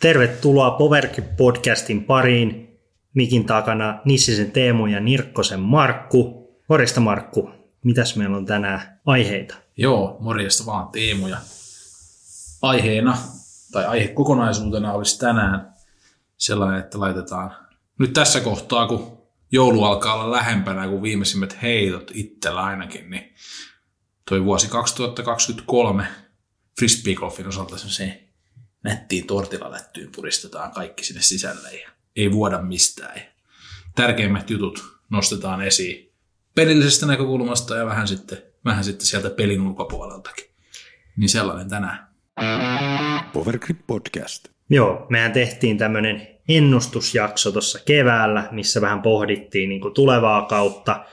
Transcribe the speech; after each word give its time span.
Tervetuloa 0.00 0.70
Powergrip 0.70 1.36
podcastin 1.36 2.04
pariin. 2.04 2.78
Mikin 3.14 3.44
takana 3.44 4.00
Nissisen 4.04 4.50
Teemu 4.50 4.86
ja 4.86 5.00
Nirkkosen 5.00 5.60
Markku. 5.60 6.48
Morjesta 6.68 7.00
Markku, 7.00 7.50
mitäs 7.84 8.16
meillä 8.16 8.36
on 8.36 8.46
tänään 8.46 9.00
aiheita? 9.06 9.54
Joo, 9.76 10.16
morjesta 10.20 10.66
vaan 10.66 10.88
Teemu. 10.88 11.26
Ja 11.26 11.36
aiheena 12.62 13.18
tai 13.72 13.86
aihe 13.86 14.08
kokonaisuutena 14.08 14.92
olisi 14.92 15.18
tänään 15.18 15.72
sellainen, 16.36 16.80
että 16.80 17.00
laitetaan 17.00 17.56
nyt 17.98 18.12
tässä 18.12 18.40
kohtaa, 18.40 18.86
kun 18.86 19.18
joulu 19.52 19.84
alkaa 19.84 20.14
olla 20.14 20.30
lähempänä 20.30 20.88
kuin 20.88 21.02
viimeisimmät 21.02 21.62
heitot 21.62 22.10
itsellä 22.14 22.62
ainakin, 22.62 23.10
niin 23.10 23.34
toi 24.28 24.44
vuosi 24.44 24.68
2023 24.68 26.06
frisbeegolfin 26.78 27.48
osalta 27.48 27.78
se 27.78 28.27
nättiin 28.84 29.26
tortilalättyyn 29.26 30.12
puristetaan 30.16 30.70
kaikki 30.70 31.04
sinne 31.04 31.22
sisälle 31.22 31.72
ja 31.72 31.88
ei 32.16 32.32
vuoda 32.32 32.62
mistään. 32.62 33.20
Tärkeimmät 33.94 34.50
jutut 34.50 34.98
nostetaan 35.10 35.62
esiin 35.62 36.12
pelillisestä 36.54 37.06
näkökulmasta 37.06 37.76
ja 37.76 37.86
vähän 37.86 38.08
sitten, 38.08 38.38
vähän 38.64 38.84
sitten 38.84 39.06
sieltä 39.06 39.30
pelin 39.30 39.60
ulkopuoleltakin. 39.60 40.44
Niin 41.16 41.28
sellainen 41.28 41.68
tänään. 41.68 42.08
Powergrip 43.32 43.78
Podcast. 43.86 44.48
Joo, 44.70 45.06
mehän 45.08 45.32
tehtiin 45.32 45.78
tämmöinen 45.78 46.28
ennustusjakso 46.48 47.52
tuossa 47.52 47.78
keväällä, 47.86 48.48
missä 48.50 48.80
vähän 48.80 49.02
pohdittiin 49.02 49.68
niin 49.68 49.94
tulevaa 49.94 50.46
kautta 50.46 51.04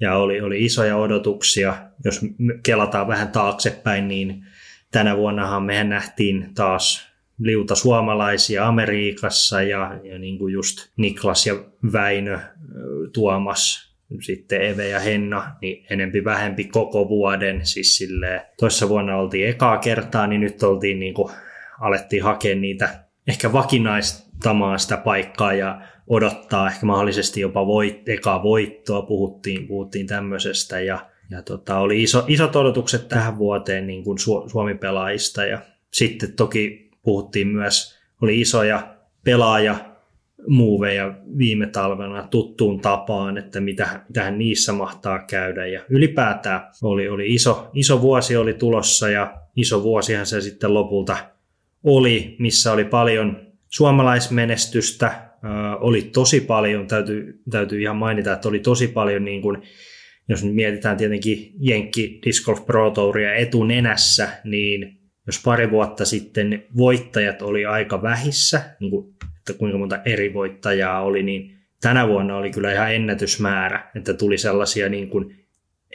ja 0.00 0.16
oli, 0.16 0.40
oli 0.40 0.64
isoja 0.64 0.96
odotuksia. 0.96 1.76
Jos 2.04 2.20
kelataan 2.62 3.08
vähän 3.08 3.28
taaksepäin, 3.28 4.08
niin 4.08 4.46
tänä 4.90 5.16
vuonnahan 5.16 5.62
mehän 5.62 5.88
nähtiin 5.88 6.54
taas 6.54 7.07
liuta 7.38 7.74
suomalaisia 7.74 8.66
Amerikassa 8.66 9.62
ja, 9.62 10.00
ja 10.04 10.18
niin 10.18 10.38
kuin 10.38 10.52
just 10.52 10.78
Niklas 10.96 11.46
ja 11.46 11.54
Väinö, 11.92 12.38
Tuomas, 13.12 13.94
sitten 14.20 14.62
Eve 14.62 14.88
ja 14.88 15.00
Henna, 15.00 15.56
niin 15.60 15.86
enempi 15.90 16.24
vähempi 16.24 16.64
koko 16.64 17.08
vuoden. 17.08 17.66
Siis 17.66 17.96
silleen, 17.96 18.40
toissa 18.60 18.88
vuonna 18.88 19.16
oltiin 19.16 19.48
ekaa 19.48 19.78
kertaa, 19.78 20.26
niin 20.26 20.40
nyt 20.40 20.62
oltiin 20.62 21.00
niin 21.00 21.14
kuin, 21.14 21.32
alettiin 21.80 22.22
hakea 22.22 22.54
niitä 22.54 23.04
ehkä 23.28 23.52
vakinaistamaan 23.52 24.78
sitä 24.78 24.96
paikkaa 24.96 25.52
ja 25.52 25.80
odottaa 26.06 26.68
ehkä 26.68 26.86
mahdollisesti 26.86 27.40
jopa 27.40 27.66
voit, 27.66 28.08
ekaa 28.08 28.42
voittoa, 28.42 29.02
puhuttiin, 29.02 29.66
puhuttiin 29.66 30.06
tämmöisestä 30.06 30.80
ja, 30.80 31.06
ja 31.30 31.42
tota, 31.42 31.78
oli 31.78 32.02
iso, 32.02 32.24
isot 32.26 32.56
odotukset 32.56 33.08
tähän 33.08 33.38
vuoteen 33.38 33.86
niin 33.86 34.04
kuin 34.04 34.18
Suomi-pelaajista 34.46 35.44
ja 35.44 35.58
sitten 35.92 36.32
toki 36.32 36.87
puhuttiin 37.02 37.48
myös, 37.48 37.98
oli 38.22 38.40
isoja 38.40 38.96
pelaaja 39.24 39.76
muuveja 40.46 41.14
viime 41.38 41.66
talvena 41.66 42.28
tuttuun 42.30 42.80
tapaan, 42.80 43.38
että 43.38 43.60
mitä, 43.60 44.04
mitähän 44.08 44.38
niissä 44.38 44.72
mahtaa 44.72 45.18
käydä. 45.18 45.66
Ja 45.66 45.82
ylipäätään 45.90 46.60
oli, 46.82 47.08
oli 47.08 47.34
iso, 47.34 47.70
iso 47.74 48.00
vuosi 48.00 48.36
oli 48.36 48.54
tulossa 48.54 49.10
ja 49.10 49.34
iso 49.56 49.82
vuosihan 49.82 50.26
se 50.26 50.40
sitten 50.40 50.74
lopulta 50.74 51.16
oli, 51.84 52.36
missä 52.38 52.72
oli 52.72 52.84
paljon 52.84 53.40
suomalaismenestystä, 53.68 55.30
oli 55.80 56.02
tosi 56.02 56.40
paljon, 56.40 56.86
täytyy, 56.86 57.42
täytyy 57.50 57.82
ihan 57.82 57.96
mainita, 57.96 58.32
että 58.32 58.48
oli 58.48 58.58
tosi 58.58 58.88
paljon 58.88 59.24
niin 59.24 59.42
kuin, 59.42 59.62
jos 60.28 60.44
nyt 60.44 60.54
mietitään 60.54 60.96
tietenkin 60.96 61.52
Jenkki 61.60 62.20
Disc 62.26 62.44
Golf 62.44 62.66
Pro 62.66 62.90
Touria 62.90 63.34
etunenässä, 63.34 64.28
niin 64.44 64.97
jos 65.28 65.42
pari 65.44 65.70
vuotta 65.70 66.04
sitten 66.04 66.64
voittajat 66.76 67.42
oli 67.42 67.66
aika 67.66 68.02
vähissä, 68.02 68.60
niin 68.80 68.90
kuin, 68.90 69.14
että 69.38 69.52
kuinka 69.52 69.78
monta 69.78 69.98
eri 70.04 70.34
voittajaa 70.34 71.02
oli, 71.02 71.22
niin 71.22 71.56
tänä 71.80 72.08
vuonna 72.08 72.36
oli 72.36 72.50
kyllä 72.50 72.72
ihan 72.72 72.94
ennätysmäärä, 72.94 73.90
että 73.94 74.14
tuli 74.14 74.38
sellaisia, 74.38 74.88
niin 74.88 75.08
kuin, 75.08 75.46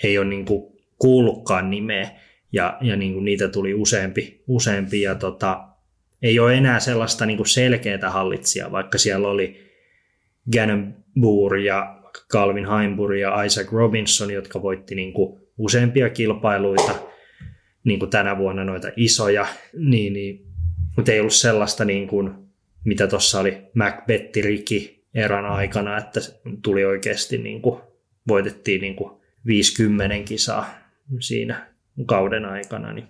ei 0.04 0.18
ole 0.18 0.26
niin 0.28 0.46
kuin 0.46 0.74
kuullutkaan 0.98 1.70
nimeä, 1.70 2.10
ja, 2.52 2.78
ja 2.82 2.96
niin 2.96 3.14
kuin 3.14 3.26
niitä 3.26 3.48
tuli 3.48 3.74
useampi, 3.74 4.44
useampi 4.48 5.02
ja 5.02 5.16
tota, 5.16 5.68
ei 6.22 6.40
ole 6.40 6.56
enää 6.56 6.80
sellaista 6.80 7.26
niin 7.26 7.38
kuin 7.38 7.48
selkeää 7.48 8.10
hallitsijaa, 8.10 8.72
vaikka 8.72 8.98
siellä 8.98 9.28
oli 9.28 9.72
Gannon 10.54 10.96
Boer 11.20 11.56
ja 11.56 12.00
Calvin 12.32 12.68
Heimbur 12.70 13.14
ja 13.14 13.44
Isaac 13.44 13.72
Robinson, 13.72 14.32
jotka 14.32 14.62
voitti 14.62 14.96
niin 14.96 15.14
kuin 15.14 15.42
useampia 15.58 16.10
kilpailuita– 16.10 16.96
niin 17.84 18.00
kuin 18.00 18.12
tänä 18.12 18.38
vuonna 18.38 18.64
noita 18.64 18.88
isoja, 18.96 19.48
niin, 19.78 20.14
niin, 20.14 20.46
mutta 20.96 21.12
ei 21.12 21.20
ollut 21.20 21.34
sellaista, 21.34 21.86
niin 21.86 22.08
kuin, 22.08 22.34
mitä 22.84 23.08
tuossa 23.08 23.40
oli 23.40 23.58
Macbeth 23.76 24.44
Riki 24.44 25.06
eran 25.14 25.46
aikana, 25.46 25.98
että 25.98 26.20
tuli 26.62 26.86
oikeasti, 26.86 27.38
niin 27.38 27.62
kuin, 27.62 27.82
voitettiin 28.28 28.82
niin 28.82 28.96
kuin 28.96 29.22
50 29.46 30.16
kisaa 30.26 30.66
siinä 31.20 31.68
kauden 32.06 32.46
aikana, 32.46 32.94
niin 32.94 33.08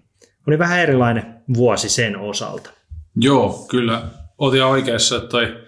oli 0.47 0.59
vähän 0.59 0.79
erilainen 0.79 1.35
vuosi 1.53 1.89
sen 1.89 2.17
osalta. 2.17 2.69
Joo, 3.15 3.65
kyllä. 3.69 4.03
Otin 4.37 4.63
oikeassa, 4.63 5.15
että 5.15 5.27
toi 5.27 5.63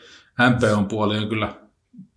MPOn 0.49 0.85
puoli 0.85 1.17
on 1.17 1.29
kyllä 1.29 1.53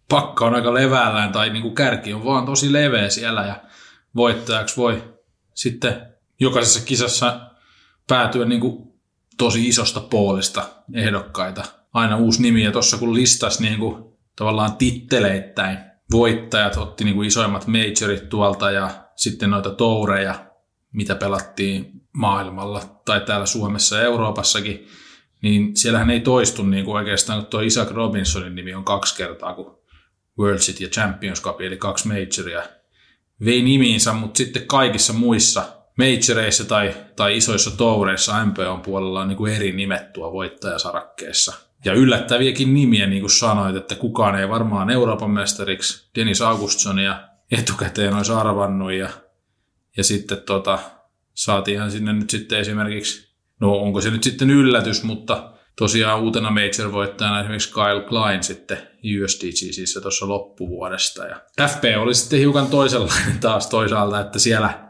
pakka 0.09 0.47
on 0.47 0.55
aika 0.55 0.75
levällään 0.75 1.33
tai 1.33 1.51
niin 1.51 1.63
kuin 1.63 1.75
kärki 1.75 2.13
on 2.13 2.25
vaan 2.25 2.47
tosi 2.47 2.73
leveä 2.73 3.09
siellä 3.09 3.47
ja 3.47 3.63
voittajaksi 4.17 4.77
voi 4.77 5.03
sitten 5.55 5.95
jokaisessa 6.41 6.87
kisassa 6.87 7.41
päätyä 8.09 8.45
niin 8.45 8.61
kuin 8.61 8.89
tosi 9.39 9.69
isosta 9.69 10.01
poolista 10.01 10.69
ehdokkaita. 10.95 11.65
Aina 11.93 12.17
uusi 12.17 12.43
nimi 12.43 12.65
ja 12.65 12.73
tuossa 12.73 12.99
kun 12.99 13.15
listas 13.15 13.61
niin 13.61 13.79
kuin 13.79 14.05
tavallaan 14.37 14.77
titteleittäin 14.77 15.79
voittajat 16.13 16.77
otti 16.77 17.05
niin 17.05 17.15
kuin 17.15 17.29
isoimmat 17.29 17.67
majorit 17.67 18.29
tuolta 18.29 18.71
ja 18.71 18.91
sitten 19.17 19.51
noita 19.51 19.71
toureja, 19.71 20.47
mitä 20.93 21.15
pelattiin 21.15 21.91
maailmalla 22.13 23.03
tai 23.05 23.21
täällä 23.21 23.47
Suomessa 23.47 23.97
ja 23.97 24.03
Euroopassakin, 24.03 24.87
niin 25.43 25.77
siellähän 25.77 26.11
ei 26.11 26.21
toistu 26.21 26.63
niin 26.63 26.85
kuin 26.85 26.97
oikeastaan, 26.97 27.47
tuo 27.47 27.61
Isaac 27.61 27.91
Robinsonin 27.91 28.55
nimi 28.55 28.75
on 28.75 28.85
kaksi 28.85 29.17
kertaa, 29.17 29.55
kun 29.55 29.79
World 30.39 30.59
City 30.59 30.85
ja 30.85 30.91
Champions 30.91 31.43
Cup, 31.43 31.61
eli 31.61 31.77
kaksi 31.77 32.09
majoria, 32.09 32.63
vei 33.45 33.63
nimiinsä, 33.63 34.13
mutta 34.13 34.39
sitten 34.39 34.67
kaikissa 34.67 35.13
muissa 35.13 35.78
majoreissa 35.99 36.65
tai, 36.65 36.95
tai 37.17 37.37
isoissa 37.37 37.71
toureissa 37.77 38.45
MPOn 38.45 38.81
puolella 38.81 39.21
on 39.21 39.29
niin 39.29 39.37
kuin 39.37 39.55
eri 39.55 39.73
nimettua 39.73 40.33
voittajasarakkeessa. 40.33 41.53
Ja 41.85 41.93
yllättäviäkin 41.93 42.75
nimiä, 42.75 43.07
niin 43.07 43.21
kuin 43.21 43.31
sanoit, 43.31 43.77
että 43.77 43.95
kukaan 43.95 44.41
ei 44.41 44.49
varmaan 44.49 44.91
Euroopan 44.91 45.31
mestariksi 45.31 46.11
Dennis 46.15 46.43
Augustsonia 46.43 47.21
etukäteen 47.53 48.15
olisi 48.15 48.33
arvannut. 48.33 48.93
Ja, 48.93 49.09
ja 49.97 50.05
sitten 50.05 50.43
tota, 50.47 50.79
saatiinhan 51.35 51.91
sinne 51.91 52.13
nyt 52.13 52.31
sitten 52.31 52.59
esimerkiksi, 52.59 53.35
no 53.61 53.73
onko 53.73 54.01
se 54.01 54.11
nyt 54.11 54.23
sitten 54.23 54.51
yllätys, 54.51 55.03
mutta 55.03 55.53
tosiaan 55.77 56.21
uutena 56.21 56.51
major-voittajana 56.51 57.41
esimerkiksi 57.41 57.73
Kyle 57.73 58.05
Klein 58.09 58.43
sitten 58.43 58.79
USDGCissä 59.25 60.01
tuossa 60.01 60.29
loppuvuodesta. 60.29 61.25
Ja 61.27 61.41
FP 61.69 61.85
oli 61.99 62.15
sitten 62.15 62.39
hiukan 62.39 62.67
toisenlainen 62.67 63.39
taas 63.41 63.67
toisaalta, 63.67 64.21
että 64.21 64.39
siellä 64.39 64.88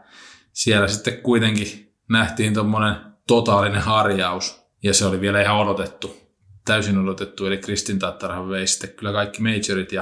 siellä 0.59 0.87
sitten 0.87 1.17
kuitenkin 1.17 1.93
nähtiin 2.09 2.53
tuommoinen 2.53 2.95
totaalinen 3.27 3.81
harjaus, 3.81 4.61
ja 4.83 4.93
se 4.93 5.05
oli 5.05 5.21
vielä 5.21 5.41
ihan 5.41 5.57
odotettu, 5.57 6.17
täysin 6.65 6.97
odotettu, 6.97 7.45
eli 7.45 7.57
Kristin 7.57 7.99
Tattarhan 7.99 8.49
vei 8.49 8.67
sitten 8.67 8.89
kyllä 8.89 9.11
kaikki 9.11 9.41
majorit, 9.41 9.91
ja, 9.91 10.01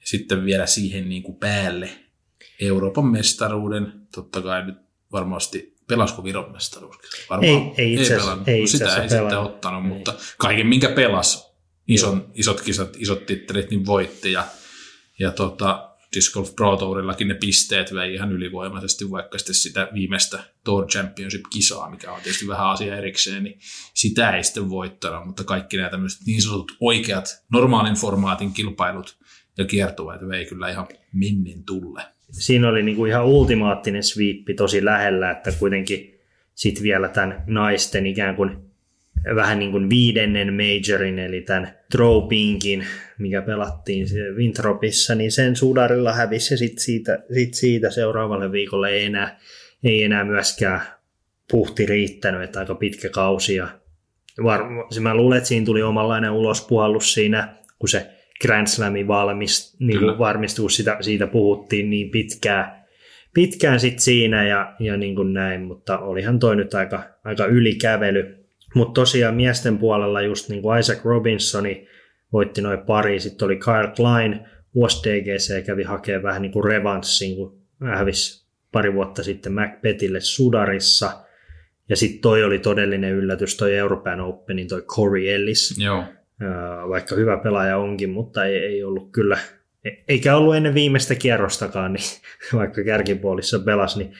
ja 0.00 0.06
sitten 0.06 0.44
vielä 0.44 0.66
siihen 0.66 1.08
niin 1.08 1.22
kuin 1.22 1.36
päälle 1.36 1.90
Euroopan 2.60 3.06
mestaruuden, 3.06 3.92
totta 4.14 4.42
kai 4.42 4.66
nyt 4.66 4.78
varmasti 5.12 5.76
pelasko 5.88 6.24
Viron 6.24 6.52
mestaruus? 6.52 6.96
Varmaan 7.30 7.52
ei, 7.52 7.72
ei, 7.76 7.94
itse 7.94 8.14
ei 8.14 8.20
pelannut. 8.20 8.48
Ei 8.48 8.62
itse 8.62 8.72
Sitä 8.72 8.84
ei 8.84 9.08
pelannut. 9.08 9.10
sitten 9.10 9.38
ottanut, 9.38 9.84
ei. 9.84 9.88
mutta 9.88 10.14
kaiken 10.38 10.66
minkä 10.66 10.88
pelas, 10.88 11.54
ison, 11.88 12.30
isot 12.34 12.60
kisat, 12.60 12.96
isot 12.98 13.26
tittelit, 13.26 13.70
niin 13.70 13.86
voitti. 13.86 14.32
Ja, 14.32 14.44
ja 15.18 15.30
tota, 15.30 15.89
Disc 16.14 16.34
Golf 16.34 16.56
Pro 16.56 16.76
Tourillakin 16.76 17.28
ne 17.28 17.34
pisteet 17.34 17.94
vei 17.94 18.14
ihan 18.14 18.32
ylivoimaisesti, 18.32 19.10
vaikka 19.10 19.38
sitten 19.38 19.54
sitä 19.54 19.88
viimeistä 19.94 20.38
Tour 20.64 20.86
Championship-kisaa, 20.86 21.90
mikä 21.90 22.12
on 22.12 22.20
tietysti 22.22 22.48
vähän 22.48 22.70
asia 22.70 22.96
erikseen, 22.96 23.44
niin 23.44 23.58
sitä 23.94 24.30
ei 24.30 24.44
sitten 24.44 24.70
voittanut, 24.70 25.26
mutta 25.26 25.44
kaikki 25.44 25.76
nämä 25.76 25.90
tämmöiset 25.90 26.26
niin 26.26 26.42
sanotut 26.42 26.76
oikeat 26.80 27.44
normaalin 27.52 27.94
formaatin 27.94 28.52
kilpailut 28.52 29.16
ja 29.58 29.64
kiertueet 29.64 30.28
vei 30.28 30.46
kyllä 30.46 30.70
ihan 30.70 30.88
minnin 31.12 31.64
tulle. 31.64 32.02
Siinä 32.30 32.68
oli 32.68 32.82
niinku 32.82 33.04
ihan 33.04 33.24
ultimaattinen 33.24 34.02
sweepi 34.02 34.54
tosi 34.54 34.84
lähellä, 34.84 35.30
että 35.30 35.52
kuitenkin 35.52 36.20
sitten 36.54 36.82
vielä 36.82 37.08
tämän 37.08 37.44
naisten 37.46 38.06
ikään 38.06 38.36
kuin 38.36 38.69
vähän 39.34 39.58
niin 39.58 39.70
kuin 39.70 39.90
viidennen 39.90 40.54
majorin, 40.54 41.18
eli 41.18 41.40
tämän 41.40 41.74
Tropinkin, 41.92 42.86
mikä 43.18 43.42
pelattiin 43.42 44.06
Wintropissa, 44.36 45.14
niin 45.14 45.32
sen 45.32 45.56
sudarilla 45.56 46.12
hävisi 46.12 46.54
ja 46.54 46.58
sitten 46.58 46.84
siitä, 46.84 47.18
sit 47.34 47.54
siitä 47.54 47.90
seuraavalle 47.90 48.52
viikolle 48.52 48.90
ei 48.90 49.04
enää, 49.04 49.38
ei 49.84 50.02
enää 50.02 50.24
myöskään 50.24 50.80
puhti 51.50 51.86
riittänyt, 51.86 52.42
että 52.42 52.58
aika 52.58 52.74
pitkä 52.74 53.08
kausi 53.08 53.54
ja 53.54 53.68
var, 54.44 54.60
mä 55.00 55.14
luulen, 55.14 55.36
että 55.36 55.48
siinä 55.48 55.66
tuli 55.66 55.82
omanlainen 55.82 56.30
ulospuhallus 56.30 57.14
siinä, 57.14 57.54
kun 57.78 57.88
se 57.88 58.10
Grand 58.42 58.66
Slamin 58.66 59.08
valmis, 59.08 59.76
niin 59.78 60.00
varmistui, 60.18 60.62
kun 60.62 60.70
sitä, 60.70 60.96
siitä 61.00 61.26
puhuttiin 61.26 61.90
niin 61.90 62.10
pitkään, 62.10 62.86
pitkään 63.34 63.80
sit 63.80 63.98
siinä 63.98 64.46
ja, 64.46 64.74
ja 64.78 64.96
niin 64.96 65.14
kuin 65.14 65.32
näin, 65.32 65.60
mutta 65.60 65.98
olihan 65.98 66.38
toi 66.38 66.56
nyt 66.56 66.74
aika, 66.74 67.02
aika 67.24 67.46
ylikävely. 67.46 68.39
Mutta 68.74 69.00
tosiaan 69.00 69.34
miesten 69.34 69.78
puolella 69.78 70.20
just 70.20 70.48
niin 70.48 70.62
kuin 70.62 70.78
Isaac 70.78 71.04
Robinsoni 71.04 71.88
voitti 72.32 72.60
noin 72.60 72.78
pari, 72.78 73.20
sitten 73.20 73.46
oli 73.46 73.56
Kyle 73.56 73.92
Klein, 73.96 74.40
USDGC 74.74 75.66
kävi 75.66 75.82
hakemaan 75.82 76.22
vähän 76.22 76.42
niin 76.42 76.52
kuin 76.52 76.64
revanssin, 76.64 77.36
kun 77.36 77.60
hävisi 77.96 78.46
pari 78.72 78.94
vuotta 78.94 79.22
sitten 79.22 79.52
Macbethille 79.52 80.20
Sudarissa. 80.20 81.24
Ja 81.88 81.96
sitten 81.96 82.20
toi 82.20 82.44
oli 82.44 82.58
todellinen 82.58 83.12
yllätys, 83.12 83.56
toi 83.56 83.76
Euroopan 83.76 84.20
Openin 84.20 84.68
toi 84.68 84.82
Corey 84.82 85.28
Ellis. 85.28 85.78
Joo. 85.78 86.04
Vaikka 86.88 87.14
hyvä 87.14 87.36
pelaaja 87.36 87.78
onkin, 87.78 88.10
mutta 88.10 88.44
ei, 88.44 88.56
ei 88.56 88.84
ollut 88.84 89.12
kyllä, 89.12 89.38
e, 89.84 89.90
eikä 90.08 90.36
ollut 90.36 90.56
ennen 90.56 90.74
viimeistä 90.74 91.14
kierrostakaan, 91.14 91.92
niin 91.92 92.04
vaikka 92.58 92.84
kärkipuolissa 92.84 93.58
pelasi, 93.58 93.98
niin 93.98 94.12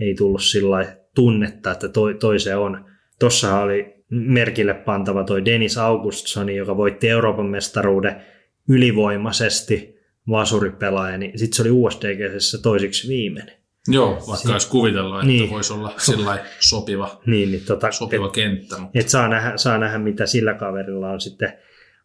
ei 0.00 0.14
tullut 0.14 0.42
sillä 0.42 0.96
tunnetta, 1.14 1.70
että 1.70 1.88
toi, 1.88 2.14
toi 2.14 2.38
se 2.38 2.56
on. 2.56 2.84
Tossahan 3.18 3.62
oli 3.62 3.93
merkille 4.10 4.74
pantava 4.74 5.24
toi 5.24 5.44
Dennis 5.44 5.78
Augustsoni, 5.78 6.56
joka 6.56 6.76
voitti 6.76 7.08
Euroopan 7.08 7.46
mestaruuden 7.46 8.22
ylivoimaisesti 8.68 9.94
vasuripelaaja, 10.30 11.18
niin 11.18 11.38
sitten 11.38 11.56
se 11.56 11.62
oli 11.62 11.70
USDGssä 11.70 12.58
toisiksi 12.62 13.08
viimeinen. 13.08 13.54
Joo, 13.88 14.10
vaikka 14.10 14.36
si- 14.36 14.52
olisi 14.52 14.68
kuvitella, 14.68 15.16
että 15.16 15.26
niin. 15.26 15.50
voisi 15.50 15.72
olla 15.72 15.94
sillä 15.98 16.38
sopiva, 16.60 17.20
niin, 17.26 17.50
niin, 17.50 17.64
tota, 17.64 17.92
sopiva 17.92 18.26
et, 18.26 18.32
kenttä. 18.32 18.78
Mutta... 18.78 18.98
Et 18.98 19.08
saa, 19.08 19.28
nähdä, 19.28 19.56
saa 19.56 19.78
nähdä, 19.78 19.98
mitä 19.98 20.26
sillä 20.26 20.54
kaverilla 20.54 21.10
on 21.10 21.20
sitten 21.20 21.52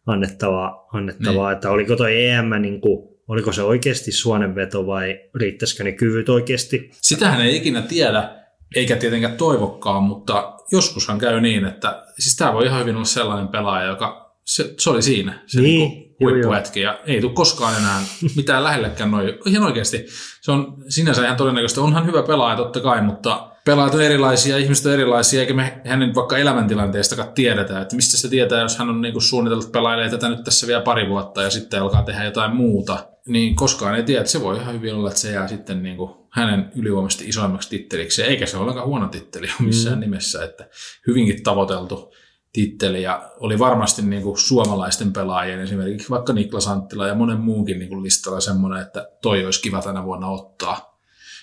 annettavaa, 0.06 0.88
annettavaa 0.92 1.48
niin. 1.48 1.54
että 1.54 1.70
oliko 1.70 1.96
toi 1.96 2.26
EM, 2.26 2.50
niin 2.60 2.80
kuin, 2.80 3.08
oliko 3.28 3.52
se 3.52 3.62
oikeasti 3.62 4.12
suonenveto 4.12 4.86
vai 4.86 5.20
riittäisikö 5.34 5.84
ne 5.84 5.92
kyvyt 5.92 6.28
oikeasti? 6.28 6.90
Sitähän 6.92 7.40
ei 7.40 7.56
ikinä 7.56 7.82
tiedä, 7.82 8.39
eikä 8.76 8.96
tietenkään 8.96 9.36
toivokkaan, 9.36 10.02
mutta 10.02 10.56
joskushan 10.72 11.18
käy 11.18 11.40
niin, 11.40 11.64
että 11.64 12.02
siis 12.18 12.36
tämä 12.36 12.52
voi 12.52 12.66
ihan 12.66 12.80
hyvin 12.80 12.96
olla 12.96 13.04
sellainen 13.04 13.48
pelaaja, 13.48 13.86
joka 13.86 14.36
se, 14.44 14.74
se 14.78 14.90
oli 14.90 15.02
siinä, 15.02 15.42
se 15.46 15.60
niin, 15.60 15.90
niin 15.90 16.16
huippuhetki, 16.20 16.80
ja 16.80 17.00
ei 17.06 17.20
tule 17.20 17.32
koskaan 17.32 17.76
enää 17.76 18.00
mitään 18.36 18.64
lähellekään 18.64 19.10
noin. 19.10 19.34
Ihan 19.46 19.64
oikeasti, 19.64 20.06
se 20.40 20.52
on 20.52 20.76
sinänsä 20.88 21.24
ihan 21.24 21.36
todennäköistä, 21.36 21.80
onhan 21.80 22.06
hyvä 22.06 22.22
pelaaja 22.22 22.56
totta 22.56 22.80
kai, 22.80 23.02
mutta 23.02 23.50
pelaajat 23.64 23.94
on 23.94 24.02
erilaisia, 24.02 24.56
ihmiset 24.56 24.86
on 24.86 24.92
erilaisia, 24.92 25.40
eikä 25.40 25.54
me 25.54 25.80
hänen 25.84 26.14
vaikka 26.14 26.38
elämäntilanteestakaan 26.38 27.32
tiedetä, 27.32 27.80
että 27.80 27.96
mistä 27.96 28.16
se 28.16 28.28
tietää, 28.28 28.62
jos 28.62 28.78
hän 28.78 28.88
on 28.88 29.00
niinku 29.00 29.20
suunnitellut 29.20 29.72
pelailee 29.72 30.10
tätä 30.10 30.28
nyt 30.28 30.44
tässä 30.44 30.66
vielä 30.66 30.82
pari 30.82 31.08
vuotta 31.08 31.42
ja 31.42 31.50
sitten 31.50 31.82
alkaa 31.82 32.02
tehdä 32.02 32.24
jotain 32.24 32.56
muuta, 32.56 33.06
niin 33.26 33.56
koskaan 33.56 33.94
ei 33.94 34.02
tiedä, 34.02 34.20
että 34.20 34.32
se 34.32 34.40
voi 34.40 34.56
ihan 34.56 34.74
hyvin 34.74 34.94
olla, 34.94 35.08
että 35.08 35.20
se 35.20 35.32
jää 35.32 35.48
sitten 35.48 35.82
niinku 35.82 36.19
hänen 36.30 36.72
ylivoimaisesti 36.76 37.28
isoimmaksi 37.28 37.68
titteliksi, 37.68 38.22
eikä 38.22 38.46
se 38.46 38.56
ole 38.56 38.62
ollenkaan 38.62 38.86
huono 38.86 39.08
titteli 39.08 39.48
missään 39.60 39.96
mm. 39.96 40.00
nimessä, 40.00 40.44
että 40.44 40.68
hyvinkin 41.06 41.42
tavoiteltu 41.42 42.14
titteli. 42.52 43.02
Ja 43.02 43.30
oli 43.36 43.58
varmasti 43.58 44.02
niin 44.02 44.22
kuin 44.22 44.38
suomalaisten 44.38 45.12
pelaajien, 45.12 45.60
esimerkiksi 45.60 46.10
vaikka 46.10 46.32
Niklas 46.32 46.68
Anttila 46.68 47.06
ja 47.06 47.14
monen 47.14 47.40
muunkin 47.40 47.78
niin 47.78 47.88
kuin 47.88 48.02
listalla 48.02 48.40
semmoinen, 48.40 48.82
että 48.82 49.08
toi 49.22 49.44
olisi 49.44 49.62
kiva 49.62 49.82
tänä 49.82 50.04
vuonna 50.04 50.28
ottaa, 50.28 50.98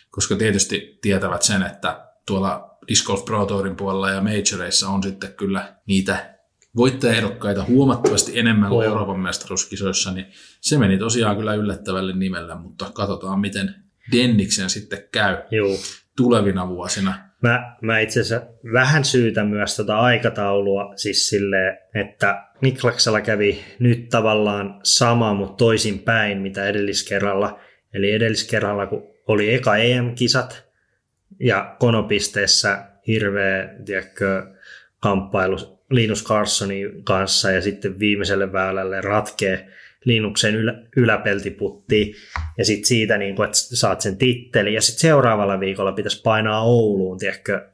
koska 0.10 0.36
tietysti 0.36 1.00
tietävät 1.01 1.44
sen, 1.44 1.63
että 1.63 2.07
tuolla 2.28 2.78
Disc 2.88 3.06
Golf 3.06 3.25
Pro 3.25 3.45
Tourin 3.45 3.75
puolella 3.75 4.10
ja 4.10 4.22
majoreissa 4.22 4.89
on 4.89 5.04
sitten 5.04 5.34
kyllä 5.34 5.75
niitä 5.86 6.38
voittajaehdokkaita 6.75 7.63
huomattavasti 7.63 8.39
enemmän 8.39 8.69
kuin 8.69 8.88
Euroopan 8.88 9.19
mestaruuskisoissa, 9.19 10.12
niin 10.12 10.25
se 10.62 10.78
meni 10.78 10.98
tosiaan 10.98 11.38
kyllä 11.38 11.54
yllättävälle 11.54 12.13
nimellä, 12.13 12.56
mutta 12.56 12.92
katsotaan 12.94 13.39
miten 13.39 13.75
Denniksen 14.12 14.69
sitten 14.69 15.04
käy 15.12 15.38
Joo. 15.51 15.77
tulevina 16.18 16.68
vuosina. 16.68 17.13
Mä, 17.42 17.75
mä 17.81 18.00
itse 18.00 18.21
asiassa 18.21 18.48
vähän 18.74 19.06
syytän 19.06 19.48
myös 19.48 19.75
tota 19.75 20.00
aikataulua 20.00 20.94
siis 20.95 21.30
silleen, 21.30 21.77
että 21.95 22.44
Niklaksella 22.62 23.21
kävi 23.21 23.63
nyt 23.80 24.09
tavallaan 24.09 24.80
sama, 24.83 25.33
mutta 25.33 25.56
toisin 25.56 26.00
päin, 26.00 26.38
mitä 26.38 26.68
edelliskerralla. 26.68 27.59
Eli 27.94 28.12
edelliskerralla, 28.12 28.88
kun 28.88 29.04
oli 29.27 29.54
eka 29.54 29.77
EM-kisat 29.77 30.68
ja 31.39 31.75
konopisteessä 31.80 32.86
hirveä 33.07 33.69
tiedätkö, 33.86 34.44
kamppailu 35.00 35.57
Linus 35.89 36.24
Carsonin 36.24 37.03
kanssa 37.03 37.51
ja 37.51 37.62
sitten 37.62 38.00
viimeiselle 38.00 38.53
väylälle 38.53 39.01
ratkee 39.01 39.68
Linuxen 40.07 40.56
ylä, 40.56 40.83
yläpeltiputtiin. 40.98 42.15
Ja 42.57 42.65
sitten 42.65 42.86
siitä, 42.86 43.18
niin 43.18 43.36
kun, 43.36 43.45
että 43.45 43.57
saat 43.57 44.01
sen 44.01 44.18
titteli 44.18 44.74
ja 44.74 44.81
sitten 44.81 45.01
seuraavalla 45.01 45.59
viikolla 45.59 45.92
pitäisi 45.92 46.21
painaa 46.21 46.63
Ouluun, 46.63 47.18
tiedätkö, 47.18 47.69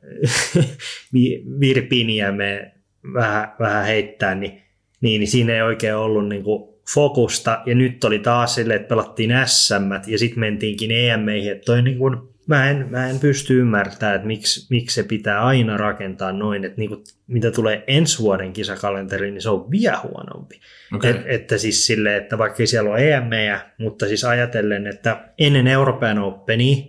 Virpiniä 1.59 2.31
me 2.31 2.71
vähän, 3.13 3.53
vähän 3.59 3.85
heittää, 3.85 4.35
niin, 4.35 4.61
niin, 5.01 5.19
niin 5.19 5.27
siinä 5.27 5.53
ei 5.53 5.61
oikein 5.61 5.95
ollut 5.95 6.29
niin 6.29 6.43
kuin 6.43 6.73
fokusta. 6.93 7.61
Ja 7.65 7.75
nyt 7.75 8.03
oli 8.03 8.19
taas 8.19 8.55
silleen, 8.55 8.79
että 8.79 8.89
pelattiin 8.89 9.31
SM 9.45 10.11
ja 10.11 10.19
sitten 10.19 10.39
mentiinkin 10.39 10.91
EM-meihin, 10.91 11.51
että 11.51 11.65
toi 11.65 11.81
niin 11.81 11.97
kuin 11.97 12.32
mä 12.47 12.69
en, 12.69 12.87
mä 12.89 13.09
en 13.09 13.19
pysty 13.19 13.59
ymmärtämään, 13.59 14.15
että 14.15 14.27
miksi, 14.27 14.67
miksi 14.69 14.95
se 14.95 15.03
pitää 15.03 15.45
aina 15.45 15.77
rakentaa 15.77 16.31
noin, 16.31 16.65
että 16.65 16.77
niinku, 16.77 17.03
mitä 17.27 17.51
tulee 17.51 17.83
ensi 17.87 18.19
vuoden 18.19 18.53
kisakalenteriin, 18.53 19.33
niin 19.33 19.41
se 19.41 19.49
on 19.49 19.71
vielä 19.71 19.99
huonompi. 20.03 20.59
Okay. 20.95 21.11
Et, 21.11 21.21
että 21.25 21.57
siis 21.57 21.87
sille, 21.87 22.17
että 22.17 22.37
vaikka 22.37 22.65
siellä 22.65 22.91
on 22.91 22.99
EMEjä, 22.99 23.61
mutta 23.77 24.07
siis 24.07 24.23
ajatellen, 24.23 24.87
että 24.87 25.29
ennen 25.39 25.67
Euroopan 25.67 26.19
Openia 26.19 26.85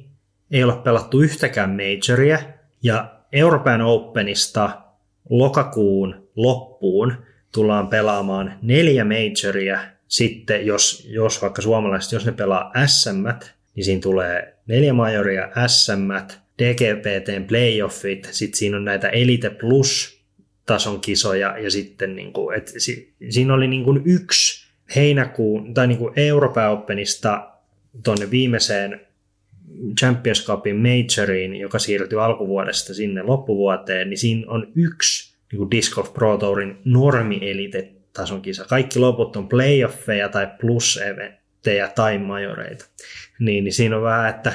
ei 0.51 0.65
ole 0.65 0.77
pelattu 0.77 1.21
yhtäkään 1.21 1.71
majoria, 1.71 2.39
ja 2.83 3.15
Euroopan 3.33 3.81
Openista 3.81 4.81
lokakuun 5.31 6.29
loppuun 6.37 7.15
tullaan 7.53 7.89
pelaamaan 7.89 8.59
neljä 8.63 9.05
majoria, 9.05 9.79
sitten 10.09 10.67
jos, 10.67 11.07
jos 11.11 11.43
vaikka 11.43 11.63
suomalaiset, 11.63 12.13
jos 12.13 12.27
ne 12.27 12.33
pelaa 12.33 12.73
SM, 12.87 13.27
niin 13.77 13.85
siinä 13.85 14.01
tulee 14.01 14.55
neljä 14.67 14.93
majoria, 14.93 15.49
SM, 15.67 16.11
DGPTn 16.63 17.45
playoffit, 17.49 18.29
sitten 18.31 18.59
siinä 18.59 18.77
on 18.77 18.85
näitä 18.85 19.09
Elite 19.09 19.51
Plus 19.51 20.21
tason 20.67 21.01
kisoja 21.01 21.59
ja 21.59 21.71
sitten 21.71 22.17
niin 22.17 22.33
kuin, 22.33 22.59
et, 22.59 22.73
si, 22.79 23.15
siinä 23.31 23.55
oli 23.55 23.69
niin 23.69 23.85
kuin 23.85 24.03
yksi 24.05 24.65
heinäkuun 24.97 25.75
tai 25.75 25.87
niin 25.87 25.99
kuin 25.99 26.13
Euroopan 26.17 26.71
Openista 26.71 27.51
tuonne 28.05 28.31
viimeiseen 28.31 29.01
Champions 30.01 30.47
Cupin 30.47 30.77
majoriin, 30.77 31.57
joka 31.57 31.79
siirtyi 31.79 32.19
alkuvuodesta 32.19 32.95
sinne 32.95 33.23
loppuvuoteen, 33.23 34.11
niin 34.11 34.19
siinä 34.19 34.51
on 34.51 34.73
yksi 34.75 35.35
niin 35.53 35.59
kuin 35.59 35.71
Disc 35.71 35.95
Golf 35.95 36.13
Pro 36.13 36.37
Tourin 36.37 36.77
normi 36.85 37.39
elite 37.51 37.93
tason 38.13 38.43
kisa. 38.43 38.65
Kaikki 38.65 38.99
loput 38.99 39.37
on 39.37 39.49
playoffeja 39.49 40.29
tai 40.29 40.49
plus-eventtejä 40.61 41.89
tai 41.89 42.19
majoreita 42.19 42.85
niin, 43.39 43.65
niin 43.65 43.73
siinä 43.73 43.97
on 43.97 44.03
vähän, 44.03 44.31
että 44.31 44.53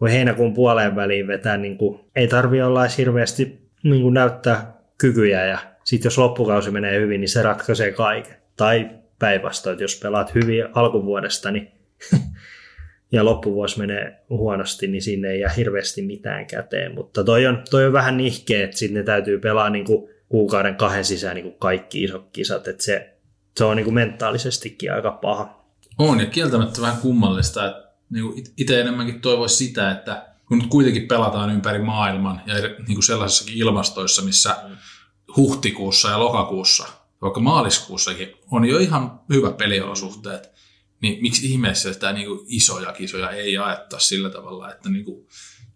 voi 0.00 0.12
heinäkuun 0.12 0.54
puoleen 0.54 0.96
väliin 0.96 1.26
vetää, 1.26 1.56
niin 1.56 1.78
kuin, 1.78 2.00
ei 2.16 2.28
tarvi 2.28 2.62
olla 2.62 2.82
edes 2.84 2.98
hirveästi 2.98 3.68
niin 3.82 4.02
kuin 4.02 4.14
näyttää 4.14 4.74
kykyjä 4.98 5.46
ja 5.46 5.58
sitten 5.84 6.06
jos 6.06 6.18
loppukausi 6.18 6.70
menee 6.70 7.00
hyvin, 7.00 7.20
niin 7.20 7.28
se 7.28 7.42
ratkaisee 7.42 7.92
kaiken. 7.92 8.36
Tai 8.56 8.90
päinvastoin, 9.18 9.80
jos 9.80 10.00
pelaat 10.02 10.34
hyvin 10.34 10.64
alkuvuodesta 10.74 11.50
niin 11.50 11.72
ja 13.12 13.24
loppuvuosi 13.24 13.78
menee 13.78 14.24
huonosti, 14.30 14.86
niin 14.86 15.02
sinne 15.02 15.30
ei 15.30 15.40
jää 15.40 15.52
hirveästi 15.52 16.02
mitään 16.02 16.46
käteen. 16.46 16.94
Mutta 16.94 17.24
toi 17.24 17.46
on, 17.46 17.62
toi 17.70 17.86
on 17.86 17.92
vähän 17.92 18.16
nihkeä, 18.16 18.64
että 18.64 18.76
sitten 18.76 18.94
ne 18.94 19.02
täytyy 19.02 19.38
pelaa 19.38 19.70
niin 19.70 19.84
kuin 19.84 20.10
kuukauden 20.28 20.74
kahden 20.74 21.04
sisään 21.04 21.34
niin 21.34 21.44
kuin 21.44 21.56
kaikki 21.58 22.04
isot 22.04 22.28
kisat. 22.32 22.68
Että 22.68 22.84
se, 22.84 23.14
se 23.56 23.64
on 23.64 23.76
niin 23.76 23.84
kuin 23.84 23.94
mentaalisestikin 23.94 24.92
aika 24.92 25.10
paha. 25.10 25.64
On 25.98 26.20
ja 26.20 26.26
kieltämättä 26.26 26.80
vähän 26.80 26.96
kummallista, 27.02 27.66
että 27.66 27.83
niin 28.14 28.44
itse 28.56 28.80
enemmänkin 28.80 29.20
toivoisi 29.20 29.56
sitä, 29.56 29.90
että 29.90 30.26
kun 30.48 30.58
nyt 30.58 30.66
kuitenkin 30.66 31.08
pelataan 31.08 31.50
ympäri 31.50 31.78
maailman 31.78 32.42
ja 32.46 32.54
niin 32.54 32.94
kuin 32.94 33.02
sellaisissakin 33.02 33.58
ilmastoissa, 33.58 34.22
missä 34.22 34.56
huhtikuussa 35.36 36.08
ja 36.08 36.18
lokakuussa, 36.18 36.86
vaikka 37.22 37.40
maaliskuussakin, 37.40 38.32
on 38.50 38.64
jo 38.64 38.78
ihan 38.78 39.20
hyvä 39.32 39.52
peliolosuhteet, 39.52 40.50
niin 41.00 41.22
miksi 41.22 41.46
ihmeessä 41.46 41.92
sitä 41.92 42.12
niin 42.12 42.26
kuin 42.26 42.40
isoja 42.46 42.92
kisoja 42.92 43.30
ei 43.30 43.52
jaetta 43.52 43.98
sillä 43.98 44.30
tavalla, 44.30 44.72
että 44.72 44.88
niin 44.88 45.04
kuin 45.04 45.26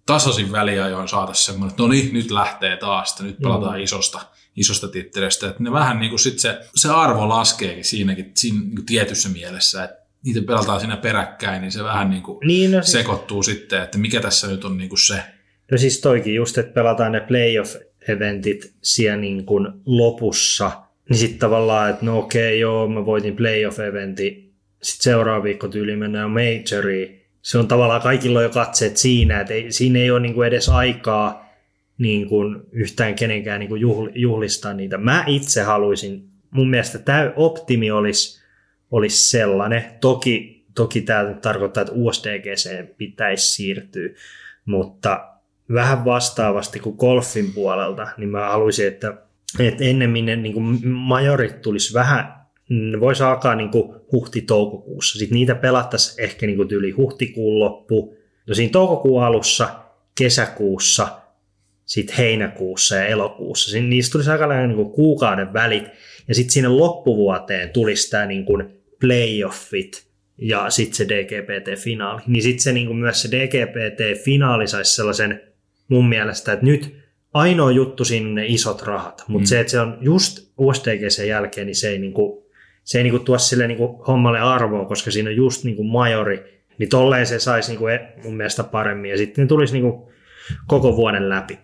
tasaisin 0.07 0.53
väliajoin 0.53 1.09
saataisiin 1.09 1.47
semmoinen, 1.47 1.71
että 1.71 1.83
no 1.83 1.89
niin, 1.89 2.13
nyt 2.13 2.31
lähtee 2.31 2.77
taas, 2.77 3.11
että 3.11 3.23
nyt 3.23 3.39
pelataan 3.39 3.77
mm. 3.77 3.83
isosta, 3.83 4.21
isosta 4.57 4.89
tittelestä. 4.89 5.49
Että 5.49 5.63
ne 5.63 5.73
vähän 5.73 6.01
niin 6.01 6.11
kuin 6.11 6.19
sit 6.19 6.39
se, 6.39 6.61
se 6.75 6.89
arvo 6.89 7.29
laskeekin 7.29 7.85
siinäkin 7.85 8.33
siinä 8.35 8.61
niin 8.61 8.75
kuin 8.75 8.87
tietyssä 8.87 9.29
mielessä, 9.29 9.85
että 9.85 9.98
niitä 10.25 10.41
pelataan 10.47 10.81
siinä 10.81 10.97
peräkkäin, 10.97 11.61
niin 11.61 11.73
se 11.73 11.85
vähän 11.85 12.11
niin 12.11 12.23
kuin 12.23 12.39
niin, 12.47 12.71
no 12.71 12.83
siis, 12.83 12.93
sekoittuu 12.93 13.43
sitten, 13.43 13.83
että 13.83 13.99
mikä 13.99 14.21
tässä 14.21 14.47
nyt 14.47 14.65
on 14.65 14.79
niin 14.79 14.89
kuin 14.89 15.07
se. 15.07 15.23
No 15.71 15.79
siis 15.79 16.01
toikin 16.01 16.35
just, 16.35 16.59
että 16.59 16.73
pelataan 16.73 17.13
ne 17.13 17.21
playoff 17.21 17.77
playoff-eventit 18.09 18.73
siellä 18.83 19.17
niin 19.17 19.45
kuin 19.45 19.69
lopussa, 19.87 20.71
niin 21.09 21.19
sitten 21.19 21.39
tavallaan, 21.39 21.91
että 21.91 22.05
no 22.05 22.19
okei, 22.19 22.49
okay, 22.49 22.59
joo, 22.59 22.89
mä 22.89 23.07
voitin 23.07 23.37
playoff-eventin, 23.37 24.53
sitten 24.83 25.03
seuraava 25.03 25.43
viikko 25.43 25.69
tyyli 25.69 25.97
mennään 25.97 26.31
majoriin. 26.31 27.23
Se 27.43 27.59
on 27.59 27.69
tavallaan 27.69 28.03
kaikilla 28.03 28.43
jo 28.43 28.51
katseet 28.51 28.97
siinä, 28.97 29.41
että 29.41 29.55
ei, 29.55 29.73
siinä 29.73 29.99
ei 29.99 30.11
ole 30.11 30.21
niin 30.21 30.35
kuin 30.35 30.49
edes 30.49 30.69
aikaa 30.69 31.49
niin 31.99 32.29
kuin 32.29 32.57
yhtään 32.73 33.15
kenenkään 33.15 33.61
niin 33.61 33.69
kuin 33.69 33.83
juhlistaa 34.15 34.73
niitä. 34.73 34.99
Mä 34.99 35.25
itse 35.27 35.63
haluaisin, 35.63 36.29
mun 36.51 36.71
mielestä 36.71 36.99
tämä 36.99 37.33
optimi 37.37 37.91
olisi, 37.91 38.43
olisi 38.91 39.31
sellainen. 39.31 39.85
Toki, 40.01 40.67
toki 40.75 41.01
tämä 41.01 41.35
tarkoittaa, 41.43 41.81
että 41.81 41.93
USDGC 41.97 42.97
pitäisi 42.97 43.53
siirtyä, 43.53 44.09
mutta 44.65 45.29
vähän 45.73 46.05
vastaavasti 46.05 46.81
kuin 46.81 46.97
golfin 46.99 47.53
puolelta, 47.53 48.09
niin 48.17 48.29
mä 48.29 48.49
haluaisin, 48.49 48.87
että, 48.87 49.15
että 49.59 49.85
ennemmin 49.85 50.27
ne 50.27 50.37
niin 50.37 50.53
kuin 50.53 50.89
majorit 50.89 51.63
tulisi 51.63 51.95
vähän, 51.95 52.35
voisi 53.01 53.23
alkaa 53.23 53.55
niin 53.55 53.71
kuin 53.71 53.95
huhti-toukokuussa. 54.13 55.19
Sitten 55.19 55.37
niitä 55.37 55.55
pelattaisiin 55.55 56.25
ehkä 56.25 56.47
niin 56.47 56.57
kuin 56.57 56.69
yli 56.71 56.91
huhtikuun 56.91 57.59
loppu. 57.59 58.17
No 58.47 58.55
siinä 58.55 58.73
toukokuun 58.73 59.25
alussa, 59.25 59.69
kesäkuussa– 60.15 61.09
sitten 61.89 62.17
heinäkuussa 62.17 62.97
ja 62.97 63.07
elokuussa. 63.07 63.71
Siinä, 63.71 63.89
niistä 63.89 64.13
tulisi 64.13 64.31
aika 64.31 64.67
niin 64.67 64.91
kuukauden 64.91 65.53
välit, 65.53 65.85
ja 66.29 66.35
sitten 66.35 66.53
sinne 66.53 66.69
loppuvuoteen 66.69 67.71
tulisi 67.71 68.11
tämä 68.11 68.27
niin 68.27 68.45
kuin 68.45 68.78
playoffit 69.01 70.09
ja 70.39 70.71
sitten 70.71 70.95
se 70.95 71.05
DGPT-finaali. 71.05 72.23
Niin 72.27 72.43
sitten 72.43 72.63
se 72.63 72.73
niin 72.73 72.87
kuin 72.87 72.97
myös 72.97 73.23
se 73.23 73.29
DGPT-finaali 73.29 74.67
saisi 74.67 74.95
sellaisen 74.95 75.41
mun 75.89 76.09
mielestä, 76.09 76.53
että 76.53 76.67
nyt 76.67 76.97
ainoa 77.35 77.71
juttu 77.71 78.05
siinä 78.05 78.29
on 78.29 78.35
ne 78.35 78.47
isot 78.47 78.83
rahat, 78.83 79.25
mutta 79.29 79.45
mm. 79.45 79.49
se, 79.49 79.61
että 79.61 79.71
se 79.71 79.81
on 79.81 79.99
just 80.01 80.53
USDGC 80.59 81.27
jälkeen, 81.27 81.67
niin 81.67 81.77
se 81.77 81.89
ei, 81.89 81.99
niin 81.99 82.13
kuin, 82.13 82.45
se 82.85 82.99
ei 82.99 83.05
niin 83.05 83.13
kuin 83.13 83.25
tuo 83.25 83.39
sille 83.39 83.67
niin 83.67 83.79
kuin 83.79 83.97
hommalle 84.07 84.41
arvoa, 84.41 84.85
koska 84.85 85.11
siinä 85.11 85.31
on 85.31 85.37
just 85.37 85.65
niin 85.65 85.77
kuin 85.77 85.89
majori, 85.89 86.65
niin 86.79 86.89
tolleen 86.89 87.27
se 87.27 87.39
saisi 87.39 87.71
niin 87.71 87.79
kuin 87.79 87.95
e- 87.95 88.13
mun 88.25 88.37
mielestä 88.37 88.65
paremmin, 88.65 89.11
ja 89.11 89.17
sitten 89.17 89.43
ne 89.43 89.49
tulisi 89.49 89.73
niin 89.73 89.83
kuin 89.83 90.15
koko 90.67 90.97
vuoden 90.97 91.29
läpi. 91.29 91.59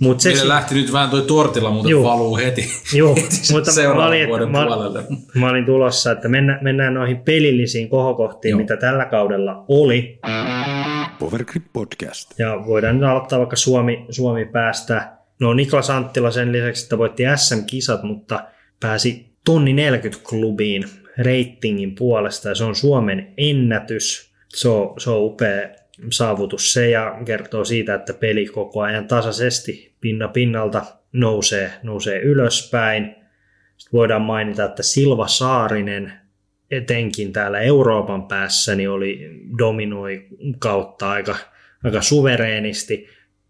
Mut 0.00 0.20
se, 0.20 0.48
lähti 0.48 0.74
nyt 0.74 0.92
vähän 0.92 1.10
toi 1.10 1.22
tortilla, 1.22 1.70
mutta 1.70 1.90
juu, 1.90 2.04
valuu 2.04 2.36
heti, 2.36 2.70
juu, 2.94 3.14
heti 3.22 3.52
mutta 3.52 3.70
mä 3.94 4.06
olin, 4.06 4.28
vuoden 4.28 4.50
mä, 4.50 4.66
puolelle. 4.66 5.04
Mä 5.34 5.50
olin 5.50 5.66
tulossa, 5.66 6.12
että 6.12 6.28
mennään, 6.28 6.58
mennään 6.62 6.94
noihin 6.94 7.20
pelillisiin 7.20 7.88
kohokohtiin, 7.88 8.50
Joo. 8.50 8.60
mitä 8.60 8.76
tällä 8.76 9.04
kaudella 9.04 9.64
oli. 9.68 10.20
Powergrip 11.18 11.64
Podcast. 11.72 12.38
Ja 12.38 12.66
voidaan 12.66 13.00
nyt 13.00 13.08
aloittaa 13.08 13.38
vaikka 13.38 13.56
Suomi, 13.56 14.06
Suomi 14.10 14.44
päästä. 14.44 15.12
No 15.40 15.54
Niklas 15.54 15.90
Anttila 15.90 16.30
sen 16.30 16.52
lisäksi, 16.52 16.84
että 16.84 16.98
voitti 16.98 17.22
SM-kisat, 17.36 18.02
mutta 18.02 18.44
pääsi 18.80 19.32
tonni 19.44 19.72
40 19.72 20.28
klubiin 20.28 20.84
reitingin 21.18 21.94
puolesta 21.94 22.48
ja 22.48 22.54
se 22.54 22.64
on 22.64 22.74
Suomen 22.74 23.34
ennätys. 23.36 24.32
Se 24.48 24.68
on, 24.68 25.00
se 25.00 25.10
on 25.10 25.22
upea, 25.22 25.68
saavutus 26.10 26.72
se 26.72 26.90
ja 26.90 27.18
kertoo 27.24 27.64
siitä, 27.64 27.94
että 27.94 28.14
peli 28.14 28.46
koko 28.46 28.80
ajan 28.80 29.08
tasaisesti 29.08 29.94
pinna 30.00 30.28
pinnalta 30.28 30.82
nousee, 31.12 31.72
nousee 31.82 32.20
ylöspäin. 32.20 33.04
Sitten 33.76 33.98
voidaan 33.98 34.22
mainita, 34.22 34.64
että 34.64 34.82
Silva 34.82 35.28
Saarinen 35.28 36.12
etenkin 36.70 37.32
täällä 37.32 37.60
Euroopan 37.60 38.28
päässä 38.28 38.74
niin 38.74 38.90
oli 38.90 39.40
dominoi 39.58 40.26
kautta 40.58 41.10
aika, 41.10 41.36
aika 41.84 42.02
suvereenisti. 42.02 43.08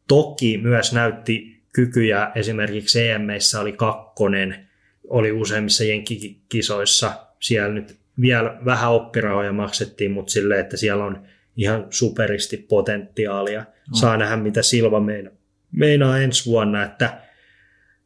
Toki 0.08 0.58
myös 0.58 0.92
näytti 0.92 1.62
kykyjä, 1.72 2.30
esimerkiksi 2.34 3.08
EMEissä 3.08 3.60
oli 3.60 3.72
kakkonen, 3.72 4.68
oli 5.08 5.32
useimmissa 5.32 5.84
jenkkikisoissa. 5.84 7.12
Siellä 7.40 7.74
nyt 7.74 7.96
vielä 8.20 8.58
vähän 8.64 8.92
oppirahoja 8.92 9.52
maksettiin, 9.52 10.10
mutta 10.10 10.32
silleen, 10.32 10.60
että 10.60 10.76
siellä 10.76 11.04
on 11.04 11.26
ihan 11.56 11.86
superisti 11.90 12.56
potentiaalia. 12.56 13.60
No. 13.60 13.96
Saa 14.00 14.16
nähdä, 14.16 14.36
mitä 14.36 14.62
Silva 14.62 15.00
meinaa, 15.00 15.32
meinaa 15.72 16.18
ensi 16.18 16.50
vuonna, 16.50 16.84
että 16.84 17.20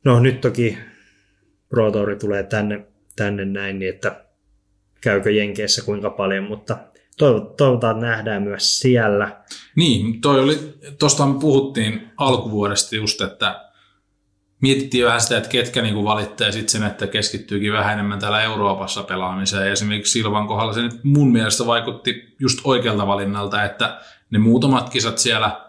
no 0.05 0.21
nyt 0.21 0.41
toki 0.41 0.79
Pro 1.69 1.91
Tour 1.91 2.17
tulee 2.17 2.43
tänne, 2.43 2.87
tänne 3.17 3.45
näin, 3.45 3.79
niin 3.79 3.95
että 3.95 4.25
käykö 5.01 5.31
Jenkeissä 5.31 5.83
kuinka 5.83 6.11
paljon, 6.11 6.45
mutta 6.45 6.77
toivotaan 7.57 8.01
nähdään 8.01 8.43
myös 8.43 8.79
siellä. 8.79 9.45
Niin, 9.77 10.21
toi 10.21 10.41
oli, 10.41 10.59
tuosta 10.99 11.27
me 11.27 11.41
puhuttiin 11.41 12.11
alkuvuodesta 12.17 12.97
just, 12.97 13.21
että 13.21 13.71
mietittiin 14.65 15.05
vähän 15.05 15.21
sitä, 15.21 15.37
että 15.37 15.49
ketkä 15.49 15.83
niinku 15.83 16.05
valittaa 16.05 16.53
sitten 16.53 16.69
sen, 16.69 16.83
että 16.83 17.07
keskittyykin 17.07 17.73
vähän 17.73 17.93
enemmän 17.93 18.19
täällä 18.19 18.43
Euroopassa 18.43 19.03
pelaamiseen. 19.03 19.73
Esimerkiksi 19.73 20.13
Silvan 20.13 20.47
kohdalla 20.47 20.73
se 20.73 20.83
nyt 20.83 21.05
mun 21.05 21.33
mielestä 21.33 21.67
vaikutti 21.67 22.35
just 22.41 22.59
oikealta 22.65 23.07
valinnalta, 23.07 23.65
että 23.65 24.01
ne 24.31 24.39
muutamat 24.39 24.91
kisat 24.91 25.19
siellä, 25.19 25.61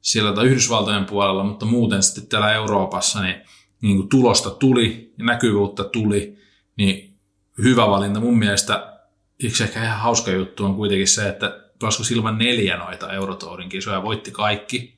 siellä 0.00 0.42
Yhdysvaltojen 0.42 1.04
puolella, 1.04 1.44
mutta 1.44 1.66
muuten 1.66 2.02
sitten 2.02 2.26
täällä 2.26 2.52
Euroopassa 2.52 3.22
niin, 3.22 3.36
niin 3.82 3.96
kuin 3.96 4.08
tulosta 4.08 4.50
tuli 4.50 5.14
ja 5.18 5.24
näkyvyyttä 5.24 5.84
tuli, 5.84 6.38
niin 6.76 7.18
hyvä 7.62 7.90
valinta 7.90 8.20
mun 8.20 8.38
mielestä. 8.38 8.92
Yksi 9.42 9.64
ehkä 9.64 9.84
ihan 9.84 10.00
hauska 10.00 10.30
juttu 10.30 10.64
on 10.64 10.76
kuitenkin 10.76 11.08
se, 11.08 11.28
että 11.28 11.60
pelasiko 11.80 12.04
Silvan 12.04 12.38
neljä 12.38 12.76
noita 12.76 13.12
Eurotourin 13.12 13.68
kisoja, 13.68 14.02
voitti 14.02 14.30
kaikki, 14.30 14.95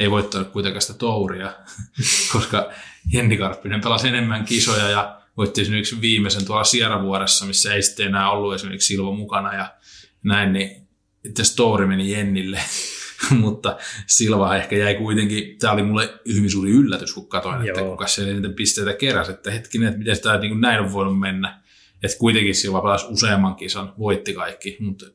ei 0.00 0.10
voittanut 0.10 0.48
kuitenkaan 0.48 0.82
sitä 0.82 0.94
touria, 0.98 1.52
koska 2.32 2.70
Jenni 3.12 3.36
Karppinen 3.36 3.80
pelasi 3.80 4.08
enemmän 4.08 4.44
kisoja 4.44 4.88
ja 4.88 5.20
voitti 5.36 5.60
esimerkiksi 5.60 6.00
viimeisen 6.00 6.44
tuolla 6.44 6.64
Sierra-vuoressa, 6.64 7.46
missä 7.46 7.74
ei 7.74 7.82
sitten 7.82 8.06
enää 8.06 8.30
ollut 8.30 8.54
esimerkiksi 8.54 8.86
Silvo 8.86 9.12
mukana 9.12 9.54
ja 9.54 9.74
näin, 10.22 10.52
niin 10.52 10.88
itse 11.24 11.44
Story 11.44 11.86
meni 11.86 12.12
Jennille, 12.12 12.60
mutta 13.40 13.76
Silva 14.06 14.56
ehkä 14.56 14.76
jäi 14.76 14.94
kuitenkin, 14.94 15.58
tämä 15.58 15.72
oli 15.72 15.82
mulle 15.82 16.20
hyvin 16.34 16.50
suuri 16.50 16.70
yllätys, 16.70 17.14
kun 17.14 17.28
katsoin, 17.28 17.66
Joo. 17.66 17.78
että 17.78 17.90
kuka 17.90 18.06
siellä 18.06 18.32
niitä 18.32 18.48
pisteitä 18.48 18.92
keräsi, 18.92 19.30
että 19.32 19.50
hetkinen, 19.50 19.88
että 19.88 19.98
miten 19.98 20.20
tämä 20.20 20.38
niin 20.38 20.60
näin 20.60 20.80
on 20.80 20.92
voinut 20.92 21.18
mennä. 21.18 21.60
Että 22.02 22.18
kuitenkin 22.18 22.54
Silva 22.54 22.80
pelasi 22.80 23.06
useamman 23.08 23.54
kisan, 23.54 23.94
voitti 23.98 24.34
kaikki, 24.34 24.76
mutta, 24.80 25.06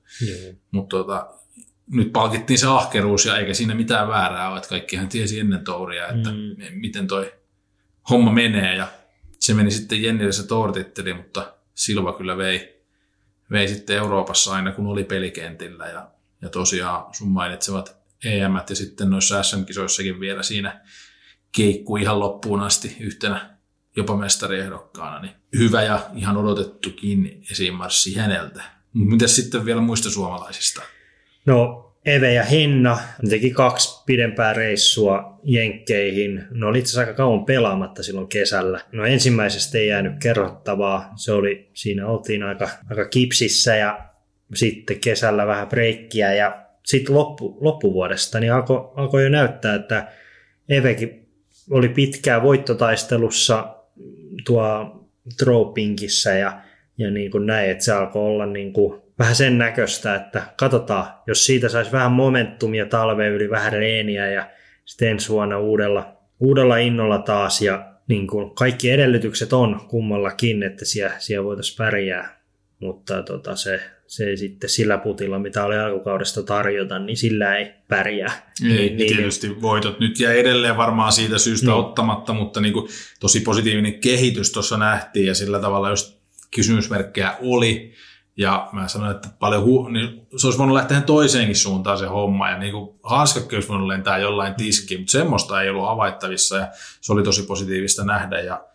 mutta 0.72 0.98
tota, 0.98 1.28
nyt 1.92 2.14
palkittiin 2.14 2.60
se 2.60 2.68
ahkeruus 2.68 3.26
ja 3.26 3.38
eikä 3.38 3.54
siinä 3.54 3.76
mitään 3.76 4.08
väärää 4.08 4.50
ole, 4.50 4.58
että 4.58 4.70
kaikkihan 4.70 5.10
tiesi 5.10 5.40
ennen 5.40 5.64
touria, 5.64 6.08
että 6.08 6.30
mm. 6.30 6.80
miten 6.80 7.08
toi 7.08 7.34
homma 8.10 8.32
menee 8.32 8.76
ja 8.76 8.88
se 9.40 9.54
meni 9.54 9.72
sitten 9.72 10.04
Jennille 10.04 10.32
se 10.32 10.48
tourtitteli, 10.48 11.14
mutta 11.14 11.54
Silva 11.76 12.14
kyllä 12.14 12.38
vei, 12.38 12.84
vei 13.52 13.68
sitten 13.68 13.98
Euroopassa 13.98 14.54
aina 14.54 14.72
kun 14.72 14.88
oli 14.88 15.04
pelikentillä 15.04 15.86
ja, 15.86 16.12
ja 16.42 16.50
tosiaan 16.50 17.14
sun 17.14 17.30
mainitsevat 17.30 17.98
EM 18.26 18.56
ja 18.70 18.76
sitten 18.76 19.10
noissa 19.10 19.44
SM-kisoissakin 19.44 20.20
vielä 20.20 20.44
siinä 20.44 20.82
keikku 21.52 21.98
ihan 21.98 22.20
loppuun 22.20 22.62
asti 22.62 22.98
yhtenä 23.00 23.56
jopa 23.96 24.18
mestariehdokkaana, 24.18 25.22
niin 25.22 25.34
hyvä 25.58 25.84
ja 25.84 26.10
ihan 26.16 26.38
odotettukin 26.38 27.46
esimarssi 27.52 28.16
häneltä. 28.16 28.64
Mutta 28.94 29.12
mitäs 29.12 29.36
sitten 29.36 29.66
vielä 29.66 29.82
muista 29.82 30.10
suomalaisista? 30.10 30.82
No 31.46 31.82
Eve 32.06 32.34
ja 32.34 32.44
Henna 32.44 32.98
teki 33.30 33.52
kaksi 33.52 34.04
pidempää 34.06 34.54
reissua 34.54 35.40
Jenkkeihin. 35.44 36.44
Ne 36.52 36.66
oli 36.66 36.80
itse 36.80 36.90
asiassa 36.90 37.02
aika 37.02 37.14
kauan 37.14 37.46
pelaamatta 37.46 38.04
silloin 38.04 38.28
kesällä. 38.28 38.80
No 38.92 39.06
ensimmäisestä 39.06 39.78
ei 39.78 39.88
jäänyt 39.88 40.14
kerrottavaa. 40.22 41.14
Se 41.16 41.32
oli, 41.32 41.70
siinä 41.74 42.08
oltiin 42.08 42.44
aika, 42.44 42.70
aika 42.90 43.06
kipsissä 43.06 43.76
ja 43.76 44.10
sitten 44.54 45.00
kesällä 45.00 45.48
vähän 45.48 45.68
breikkiä 45.68 46.34
ja 46.34 46.66
sitten 46.86 47.16
loppu, 47.16 47.58
loppuvuodesta 47.62 48.40
niin 48.40 48.54
alkoi 48.54 48.92
alko 48.96 49.20
jo 49.20 49.30
näyttää, 49.30 49.76
että 49.76 50.08
Evekin 50.70 51.28
oli 51.72 51.90
pitkään 51.90 52.44
voittotaistelussa 52.44 53.76
tuo 54.46 54.92
Tropinkissä 55.38 56.34
ja, 56.34 56.62
ja 56.98 57.12
niin 57.12 57.32
kuin 57.32 57.46
näin, 57.46 57.72
että 57.72 57.84
se 57.84 57.94
alkoi 57.94 58.22
olla 58.22 58.46
niin 58.46 58.74
kuin 58.74 59.05
vähän 59.20 59.36
sen 59.36 59.58
näköistä, 59.58 60.16
että 60.16 60.44
katsotaan, 60.58 61.06
jos 61.28 61.46
siitä 61.46 61.70
saisi 61.70 61.92
vähän 61.92 62.12
momentumia 62.12 62.86
talveen 62.86 63.34
yli 63.34 63.50
vähän 63.50 63.74
reeniä 63.74 64.32
ja 64.32 64.50
sitten 64.86 65.10
ensi 65.10 65.30
vuonna 65.30 65.60
uudella, 65.60 66.18
uudella 66.40 66.78
innolla 66.78 67.18
taas 67.18 67.62
ja 67.62 67.92
niin 68.08 68.28
kuin 68.28 68.56
kaikki 68.56 68.90
edellytykset 68.90 69.54
on 69.54 69.82
kummallakin, 69.88 70.64
että 70.64 70.86
siellä, 70.86 71.16
siellä 71.20 71.46
voitaisiin 71.46 71.78
pärjää, 71.78 72.42
mutta 72.80 73.24
tota, 73.24 73.56
se, 73.56 73.82
se 74.08 74.26
ei 74.26 74.38
sitten 74.38 74.70
sillä 74.70 74.98
putilla, 74.98 75.40
mitä 75.40 75.66
oli 75.66 75.78
alkukaudesta 75.78 76.44
tarjota, 76.44 77.00
niin 77.00 77.18
sillä 77.18 77.58
ei 77.58 77.72
pärjää. 77.88 78.52
Ei, 78.64 78.70
niin, 78.70 78.98
niin, 78.98 79.16
tietysti 79.16 79.62
voitot 79.62 80.00
nyt 80.00 80.20
ja 80.20 80.34
edelleen 80.34 80.78
varmaan 80.78 81.12
siitä 81.12 81.38
syystä 81.38 81.68
niin. 81.68 81.76
ottamatta, 81.76 82.34
mutta 82.34 82.62
niin 82.62 82.74
kuin 82.74 82.88
tosi 83.20 83.40
positiivinen 83.40 84.00
kehitys 84.00 84.52
tuossa 84.52 84.78
nähtiin 84.78 85.26
ja 85.26 85.36
sillä 85.36 85.60
tavalla, 85.60 85.90
jos 85.90 86.22
kysymysmerkkejä 86.56 87.36
oli, 87.42 87.94
Ja 88.38 88.70
mä 88.72 88.88
sanoin, 88.88 89.16
että 89.16 89.30
paljon 89.40 89.64
hu- 89.64 89.92
niin 89.92 90.28
se 90.38 90.48
olisi 90.48 90.60
voinut 90.60 90.76
lähteä 90.76 91.02
toiseenkin 91.02 91.56
suuntaan 91.56 91.98
se 91.98 92.06
homma. 92.06 92.50
Ja 92.50 92.58
niin 92.58 92.72
kuin 92.72 93.00
hanskakki 93.04 93.56
olisi 93.56 93.70
voinut 93.70 93.88
lentää 93.88 94.18
jollain 94.18 94.56
tiskiin, 94.56 95.00
mutta 95.00 95.12
semmoista 95.12 95.62
ei 95.62 95.70
ollut 95.70 95.86
havaittavissa. 95.86 96.58
Ja 96.58 96.68
se 97.02 97.14
oli 97.14 97.24
tosi 97.24 97.44
positiivista 97.44 98.04
nähdä. 98.04 98.40
Ja 98.40 98.66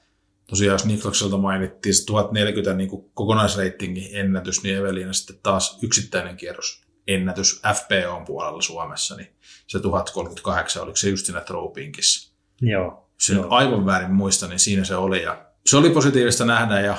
tosiaan 0.47 0.75
jos 0.75 0.85
Niklakselta 0.85 1.37
mainittiin 1.37 1.95
se 1.95 2.07
1040 2.07 2.73
niin 2.75 2.91
kuin 2.91 3.11
kokonaisreitingin 3.15 4.09
ennätys, 4.13 4.63
niin 4.63 4.77
Evelina 4.77 5.13
sitten 5.13 5.37
taas 5.43 5.79
yksittäinen 5.83 6.37
kierros 6.37 6.83
ennätys 7.09 7.63
FPO 7.75 8.23
puolella 8.27 8.63
Suomessa, 8.63 9.17
niin 9.17 9.29
se 9.67 9.81
1038, 9.81 10.83
oliko 10.83 10.97
se 10.97 11.09
just 11.09 11.27
siinä 11.27 11.41
Tropinkissa? 11.41 12.33
Joo. 12.61 13.11
Se 13.19 13.35
joo. 13.35 13.47
aivan 13.51 13.87
väärin 13.87 14.13
muista, 14.13 14.47
niin 14.47 14.59
siinä 14.59 14.85
se 14.85 14.97
oli. 14.97 15.23
Ja 15.23 15.47
se 15.67 15.77
oli 15.77 15.91
positiivista 15.91 16.45
nähdä 16.45 16.81
ja 16.81 16.97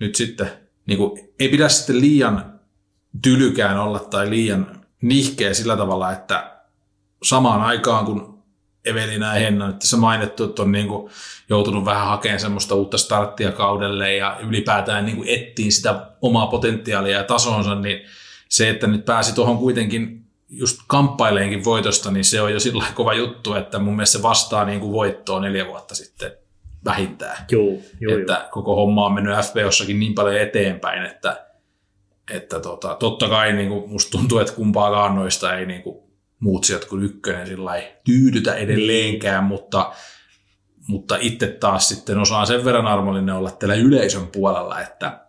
nyt 0.00 0.14
sitten 0.14 0.63
niin 0.86 0.98
kuin, 0.98 1.20
ei 1.40 1.48
pidä 1.48 1.68
sitten 1.68 2.00
liian 2.00 2.60
tylykään 3.22 3.78
olla 3.78 3.98
tai 3.98 4.30
liian 4.30 4.80
nihkeä 5.02 5.54
sillä 5.54 5.76
tavalla, 5.76 6.12
että 6.12 6.60
samaan 7.22 7.62
aikaan 7.62 8.04
kun 8.04 8.34
Evelina 8.84 9.26
ja 9.26 9.32
Henna 9.32 9.66
nyt 9.66 9.78
tässä 9.78 9.96
mainittu, 9.96 10.44
että 10.44 10.62
on 10.62 10.72
niin 10.72 10.88
kuin 10.88 11.10
joutunut 11.48 11.84
vähän 11.84 12.06
hakemaan 12.06 12.40
semmoista 12.40 12.74
uutta 12.74 12.98
starttia 12.98 13.52
kaudelle 13.52 14.14
ja 14.14 14.38
ylipäätään 14.40 15.04
niin 15.04 15.16
kuin 15.16 15.28
ettiin 15.28 15.72
sitä 15.72 16.06
omaa 16.22 16.46
potentiaalia 16.46 17.16
ja 17.16 17.24
tasonsa, 17.24 17.74
niin 17.74 18.00
se, 18.48 18.70
että 18.70 18.86
nyt 18.86 19.04
pääsi 19.04 19.34
tuohon 19.34 19.58
kuitenkin 19.58 20.24
just 20.48 20.80
kamppaileenkin 20.86 21.64
voitosta, 21.64 22.10
niin 22.10 22.24
se 22.24 22.40
on 22.40 22.52
jo 22.52 22.60
sillä 22.60 22.84
kova 22.94 23.14
juttu, 23.14 23.54
että 23.54 23.78
mun 23.78 23.96
mielestä 23.96 24.18
se 24.18 24.22
vastaa 24.22 24.64
niin 24.64 24.80
kuin 24.80 24.92
voittoa 24.92 25.40
neljä 25.40 25.66
vuotta 25.66 25.94
sitten 25.94 26.32
vähintään. 26.84 27.44
Juu, 27.50 27.82
juu, 28.00 28.18
että 28.18 28.32
juu. 28.32 28.50
koko 28.50 28.74
homma 28.74 29.06
on 29.06 29.12
mennyt 29.12 29.36
FBOssakin 29.38 30.00
niin 30.00 30.14
paljon 30.14 30.40
eteenpäin, 30.40 31.06
että, 31.06 31.46
että 32.30 32.60
tota, 32.60 32.94
totta 32.94 33.28
kai 33.28 33.52
niin 33.52 33.68
kuin 33.68 33.90
musta 33.90 34.10
tuntuu, 34.10 34.38
että 34.38 34.52
kumpaakaan 34.52 35.14
noista 35.14 35.58
ei 35.58 35.66
niin 35.66 35.82
kuin 35.82 36.04
muut 36.40 36.64
sieltä 36.64 36.86
kuin 36.86 37.04
ykkönen 37.04 37.46
sillä 37.46 37.74
ei 37.74 37.92
tyydytä 38.04 38.54
edelleenkään, 38.54 39.44
mutta, 39.44 39.92
mutta 40.88 41.16
itse 41.20 41.46
taas 41.46 41.88
sitten 41.88 42.18
osaan 42.18 42.46
sen 42.46 42.64
verran 42.64 42.86
armollinen 42.86 43.34
olla 43.34 43.50
teillä 43.50 43.74
yleisön 43.74 44.26
puolella, 44.26 44.80
että, 44.80 45.20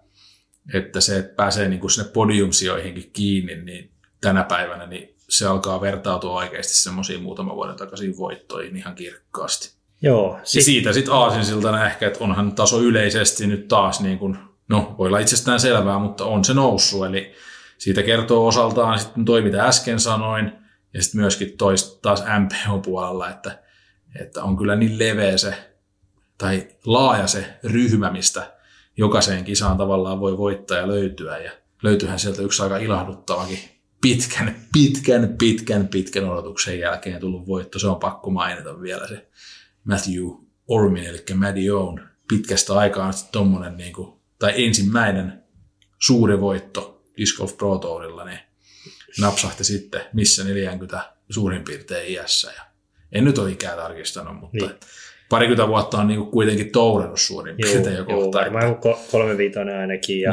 että 0.73 1.01
se, 1.01 1.17
että 1.17 1.35
pääsee 1.35 1.67
niin 1.67 1.79
kuin 1.79 1.91
sinne 1.91 2.09
podiumsijoihinkin 2.09 3.11
kiinni, 3.13 3.55
niin 3.55 3.91
tänä 4.21 4.43
päivänä 4.43 4.85
niin 4.85 5.15
se 5.29 5.47
alkaa 5.47 5.81
vertautua 5.81 6.37
oikeasti 6.37 6.73
semmoisiin 6.73 7.21
muutaman 7.21 7.55
vuoden 7.55 7.75
takaisin 7.75 8.17
voittoihin 8.17 8.75
ihan 8.75 8.95
kirkkaasti. 8.95 9.74
Joo. 10.01 10.39
Sit... 10.43 10.59
Ja 10.59 10.65
siitä 10.65 10.93
sitten 10.93 11.13
aasinsiltana 11.13 11.85
ehkä, 11.85 12.07
että 12.07 12.23
onhan 12.23 12.55
taso 12.55 12.81
yleisesti 12.81 13.47
nyt 13.47 13.67
taas 13.67 14.01
niin 14.01 14.19
kuin, 14.19 14.37
no 14.69 14.95
voi 14.97 15.07
olla 15.07 15.19
itsestään 15.19 15.59
selvää, 15.59 15.99
mutta 15.99 16.25
on 16.25 16.45
se 16.45 16.53
noussut, 16.53 17.05
eli 17.05 17.33
siitä 17.77 18.03
kertoo 18.03 18.47
osaltaan 18.47 18.99
sitten 18.99 19.25
toi, 19.25 19.41
mitä 19.41 19.65
äsken 19.65 19.99
sanoin, 19.99 20.51
ja 20.93 21.03
sitten 21.03 21.21
myöskin 21.21 21.57
toista 21.57 22.01
taas 22.01 22.23
MPO-puolella, 22.39 23.29
että, 23.29 23.63
että 24.21 24.43
on 24.43 24.57
kyllä 24.57 24.75
niin 24.75 24.99
leveä 24.99 25.37
se, 25.37 25.53
tai 26.37 26.67
laaja 26.85 27.27
se 27.27 27.59
ryhmä, 27.63 28.11
mistä 28.11 28.51
jokaiseen 28.97 29.43
kisaan 29.43 29.77
tavallaan 29.77 30.19
voi 30.19 30.37
voittaja 30.37 30.87
löytyä, 30.87 31.37
ja 31.37 31.51
löytyyhän 31.83 32.19
sieltä 32.19 32.41
yksi 32.41 32.63
aika 32.63 32.77
ilahduttavakin 32.77 33.59
pitkän, 34.01 34.55
pitkän, 34.73 35.35
pitkän, 35.37 35.87
pitkän 35.87 36.29
odotuksen 36.29 36.79
jälkeen 36.79 37.19
tullut 37.19 37.47
voitto. 37.47 37.79
Se 37.79 37.87
on 37.87 37.99
pakko 37.99 38.29
mainita 38.29 38.81
vielä 38.81 39.07
se 39.07 39.27
Matthew 39.85 40.25
Ormin, 40.67 41.05
eli 41.05 41.69
Own, 41.69 42.01
pitkästä 42.29 42.73
aikaa 42.73 43.11
tommonen, 43.31 43.77
niin 43.77 43.93
kuin, 43.93 44.19
tai 44.39 44.65
ensimmäinen 44.65 45.43
suuri 45.99 46.41
voitto 46.41 47.03
Disc 47.17 47.37
Golf 47.37 47.57
Pro 47.57 47.77
Tourilla, 47.77 48.25
niin 48.25 48.39
napsahti 49.21 49.63
sitten 49.63 50.01
missä 50.13 50.43
40 50.43 51.13
suurin 51.29 51.63
piirtein 51.63 52.11
iässä. 52.11 52.51
Ja 52.57 52.61
en 53.11 53.23
nyt 53.23 53.37
ole 53.37 53.51
ikää 53.51 53.75
tarkistanut, 53.75 54.39
mutta 54.39 54.65
niin. 54.65 54.75
parikymmentä 55.29 55.67
vuotta 55.67 55.97
on 55.97 56.07
niin 56.07 56.19
kuin 56.19 56.31
kuitenkin 56.31 56.71
tourannut 56.71 57.19
suurin 57.19 57.55
juu, 57.57 57.71
piirtein 57.71 57.97
jo 57.97 58.05
kohta. 58.05 58.37
Varmaan 58.37 58.71
että... 58.71 58.89
kolme 59.11 59.37
viitonen 59.37 59.79
ainakin 59.79 60.21
ja, 60.21 60.31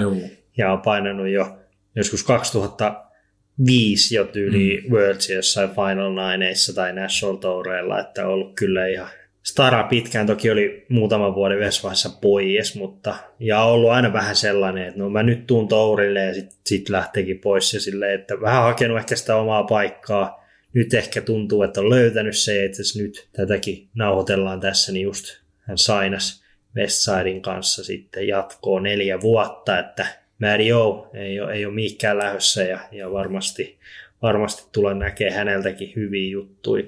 ja 0.56 0.72
on 0.72 0.82
painanut 0.82 1.28
jo 1.28 1.58
joskus 1.96 2.24
2005 2.24 4.14
jo 4.14 4.24
tyyli 4.24 4.84
mm. 4.84 4.94
Worlds 4.94 5.30
jossain 5.30 5.70
Final 5.70 6.12
Nineissa 6.14 6.74
tai 6.74 6.92
National 6.92 7.36
Toureilla, 7.36 8.00
että 8.00 8.26
on 8.26 8.32
ollut 8.32 8.54
kyllä 8.54 8.86
ihan 8.86 9.08
Stara 9.42 9.84
pitkään 9.84 10.26
toki 10.26 10.50
oli 10.50 10.86
muutaman 10.88 11.34
vuoden 11.34 11.58
yhdessä 11.58 11.82
vaiheessa 11.82 12.10
pois, 12.20 12.76
mutta 12.76 13.14
ja 13.38 13.62
ollut 13.62 13.90
aina 13.90 14.12
vähän 14.12 14.36
sellainen, 14.36 14.88
että 14.88 14.98
no 14.98 15.10
mä 15.10 15.22
nyt 15.22 15.46
tuun 15.46 15.68
tourille 15.68 16.20
ja 16.20 16.34
sitten 16.34 16.58
sit 16.66 16.88
lähteekin 16.88 17.38
pois 17.38 17.74
ja 17.74 17.80
silleen, 17.80 18.20
että 18.20 18.40
vähän 18.40 18.62
hakenut 18.62 18.98
ehkä 18.98 19.16
sitä 19.16 19.36
omaa 19.36 19.64
paikkaa. 19.64 20.42
Nyt 20.74 20.94
ehkä 20.94 21.20
tuntuu, 21.20 21.62
että 21.62 21.80
on 21.80 21.90
löytänyt 21.90 22.36
se, 22.36 22.64
että 22.64 22.82
nyt 22.96 23.28
tätäkin 23.32 23.88
nauhoitellaan 23.94 24.60
tässä, 24.60 24.92
niin 24.92 25.02
just 25.02 25.40
hän 25.60 25.78
sainas 25.78 26.42
Westsidein 26.76 27.42
kanssa 27.42 27.84
sitten 27.84 28.28
jatkoa 28.28 28.80
neljä 28.80 29.20
vuotta, 29.20 29.78
että 29.78 30.06
Maddie 30.38 30.74
O 30.74 31.10
ei 31.14 31.40
ole, 31.40 31.52
ei 31.52 31.66
ole 31.66 31.74
mihinkään 31.74 32.18
lähdössä 32.18 32.62
ja, 32.62 32.78
ja 32.92 33.12
varmasti, 33.12 33.78
varmasti 34.22 34.68
tulee 34.72 34.94
näkemään 34.94 35.36
häneltäkin 35.36 35.92
hyviä 35.96 36.30
juttuja 36.30 36.84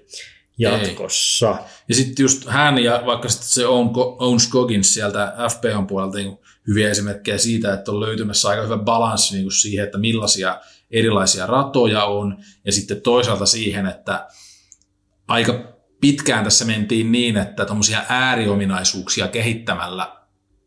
jatkossa. 0.58 1.50
Ei. 1.50 1.64
Ja 1.88 1.94
sitten 1.94 2.22
just 2.22 2.46
hän 2.48 2.78
ja 2.78 3.02
vaikka 3.06 3.28
sitten 3.28 3.48
se 3.48 3.66
Owen 3.66 4.40
Scoggins 4.40 4.94
sieltä 4.94 5.34
FPOn 5.50 5.86
puolelta 5.86 6.18
niin 6.18 6.38
hyviä 6.66 6.90
esimerkkejä 6.90 7.38
siitä, 7.38 7.74
että 7.74 7.90
on 7.90 8.00
löytymässä 8.00 8.48
aika 8.48 8.62
hyvä 8.62 8.78
balanssi 8.78 9.36
niin 9.36 9.52
siihen, 9.52 9.84
että 9.84 9.98
millaisia 9.98 10.60
erilaisia 10.90 11.46
ratoja 11.46 12.04
on, 12.04 12.36
ja 12.64 12.72
sitten 12.72 13.00
toisaalta 13.00 13.46
siihen, 13.46 13.86
että 13.86 14.28
aika 15.28 15.74
pitkään 16.00 16.44
tässä 16.44 16.64
mentiin 16.64 17.12
niin, 17.12 17.36
että 17.36 17.64
tuommoisia 17.64 18.04
ääriominaisuuksia 18.08 19.28
kehittämällä 19.28 20.16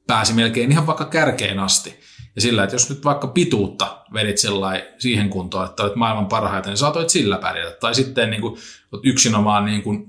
pääsi 0.08 0.34
melkein 0.34 0.72
ihan 0.72 0.88
vaikka 0.88 1.06
kärkeen 1.06 1.60
asti. 1.60 2.00
Ja 2.38 2.42
sillä, 2.42 2.64
että 2.64 2.76
jos 2.76 2.90
nyt 2.90 3.06
vaikka 3.06 3.28
pituutta 3.28 4.02
vedit 4.14 4.38
siihen 5.00 5.30
kuntoon, 5.30 5.66
että 5.66 5.84
olet 5.84 5.96
maailman 5.96 6.28
parhaita, 6.28 6.70
niin 6.70 6.78
saatoit 6.78 7.10
sillä 7.10 7.38
pärjätä. 7.38 7.78
Tai 7.80 7.96
sitten 7.96 8.30
niin 8.30 8.42
kuin, 8.42 8.58
yksinomaan 9.04 9.66
niin 9.66 9.84
kuin 9.84 10.08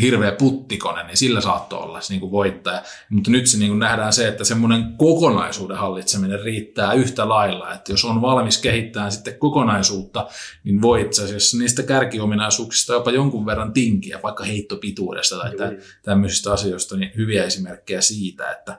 hirveä 0.00 0.32
puttikonen, 0.32 1.06
niin 1.06 1.16
sillä 1.16 1.40
saattoi 1.40 1.82
olla 1.82 2.00
se 2.00 2.12
niin 2.12 2.20
kuin 2.20 2.32
voittaja. 2.32 2.82
Mutta 3.10 3.30
nyt 3.30 3.46
se 3.46 3.58
niin 3.58 3.70
kuin 3.70 3.78
nähdään 3.78 4.12
se, 4.12 4.28
että 4.28 4.44
semmoinen 4.44 4.94
kokonaisuuden 4.96 5.76
hallitseminen 5.76 6.42
riittää 6.42 6.92
yhtä 6.92 7.28
lailla. 7.28 7.74
Että 7.74 7.92
jos 7.92 8.04
on 8.04 8.22
valmis 8.22 8.58
kehittämään 8.58 9.12
sitten 9.12 9.38
kokonaisuutta, 9.38 10.28
niin 10.64 10.82
voi 10.82 11.00
itse 11.00 11.24
asiassa 11.24 11.58
niistä 11.58 11.82
kärkiominaisuuksista 11.82 12.92
jopa 12.92 13.10
jonkun 13.10 13.46
verran 13.46 13.72
tinkiä, 13.72 14.20
vaikka 14.22 14.44
heittopituudesta 14.44 15.38
tai 15.38 15.52
Joo. 15.58 15.80
tämmöisistä 16.02 16.52
asioista, 16.52 16.96
niin 16.96 17.12
hyviä 17.16 17.44
esimerkkejä 17.44 18.00
siitä, 18.00 18.50
että, 18.50 18.78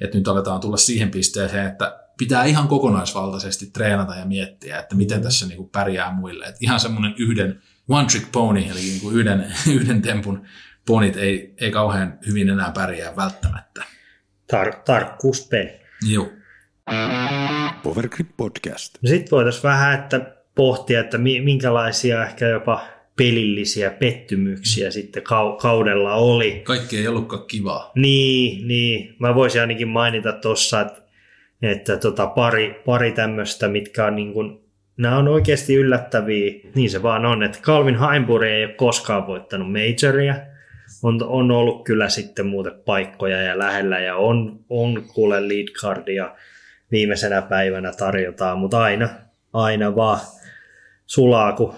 että 0.00 0.18
nyt 0.18 0.28
aletaan 0.28 0.60
tulla 0.60 0.76
siihen 0.76 1.10
pisteeseen, 1.10 1.66
että 1.66 2.07
pitää 2.18 2.44
ihan 2.44 2.68
kokonaisvaltaisesti 2.68 3.66
treenata 3.66 4.14
ja 4.14 4.24
miettiä, 4.24 4.78
että 4.78 4.96
miten 4.96 5.22
tässä 5.22 5.46
niin 5.46 5.56
kuin 5.56 5.68
pärjää 5.68 6.12
muille. 6.12 6.44
Että 6.44 6.58
ihan 6.60 6.80
semmoinen 6.80 7.14
yhden 7.18 7.62
one 7.88 8.06
trick 8.06 8.32
pony, 8.32 8.60
eli 8.60 8.80
niin 8.80 9.00
kuin 9.00 9.16
yhden, 9.16 9.54
yhden 9.74 10.02
tempun 10.02 10.46
ponit 10.86 11.16
ei, 11.16 11.54
ei 11.60 11.70
kauhean 11.70 12.18
hyvin 12.26 12.48
enää 12.48 12.72
pärjää 12.72 13.16
välttämättä. 13.16 13.84
Tar- 14.52 14.82
tarkkuuspeli. 14.84 15.70
Joo. 16.12 16.28
Powergrip 17.82 18.28
Podcast. 18.36 18.98
Sitten 19.04 19.30
voitaisiin 19.30 19.62
vähän 19.62 19.94
että 19.94 20.34
pohtia, 20.54 21.00
että 21.00 21.18
minkälaisia 21.18 22.24
ehkä 22.24 22.48
jopa 22.48 22.86
pelillisiä 23.16 23.90
pettymyksiä 23.90 24.90
sitten 24.90 25.22
kaudella 25.62 26.14
oli. 26.14 26.60
Kaikki 26.64 26.98
ei 26.98 27.08
ollutkaan 27.08 27.46
kivaa. 27.46 27.92
Niin, 27.94 28.68
niin. 28.68 29.16
Mä 29.18 29.34
voisin 29.34 29.60
ainakin 29.60 29.88
mainita 29.88 30.32
tuossa, 30.32 30.80
että 30.80 31.02
että 31.62 31.96
tota, 31.96 32.26
pari, 32.26 32.82
pari 32.86 33.12
tämmöistä, 33.12 33.68
mitkä 33.68 34.04
on 34.04 34.16
niin 34.16 34.32
kuin, 34.32 34.60
nämä 34.96 35.18
on 35.18 35.28
oikeasti 35.28 35.74
yllättäviä, 35.74 36.54
niin 36.74 36.90
se 36.90 37.02
vaan 37.02 37.26
on, 37.26 37.42
että 37.42 37.58
Calvin 37.62 37.98
Heimburg 38.00 38.46
ei 38.46 38.64
ole 38.64 38.72
koskaan 38.72 39.26
voittanut 39.26 39.68
majoria, 39.72 40.34
on, 41.02 41.18
on 41.26 41.50
ollut 41.50 41.84
kyllä 41.84 42.08
sitten 42.08 42.46
muuten 42.46 42.72
paikkoja 42.84 43.42
ja 43.42 43.58
lähellä 43.58 43.98
ja 43.98 44.16
on, 44.16 44.64
on 44.68 45.04
kuule 45.14 45.48
lead 45.48 45.68
cardia 45.68 46.34
viimeisenä 46.90 47.42
päivänä 47.42 47.92
tarjotaan, 47.92 48.58
mutta 48.58 48.82
aina, 48.82 49.08
aina 49.52 49.96
vaan 49.96 50.20
sulaa, 51.06 51.52
kun 51.52 51.74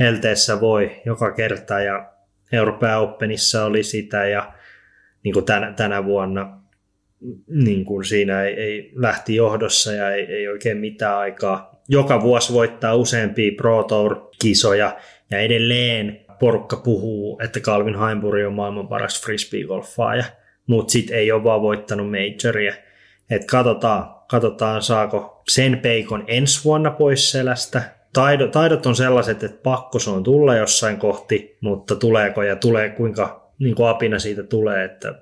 helteessä 0.00 0.60
voi 0.60 1.02
joka 1.06 1.32
kerta. 1.32 1.80
Ja 1.80 2.12
Euroopan 2.52 3.00
Openissa 3.00 3.64
oli 3.64 3.82
sitä 3.82 4.26
ja 4.26 4.52
niin 5.24 5.32
kuin 5.32 5.44
tänä, 5.44 5.72
tänä 5.72 6.04
vuonna 6.04 6.59
niin 7.48 7.84
kuin 7.84 8.04
siinä 8.04 8.42
ei, 8.42 8.54
ei 8.54 8.92
lähti 8.94 9.36
johdossa 9.36 9.92
ja 9.92 10.10
ei, 10.10 10.24
ei 10.24 10.48
oikein 10.48 10.78
mitään 10.78 11.18
aikaa. 11.18 11.82
Joka 11.88 12.22
vuosi 12.22 12.52
voittaa 12.52 12.94
useampia 12.94 13.52
Pro 13.56 13.82
Tour-kisoja 13.82 14.96
ja 15.30 15.38
edelleen 15.38 16.20
porukka 16.40 16.76
puhuu, 16.76 17.40
että 17.44 17.60
Calvin 17.60 17.98
Heimburg 17.98 18.46
on 18.46 18.54
maailman 18.54 18.88
paras 18.88 19.22
frisbee-golfaaja, 19.22 20.24
mutta 20.66 20.92
sitten 20.92 21.16
ei 21.16 21.32
ole 21.32 21.44
vaan 21.44 21.62
voittanut 21.62 22.06
majoria. 22.10 22.74
Et 23.30 23.44
katsotaan, 23.44 24.14
katsotaan 24.30 24.82
saako 24.82 25.42
sen 25.48 25.78
peikon 25.78 26.24
ensi 26.26 26.64
vuonna 26.64 26.90
pois 26.90 27.30
selästä. 27.30 27.82
Taidot, 28.12 28.50
taidot 28.50 28.86
on 28.86 28.96
sellaiset, 28.96 29.42
että 29.42 29.62
pakko 29.62 29.98
se 29.98 30.10
on 30.10 30.22
tulla 30.22 30.56
jossain 30.56 30.96
kohti, 30.96 31.56
mutta 31.60 31.96
tuleeko 31.96 32.42
ja 32.42 32.56
tulee 32.56 32.88
kuinka 32.88 33.52
niin 33.58 33.74
kuin 33.74 33.88
apina 33.88 34.18
siitä 34.18 34.42
tulee, 34.42 34.84
että 34.84 35.14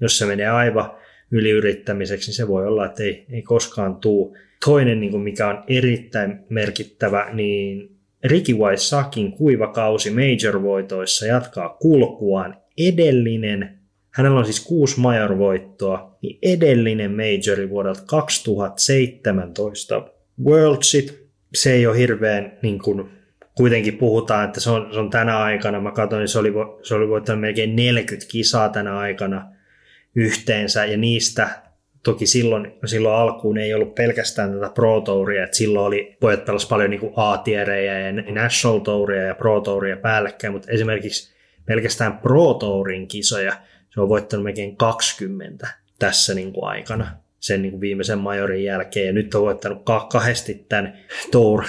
jos 0.00 0.18
se 0.18 0.26
menee 0.26 0.48
aivan 0.48 0.90
yliyrittämiseksi, 1.32 2.28
niin 2.28 2.36
se 2.36 2.48
voi 2.48 2.66
olla, 2.66 2.86
että 2.86 3.02
ei, 3.02 3.26
ei 3.30 3.42
koskaan 3.42 3.96
tuu. 3.96 4.36
Toinen, 4.64 5.00
niin 5.00 5.10
kuin 5.10 5.22
mikä 5.22 5.48
on 5.48 5.64
erittäin 5.68 6.38
merkittävä, 6.48 7.28
niin 7.32 7.96
Ricky 8.24 8.52
Waisakin 8.52 9.32
kuiva 9.32 9.66
kausi 9.66 10.10
major-voitoissa 10.10 11.26
jatkaa 11.26 11.68
kulkuaan. 11.68 12.56
Edellinen, 12.78 13.78
hänellä 14.10 14.38
on 14.38 14.44
siis 14.44 14.66
kuusi 14.66 15.00
major-voittoa, 15.00 16.18
niin 16.22 16.38
edellinen 16.42 17.10
majori 17.10 17.70
vuodelta 17.70 18.02
2017 18.06 20.08
Worldsit, 20.44 21.22
se 21.54 21.72
ei 21.72 21.86
ole 21.86 21.98
hirveän, 21.98 22.58
niin 22.62 22.78
kuin, 22.78 23.08
kuitenkin 23.54 23.98
puhutaan, 23.98 24.44
että 24.44 24.60
se 24.60 24.70
on, 24.70 24.88
se 24.92 24.98
on 24.98 25.10
tänä 25.10 25.38
aikana, 25.38 25.80
mä 25.80 25.92
katsoin, 25.92 26.20
niin 26.20 26.28
se 26.28 26.38
oli, 26.38 26.52
se 26.82 26.94
oli 26.94 27.08
voittanut 27.08 27.40
melkein 27.40 27.76
40 27.76 28.30
kisaa 28.30 28.68
tänä 28.68 28.98
aikana 28.98 29.51
yhteensä, 30.14 30.84
ja 30.84 30.96
niistä 30.96 31.48
Toki 32.02 32.26
silloin, 32.26 32.72
silloin 32.86 33.14
alkuun 33.14 33.58
ei 33.58 33.74
ollut 33.74 33.94
pelkästään 33.94 34.52
tätä 34.52 34.70
Pro 34.74 35.00
Touria, 35.00 35.44
että 35.44 35.56
silloin 35.56 35.86
oli, 35.86 36.16
pojat 36.20 36.44
pelasi 36.44 36.68
paljon 36.68 36.90
niin 36.90 37.12
A-tierejä 37.16 38.00
ja 38.00 38.12
National 38.12 38.78
Touria 38.78 39.22
ja 39.22 39.34
Pro 39.34 39.60
Touria 39.60 39.96
päällekkäin, 39.96 40.52
mutta 40.52 40.70
esimerkiksi 40.70 41.34
pelkästään 41.66 42.18
Pro 42.18 42.54
Tourin 42.54 43.08
kisoja 43.08 43.52
se 43.94 44.00
on 44.00 44.08
voittanut 44.08 44.44
melkein 44.44 44.76
20 44.76 45.68
tässä 45.98 46.34
niin 46.34 46.52
kuin 46.52 46.64
aikana 46.64 47.06
sen 47.40 47.62
niin 47.62 47.70
kuin 47.70 47.80
viimeisen 47.80 48.18
majorin 48.18 48.64
jälkeen. 48.64 49.06
Ja 49.06 49.12
nyt 49.12 49.34
on 49.34 49.42
voittanut 49.42 49.82
kahdesti 50.12 50.66
tämän 50.68 50.98
Tour 51.30 51.64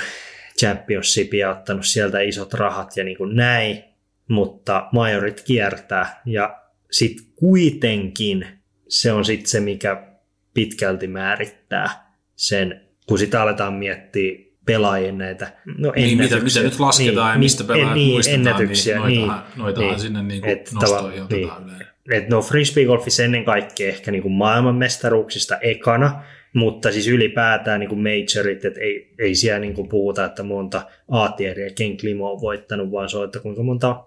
Championshipin 0.60 1.40
ja 1.40 1.52
ottanut 1.52 1.86
sieltä 1.86 2.20
isot 2.20 2.54
rahat 2.54 2.98
ja 2.98 3.04
niin 3.04 3.18
kuin 3.18 3.36
näin, 3.36 3.84
mutta 4.28 4.88
majorit 4.92 5.42
kiertää 5.42 6.22
ja 6.26 6.60
sitten 6.92 7.33
kuitenkin 7.44 8.48
se 8.88 9.12
on 9.12 9.26
sitten 9.26 9.50
se, 9.50 9.60
mikä 9.60 10.08
pitkälti 10.54 11.08
määrittää 11.08 12.14
sen, 12.36 12.82
kun 13.08 13.20
sitä 13.20 13.42
aletaan 13.42 13.74
miettiä 13.74 14.32
pelaajien 14.66 15.18
näitä 15.18 15.52
no, 15.78 15.92
niin, 15.96 16.18
mitä, 16.18 16.40
mitä 16.40 16.60
nyt 16.60 16.80
lasketaan 16.80 17.28
niin, 17.28 17.36
ja 17.36 17.40
mistä 17.40 17.64
pelaajat 17.64 17.94
niin, 17.94 18.12
muistetaan, 18.12 18.42
niin 18.42 18.48
ennätyksiä, 18.48 19.08
niin 19.08 19.28
noitahan, 19.28 19.46
niin, 19.48 19.64
noitahan 19.64 19.90
niin, 19.90 20.00
sinne 20.00 20.24
niin 20.24 20.42
kuin 20.42 20.60
nostoihin 20.82 21.24
otetaan 21.24 21.68
niin. 21.68 21.88
Et 22.12 22.30
no 22.30 22.42
frisbeegolfissa 22.42 23.24
ennen 23.24 23.46
kaikkea 23.46 23.88
ehkä 23.88 24.12
niin 24.12 24.22
kuin 24.22 24.32
maailmanmestaruuksista 24.32 25.58
ekana, 25.58 26.24
mutta 26.54 26.92
siis 26.92 27.08
ylipäätään 27.08 27.80
niin 27.80 27.90
kuin 27.90 28.02
majorit, 28.04 28.66
että 28.66 28.80
ei, 28.80 29.14
ei 29.20 29.36
siellä 29.36 29.60
niin 29.60 29.74
kuin 29.74 29.90
puhuta, 29.90 30.26
että 30.26 30.44
monta 30.44 30.82
A-tieriä 31.12 31.70
Ken 31.76 31.98
Klimo 31.98 32.32
on 32.32 32.42
voittanut, 32.42 32.92
vaan 32.92 33.10
se 33.10 33.18
on, 33.18 33.26
että 33.26 33.40
kuinka 33.40 33.64
monta 33.64 34.04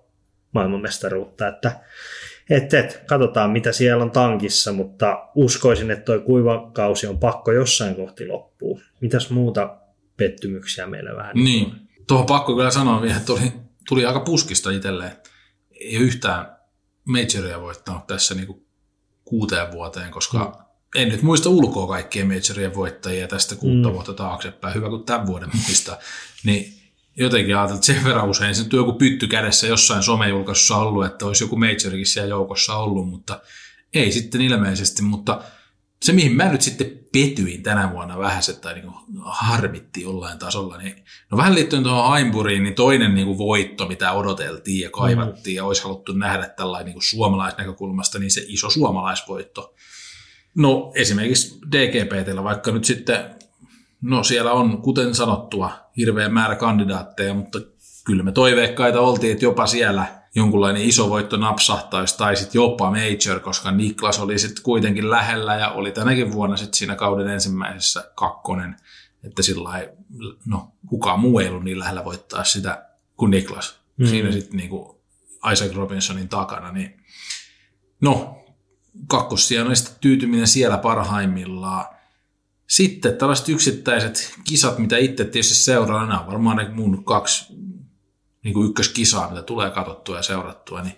maailmanmestaruutta, 0.53 1.49
että 1.49 1.73
et, 2.51 2.75
et, 2.75 3.03
katsotaan 3.07 3.51
mitä 3.51 3.73
siellä 3.73 4.05
on 4.05 4.11
tankissa, 4.11 4.73
mutta 4.73 5.29
uskoisin, 5.35 5.91
että 5.91 6.05
tuo 6.05 6.21
kuiva 6.21 6.71
kausi 6.73 7.07
on 7.07 7.19
pakko 7.19 7.53
jossain 7.53 7.95
kohti 7.95 8.27
loppuu. 8.27 8.81
Mitäs 9.01 9.31
muuta 9.31 9.77
pettymyksiä 10.17 10.87
meillä 10.87 11.17
vähän? 11.17 11.37
Niin, 11.37 11.73
tuohon 12.09 12.27
pakko 12.27 12.55
kyllä 12.55 12.71
sanoa 12.71 13.03
vielä, 13.03 13.17
että 13.17 13.27
tuli, 13.27 13.53
tuli 13.89 14.07
aika 14.07 14.21
puskista 14.21 14.71
itselleen. 14.71 15.13
Ei 15.81 15.95
yhtään 15.95 16.57
majoria 17.05 17.61
voittanut 17.61 18.07
tässä 18.07 18.35
niinku 18.35 18.67
kuuteen 19.25 19.73
vuoteen, 19.73 20.11
koska 20.11 20.39
mm. 20.39 21.03
en 21.03 21.09
nyt 21.09 21.23
muista 21.23 21.49
ulkoa 21.49 21.87
kaikkien 21.87 22.27
majorien 22.27 22.75
voittajia 22.75 23.29
tästä 23.29 23.55
kuutta 23.55 23.89
mm. 23.89 23.95
vuotta 23.95 24.13
taaksepäin. 24.13 24.75
Hyvä 24.75 24.89
kuin 24.89 25.05
tämän 25.05 25.27
vuoden 25.27 25.51
muista. 25.55 25.99
Niin 26.45 26.86
jotenkin 27.17 27.57
ajatellut, 27.57 27.89
että 27.89 28.01
sen 28.01 28.05
verran 28.05 28.29
usein 28.29 28.55
se 28.55 28.65
joku 28.73 28.93
pytty 28.93 29.27
kädessä 29.27 29.67
jossain 29.67 30.03
somejulkaisussa 30.03 30.77
ollut, 30.77 31.07
että 31.07 31.27
olisi 31.27 31.45
joku 31.45 31.57
majorikin 31.57 32.07
siellä 32.07 32.29
joukossa 32.29 32.77
ollut, 32.77 33.09
mutta 33.09 33.41
ei 33.95 34.13
sitten 34.13 34.41
ilmeisesti, 34.41 35.03
mutta 35.03 35.43
se 36.03 36.13
mihin 36.13 36.33
mä 36.33 36.53
nyt 36.53 36.63
sitten 36.63 36.99
petyin 37.13 37.63
tänä 37.63 37.93
vuonna 37.93 38.19
vähän, 38.19 38.43
tai 38.61 38.75
niin 38.75 38.93
harmitti 39.25 40.03
jollain 40.03 40.39
tasolla, 40.39 40.79
niin 40.79 41.05
no 41.31 41.39
vähän 41.39 41.55
liittyen 41.55 41.83
tuohon 41.83 42.15
Heimburiin, 42.15 42.63
niin 42.63 42.75
toinen 42.75 43.15
niin 43.15 43.27
kuin 43.27 43.39
voitto, 43.39 43.89
mitä 43.89 44.13
odoteltiin 44.13 44.81
ja 44.81 44.91
kaivattiin 44.91 45.55
mm. 45.55 45.57
ja 45.57 45.65
olisi 45.65 45.83
haluttu 45.83 46.13
nähdä 46.13 46.49
tällainen 46.49 46.95
niin 46.95 47.03
suomalaisnäkökulmasta, 47.03 48.19
niin 48.19 48.31
se 48.31 48.45
iso 48.49 48.71
suomalaisvoitto. 48.71 49.75
No 50.55 50.93
esimerkiksi 50.95 51.59
DGPTllä, 51.73 52.45
vaikka 52.45 52.71
nyt 52.71 52.85
sitten 52.85 53.36
No 54.07 54.23
siellä 54.25 54.53
on, 54.53 54.83
kuten 54.83 55.15
sanottua, 55.15 55.71
hirveä 55.97 56.29
määrä 56.29 56.57
kandidaatteja, 56.57 57.35
mutta 57.35 57.59
kyllä 58.05 58.23
me 58.23 58.33
toiveikkaita 58.33 59.01
oltiin, 59.01 59.33
että 59.33 59.45
jopa 59.45 59.67
siellä 59.67 60.07
jonkunlainen 60.35 60.83
iso 60.83 61.11
voitto 61.11 61.37
napsahtaisi 61.37 62.19
tai 62.19 62.37
sitten 62.37 62.59
jopa 62.59 62.91
major, 62.91 63.41
koska 63.41 63.71
Niklas 63.71 64.21
oli 64.21 64.39
sitten 64.39 64.63
kuitenkin 64.63 65.11
lähellä 65.11 65.55
ja 65.55 65.71
oli 65.71 65.93
tänäkin 65.93 66.33
vuonna 66.33 66.57
sitten 66.57 66.79
siinä 66.79 66.95
kauden 66.95 67.29
ensimmäisessä 67.29 68.11
kakkonen, 68.15 68.77
että 69.25 69.43
sillä 69.43 69.89
no 70.47 70.73
kukaan 70.87 71.21
muu 71.21 71.39
ei 71.39 71.49
ollut 71.49 71.65
niin 71.65 71.79
lähellä 71.79 72.05
voittaa 72.05 72.45
sitä 72.45 72.87
kuin 73.17 73.31
Niklas. 73.31 73.79
Mm. 73.97 74.07
Siinä 74.07 74.33
sitten 74.33 74.57
niinku 74.57 75.03
Isaac 75.53 75.75
Robinsonin 75.75 76.29
takana, 76.29 76.73
niin 76.73 77.01
no 78.01 78.45
kakkossijainen 79.07 79.77
tyytyminen 80.01 80.47
siellä 80.47 80.79
parhaimmillaan. 80.79 81.96
Sitten 82.67 83.17
tällaiset 83.17 83.49
yksittäiset 83.49 84.35
kisat, 84.45 84.79
mitä 84.79 84.97
itse 84.97 85.25
tietysti 85.25 85.55
seuraa, 85.55 86.07
nämä 86.07 86.21
on 86.21 86.27
varmaan 86.27 86.57
ne 86.57 86.69
mun 86.69 87.05
kaksi 87.05 87.53
niin 88.45 88.55
kuin 88.55 88.69
ykköskisaa, 88.69 89.31
mitä 89.31 89.43
tulee 89.43 89.71
katsottua 89.71 90.17
ja 90.17 90.23
seurattua, 90.23 90.83
niin 90.83 90.97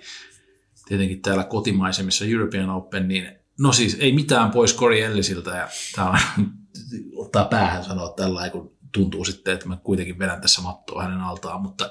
tietenkin 0.88 1.22
täällä 1.22 1.44
kotimaisemmissa 1.44 2.24
European 2.24 2.70
Open, 2.70 3.08
niin 3.08 3.32
no 3.58 3.72
siis 3.72 3.96
ei 4.00 4.12
mitään 4.12 4.50
pois 4.50 4.76
Corey 4.76 5.00
Ellisiltä, 5.00 5.50
ja 5.50 5.68
tämä 5.94 6.10
on, 6.10 6.18
ottaa 7.24 7.44
päähän 7.44 7.84
sanoa 7.84 8.12
tällä 8.16 8.50
kun 8.50 8.78
tuntuu 8.92 9.24
sitten, 9.24 9.54
että 9.54 9.68
mä 9.68 9.76
kuitenkin 9.76 10.18
vedän 10.18 10.40
tässä 10.40 10.62
mattoa 10.62 11.02
hänen 11.02 11.20
altaan, 11.20 11.62
mutta 11.62 11.90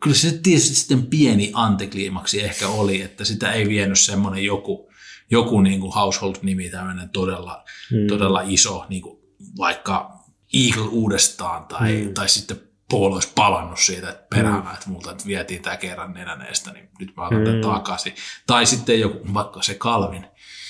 kyllä 0.00 0.16
se 0.16 0.38
tietysti 0.42 0.74
sitten 0.74 1.06
pieni 1.06 1.50
antikliimaksi 1.54 2.44
ehkä 2.44 2.68
oli, 2.68 3.02
että 3.02 3.24
sitä 3.24 3.52
ei 3.52 3.68
vienyt 3.68 3.98
semmoinen 3.98 4.44
joku 4.44 4.87
joku 5.30 5.60
niin 5.60 5.80
kuin 5.80 5.92
household-nimi, 5.92 6.70
tämmöinen 6.70 7.08
todella, 7.08 7.64
mm. 7.92 8.06
todella 8.06 8.42
iso, 8.44 8.86
niin 8.88 9.02
kuin 9.02 9.18
vaikka 9.58 10.18
Eagle 10.54 10.88
uudestaan 10.90 11.64
tai, 11.66 12.02
mm. 12.02 12.14
tai 12.14 12.28
sitten 12.28 12.60
Paul 12.90 13.12
olisi 13.12 13.32
palannut 13.34 13.78
siitä 13.78 14.10
että 14.10 14.26
perään, 14.30 14.64
mm. 14.64 14.74
että 14.74 14.90
multa 14.90 15.10
että 15.10 15.26
vietiin 15.26 15.62
tämä 15.62 15.76
kerran 15.76 16.12
nenäneestä, 16.12 16.72
niin 16.72 16.88
nyt 16.98 17.16
mä 17.16 17.26
otan 17.26 17.54
mm. 17.54 17.60
takaisin. 17.60 18.14
Tai 18.46 18.66
sitten 18.66 19.00
joku, 19.00 19.34
vaikka 19.34 19.62
se 19.62 19.74
Kalvin. 19.74 20.26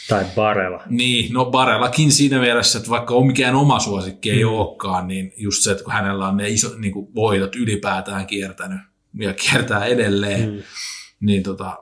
Tai 0.08 0.26
Barella. 0.34 0.82
Niin, 0.86 1.32
no 1.32 1.44
Barellakin 1.44 2.12
siinä 2.12 2.40
mielessä, 2.40 2.78
että 2.78 2.90
vaikka 2.90 3.14
on 3.14 3.26
mikään 3.26 3.54
oma 3.54 3.80
suosikki 3.80 4.30
ei 4.30 4.44
mm. 4.44 4.50
olekaan, 4.50 5.08
niin 5.08 5.32
just 5.36 5.62
se, 5.62 5.70
että 5.70 5.84
kun 5.84 5.92
hänellä 5.92 6.28
on 6.28 6.36
ne 6.36 6.48
iso, 6.48 6.78
niin 6.78 6.92
kuin 6.92 7.14
voitot 7.14 7.56
ylipäätään 7.56 8.26
kiertänyt 8.26 8.80
ja 9.14 9.34
kiertää 9.34 9.84
edelleen, 9.84 10.50
mm. 10.50 10.62
niin 11.20 11.42
tota, 11.42 11.76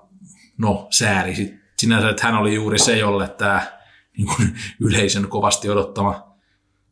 no 0.58 0.86
sääri 0.90 1.34
sitten 1.34 1.65
sinänsä, 1.78 2.10
että 2.10 2.26
hän 2.26 2.34
oli 2.34 2.54
juuri 2.54 2.78
se, 2.78 2.96
jolle 2.96 3.28
tämä 3.28 3.78
niin 4.18 4.28
kuin 4.36 4.58
yleisön 4.80 5.28
kovasti 5.28 5.70
odottama 5.70 6.36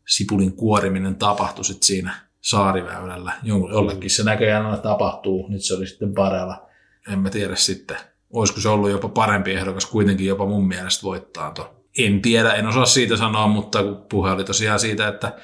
sipulin 0.08 0.52
kuoriminen 0.52 1.16
tapahtui 1.16 1.64
sitten 1.64 1.86
siinä 1.86 2.14
saariväylällä. 2.40 3.32
Jollekin 3.42 4.10
se 4.10 4.24
näköjään 4.24 4.66
aina 4.66 4.78
tapahtuu, 4.78 5.48
nyt 5.48 5.62
se 5.62 5.74
oli 5.74 5.86
sitten 5.86 6.14
parella. 6.14 6.68
En 7.12 7.18
mä 7.18 7.30
tiedä 7.30 7.56
sitten, 7.56 7.96
olisiko 8.32 8.60
se 8.60 8.68
ollut 8.68 8.90
jopa 8.90 9.08
parempi 9.08 9.52
ehdokas 9.52 9.86
kuitenkin 9.86 10.26
jopa 10.26 10.46
mun 10.46 10.68
mielestä 10.68 11.02
voittaa 11.02 11.50
to. 11.50 11.84
En 11.98 12.22
tiedä, 12.22 12.52
en 12.52 12.66
osaa 12.66 12.86
siitä 12.86 13.16
sanoa, 13.16 13.46
mutta 13.46 13.78
puhe 14.08 14.30
oli 14.30 14.44
tosiaan 14.44 14.80
siitä, 14.80 15.08
että 15.08 15.36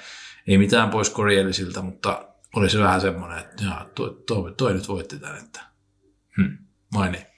ei 0.47 0.59
mitään 0.59 0.91
pois 0.91 1.13
Corielissiltä, 1.13 1.83
mutta 1.83 2.29
oli 2.57 2.71
se 2.71 2.79
vähän 2.79 3.01
semmoinen, 3.01 3.39
että 3.39 3.65
jaa, 3.65 3.87
toi, 3.95 4.23
toi, 4.27 4.55
toi, 4.57 4.75
nyt 4.75 4.89
voitti 4.89 5.19
tämän, 5.19 5.39
että 5.39 5.61
hmm, 6.37 6.59
maini. 6.95 7.30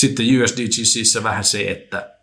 Sitten 0.00 0.42
USDGCissä 0.42 1.22
vähän 1.22 1.44
se, 1.44 1.70
että 1.70 2.14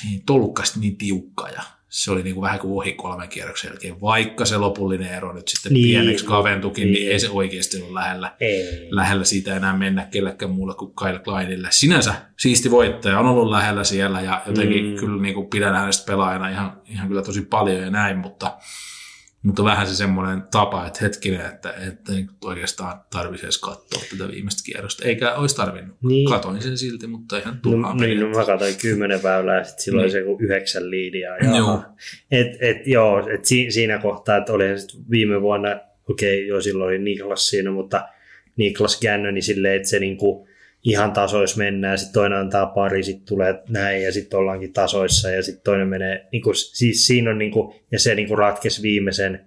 siinä 0.00 0.22
tolkkasti 0.26 0.80
niin 0.80 0.96
tiukka 0.96 1.48
ja 1.48 1.62
se 1.88 2.10
oli 2.10 2.22
niin 2.22 2.34
kuin 2.34 2.42
vähän 2.42 2.58
kuin 2.58 2.72
ohi 2.72 2.92
kolmen 2.92 3.28
kierroksen 3.28 3.68
jälkeen, 3.68 4.00
vaikka 4.00 4.44
se 4.44 4.56
lopullinen 4.56 5.14
ero 5.14 5.32
nyt 5.32 5.48
sitten 5.48 5.72
niin, 5.72 5.84
pieneksi 5.84 6.24
kaventukin, 6.24 6.84
niin, 6.84 6.92
niin 6.94 7.12
ei 7.12 7.20
se 7.20 7.30
oikeasti 7.30 7.82
ole 7.82 7.94
lähellä, 7.94 8.36
ei. 8.40 8.88
lähellä 8.90 9.24
siitä 9.24 9.56
enää 9.56 9.76
mennä 9.76 10.06
kellekään 10.10 10.50
muulle 10.50 10.74
kuin 10.74 10.94
Kyle 10.94 11.18
Kleinille. 11.18 11.68
Sinänsä 11.70 12.14
siisti 12.38 12.70
voittaja 12.70 13.18
on 13.18 13.26
ollut 13.26 13.50
lähellä 13.50 13.84
siellä 13.84 14.20
ja 14.20 14.42
jotenkin 14.46 14.86
mm. 14.86 14.96
kyllä 14.96 15.22
niin 15.22 15.34
kuin 15.34 15.46
pidän 15.46 15.74
hänestä 15.74 16.06
pelaajana 16.06 16.48
ihan, 16.48 16.80
ihan 16.88 17.08
kyllä 17.08 17.22
tosi 17.22 17.42
paljon 17.42 17.82
ja 17.82 17.90
näin, 17.90 18.18
mutta 18.18 18.58
mutta 19.44 19.64
vähän 19.64 19.86
se 19.86 19.94
semmoinen 19.94 20.42
tapa, 20.50 20.86
että 20.86 20.98
hetkinen, 21.02 21.46
että, 21.46 21.74
että 21.88 22.12
oikeastaan 22.44 23.00
tarvitsisi 23.10 23.46
edes 23.46 23.58
katsoa 23.58 24.02
tätä 24.10 24.32
viimeistä 24.32 24.62
kierrosta. 24.64 25.04
Eikä 25.04 25.34
olisi 25.34 25.56
tarvinnut. 25.56 25.96
Niin. 26.02 26.28
Katoin 26.28 26.62
sen 26.62 26.78
silti, 26.78 27.06
mutta 27.06 27.38
ihan 27.38 27.60
turhaa. 27.62 27.94
No, 27.94 28.00
niin, 28.00 28.20
no 28.20 28.28
mä 28.28 28.44
katsoin 28.44 28.74
kymmenen 28.82 29.22
väylää 29.22 29.58
ja 29.58 29.64
sitten 29.64 29.84
silloin 29.84 30.02
niin. 30.02 30.12
se 30.12 30.18
joku 30.18 30.38
yhdeksän 30.40 30.90
liidiä. 30.90 31.36
Joo. 31.56 31.82
Et, 32.30 32.46
et, 32.60 32.86
joo, 32.86 33.28
et 33.34 33.44
si, 33.44 33.70
siinä 33.70 33.98
kohtaa, 33.98 34.36
että 34.36 34.52
oli 34.52 34.64
viime 35.10 35.40
vuonna, 35.40 35.80
okei, 36.08 36.38
okay, 36.38 36.48
joo 36.48 36.60
silloin 36.60 36.88
oli 36.88 36.98
Niklas 36.98 37.48
siinä, 37.48 37.70
mutta 37.70 38.08
Niklas 38.56 39.00
Gannoni 39.00 39.42
silleen, 39.42 39.76
että 39.76 39.88
se 39.88 39.98
niinku, 39.98 40.48
ihan 40.84 41.12
tasois 41.12 41.56
mennään, 41.56 41.98
sitten 41.98 42.14
toinen 42.14 42.38
antaa 42.38 42.66
pari, 42.66 43.02
sitten 43.02 43.26
tulee 43.26 43.62
näin 43.68 44.02
ja 44.02 44.12
sitten 44.12 44.38
ollaankin 44.38 44.72
tasoissa 44.72 45.30
ja 45.30 45.42
sitten 45.42 45.64
toinen 45.64 45.88
menee, 45.88 46.28
niin 46.32 46.42
kuin, 46.42 46.54
siis 46.54 47.06
siinä 47.06 47.30
on 47.30 47.38
niin 47.38 47.50
kuin, 47.50 47.74
ja 47.92 47.98
se 47.98 48.14
niin 48.14 48.28
kuin 48.28 48.38
ratkesi 48.38 48.82
viimeisen 48.82 49.40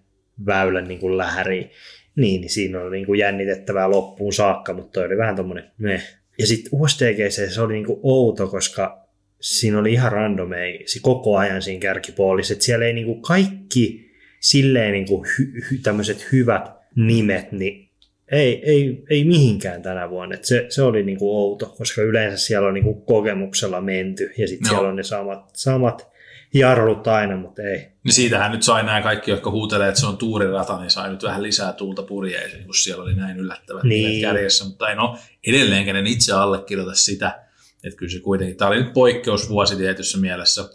väylän 0.46 0.88
niin 0.88 1.00
kuin 1.00 1.18
lähäriin, 1.18 1.72
niin, 2.16 2.42
niin 2.42 2.50
siinä 2.50 2.82
on 2.82 2.92
niin 2.92 3.06
kuin 3.06 3.20
jännitettävää 3.20 3.90
loppuun 3.90 4.34
saakka, 4.34 4.74
mutta 4.74 4.92
toi 4.92 5.06
oli 5.06 5.18
vähän 5.18 5.36
tommonen 5.36 5.72
meh. 5.78 6.04
Ja 6.40 6.48
sitten 6.48 6.70
USDGC 6.72 7.54
se 7.54 7.62
oli 7.62 7.74
niin 7.74 7.86
kuin 7.86 8.00
outo, 8.04 8.48
koska 8.48 9.08
siinä 9.42 9.80
oli 9.80 9.94
ihan 9.94 10.12
randomei 10.12 10.86
koko 11.02 11.38
ajan 11.38 11.62
siinä 11.62 11.80
kärkipuolissa, 11.80 12.54
että 12.54 12.66
siellä 12.66 12.86
ei 12.86 12.94
niin 12.94 13.06
kuin 13.06 13.22
kaikki 13.22 14.12
silleen 14.40 14.92
niin 14.92 15.08
kuin 15.08 15.28
hy, 15.38 15.54
hy, 15.72 15.78
tämmöiset 15.78 16.32
hyvät 16.32 16.70
nimet, 16.96 17.52
niin 17.52 17.87
ei, 18.32 18.62
ei, 18.66 19.04
ei 19.10 19.26
mihinkään 19.26 19.82
tänä 19.82 20.10
vuonna. 20.10 20.36
Et 20.36 20.46
se, 20.46 20.66
se 20.70 20.82
oli 20.82 21.04
niinku 21.04 21.38
outo, 21.38 21.66
koska 21.78 22.02
yleensä 22.02 22.38
siellä 22.38 22.68
on 22.68 22.74
niinku 22.74 22.94
kokemuksella 22.94 23.82
menty 23.82 24.32
ja 24.38 24.48
sitten 24.48 24.68
no. 24.68 24.70
siellä 24.70 24.90
on 24.90 24.96
ne 24.96 25.04
samat, 25.04 25.50
samat 25.54 26.08
jarrut 26.54 27.08
aina, 27.08 27.38
mutta 27.38 27.62
ei. 27.62 27.88
Niin 28.04 28.14
siitähän 28.14 28.52
nyt 28.52 28.64
sai 28.64 28.84
nämä 28.84 29.02
kaikki, 29.02 29.32
jotka 29.32 29.52
huutelee, 29.52 29.88
että 29.88 30.00
se 30.00 30.06
on 30.06 30.18
tuurirata, 30.18 30.80
niin 30.80 30.92
sai 30.92 31.10
nyt 31.10 31.24
vähän 31.24 31.44
lisää 31.44 31.74
tuulta 31.74 32.04
purjeisiin, 32.04 32.66
kun 32.66 32.76
siellä 32.76 33.04
oli 33.04 33.16
näin 33.16 33.38
yllättävät 33.38 33.84
niin. 33.84 34.22
kärjessä. 34.22 34.66
Mutta 34.66 34.90
ei 34.90 34.96
no, 34.96 35.18
edelleenkin 35.48 35.96
en 35.96 36.08
itse 36.08 36.34
allekirjoita 36.34 36.96
sitä, 36.96 37.40
että 37.84 37.98
kyllä 37.98 38.12
se 38.12 38.20
kuitenkin, 38.20 38.58
tämä 38.58 38.70
oli 38.70 38.84
nyt 38.84 38.94
poikkeusvuosi 38.94 39.76
tietyssä 39.76 40.18
mielessä, 40.18 40.70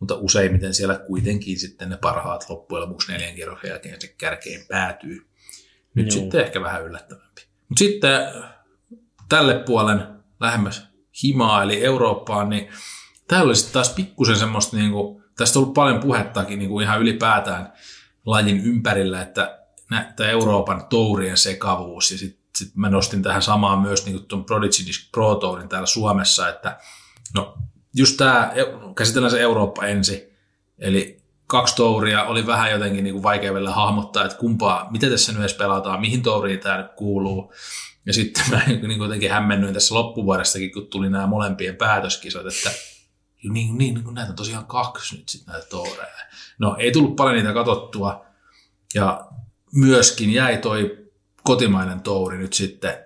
mutta 0.00 0.14
useimmiten 0.14 0.74
siellä 0.74 0.98
kuitenkin 1.06 1.58
sitten 1.58 1.88
ne 1.88 1.96
parhaat 1.96 2.46
loppujen 2.48 2.82
lopuksi 2.82 3.12
neljän 3.12 3.34
kierroksen 3.34 3.68
jälkeen 3.68 4.00
se 4.00 4.14
kärkeen 4.18 4.60
päätyy. 4.68 5.26
Nyt 5.94 6.06
Joo. 6.06 6.20
sitten 6.20 6.40
ehkä 6.40 6.60
vähän 6.60 6.84
yllättävämpi. 6.84 7.42
Mutta 7.68 7.78
sitten 7.78 8.20
tälle 9.28 9.54
puolen 9.58 10.06
lähemmäs 10.40 10.86
himaa 11.22 11.62
eli 11.62 11.84
Eurooppaan, 11.84 12.48
niin 12.48 12.68
täällä 13.28 13.46
oli 13.46 13.56
sitten 13.56 13.72
taas 13.72 13.88
pikkusen 13.88 14.36
semmoista, 14.36 14.76
niin 14.76 14.90
kuin, 14.90 15.24
tästä 15.36 15.58
on 15.58 15.62
ollut 15.62 15.74
paljon 15.74 16.00
puhettakin 16.00 16.58
niin 16.58 16.68
kuin 16.68 16.84
ihan 16.84 17.00
ylipäätään 17.00 17.72
lajin 18.26 18.60
ympärillä, 18.60 19.22
että 19.22 19.58
tämä 20.16 20.30
Euroopan 20.30 20.86
tourien 20.86 21.36
sekavuus 21.36 22.10
ja 22.10 22.18
sitten 22.18 22.44
sit 22.56 22.76
mä 22.76 22.90
nostin 22.90 23.22
tähän 23.22 23.42
samaan 23.42 23.78
myös 23.78 24.06
niin 24.06 24.24
tuon 24.24 24.44
Prodigy 24.44 24.86
Disc 24.86 25.10
Pro 25.10 25.34
Tourin 25.34 25.68
täällä 25.68 25.86
Suomessa, 25.86 26.48
että 26.48 26.78
no 27.34 27.58
just 27.96 28.16
tämä, 28.16 28.52
käsitellään 28.96 29.30
se 29.30 29.40
Eurooppa 29.40 29.86
ensin, 29.86 30.20
eli 30.78 31.23
kaksi 31.46 31.76
touria 31.76 32.24
oli 32.24 32.46
vähän 32.46 32.70
jotenkin 32.70 33.04
niin 33.04 33.14
kuin 33.14 33.22
vaikea 33.22 33.54
vielä 33.54 33.70
hahmottaa, 33.70 34.24
että 34.24 34.38
kumpaa, 34.38 34.90
mitä 34.90 35.10
tässä 35.10 35.32
nyt 35.32 35.40
edes 35.40 35.54
pelataan, 35.54 36.00
mihin 36.00 36.22
touriin 36.22 36.60
tämä 36.60 36.78
nyt 36.78 36.92
kuuluu. 36.96 37.52
Ja 38.06 38.12
sitten 38.12 38.44
mä 38.50 38.62
niin 38.66 38.80
kuin 38.80 38.98
jotenkin 38.98 39.30
hämmennyin 39.30 39.74
tässä 39.74 39.94
loppuvuodestakin, 39.94 40.72
kun 40.72 40.86
tuli 40.86 41.10
nämä 41.10 41.26
molempien 41.26 41.76
päätöskisat, 41.76 42.46
että 42.46 42.70
niin, 43.42 43.78
niin, 43.78 43.94
niin 43.94 44.14
näitä 44.14 44.30
on 44.30 44.36
tosiaan 44.36 44.66
kaksi 44.66 45.16
nyt 45.16 45.28
sitten 45.28 45.52
näitä 45.52 45.68
toureja. 45.68 46.14
No 46.58 46.76
ei 46.78 46.92
tullut 46.92 47.16
paljon 47.16 47.36
niitä 47.36 47.52
katsottua 47.52 48.26
ja 48.94 49.26
myöskin 49.74 50.32
jäi 50.32 50.58
toi 50.58 51.08
kotimainen 51.42 52.00
touri 52.00 52.38
nyt 52.38 52.52
sitten, 52.52 53.04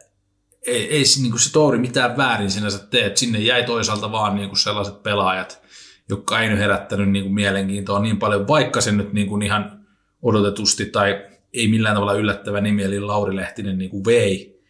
ei, 0.67 0.91
ei 0.97 1.05
niin 1.21 1.31
kuin 1.31 1.41
se 1.41 1.53
touri 1.53 1.79
mitään 1.79 2.17
väärin 2.17 2.51
sinänsä 2.51 2.79
tee, 2.79 3.07
että 3.07 3.21
sinne 3.21 3.39
jäi 3.39 3.65
toisaalta 3.65 4.13
vaan 4.13 4.35
niin 4.35 4.49
kuin 4.49 4.59
sellaiset 4.59 5.03
pelaajat, 5.03 5.63
jotka 6.09 6.41
ei 6.41 6.49
nyt 6.49 6.59
herättänyt 6.59 7.11
niin 7.11 7.25
kuin 7.25 7.35
mielenkiintoa 7.35 8.01
niin 8.01 8.19
paljon, 8.19 8.49
vaikka 8.49 8.81
se 8.81 8.93
nyt 8.93 9.13
niin 9.13 9.27
kuin 9.27 9.43
ihan 9.43 9.87
odotetusti 10.23 10.87
tai 10.87 11.27
ei 11.55 11.69
millään 11.69 11.95
tavalla 11.95 12.13
yllättävä 12.13 12.61
nimi, 12.61 12.83
eli 12.83 13.01
Lauri 13.01 13.37
Lehtinen 13.37 13.79
niin 13.79 13.91
kuin 13.91 14.05
vei 14.05 14.63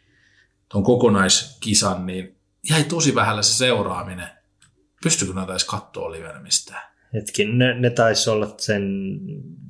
tuon 0.69 0.85
kokonaiskisan, 0.85 2.07
niin 2.07 2.37
jäi 2.71 2.85
tosi 2.85 3.15
vähällä 3.15 3.43
se 3.43 3.55
seuraaminen. 3.55 4.29
Pystykö 5.03 5.33
näitä 5.33 5.53
edes 5.53 5.65
katsoa 5.65 6.13
livenä 6.13 6.41
mistään? 6.41 6.83
Hetkin, 7.15 7.59
ne, 7.59 7.81
ne 7.81 7.91
taisi 7.91 8.31
olla 8.31 8.55
sen 8.59 8.83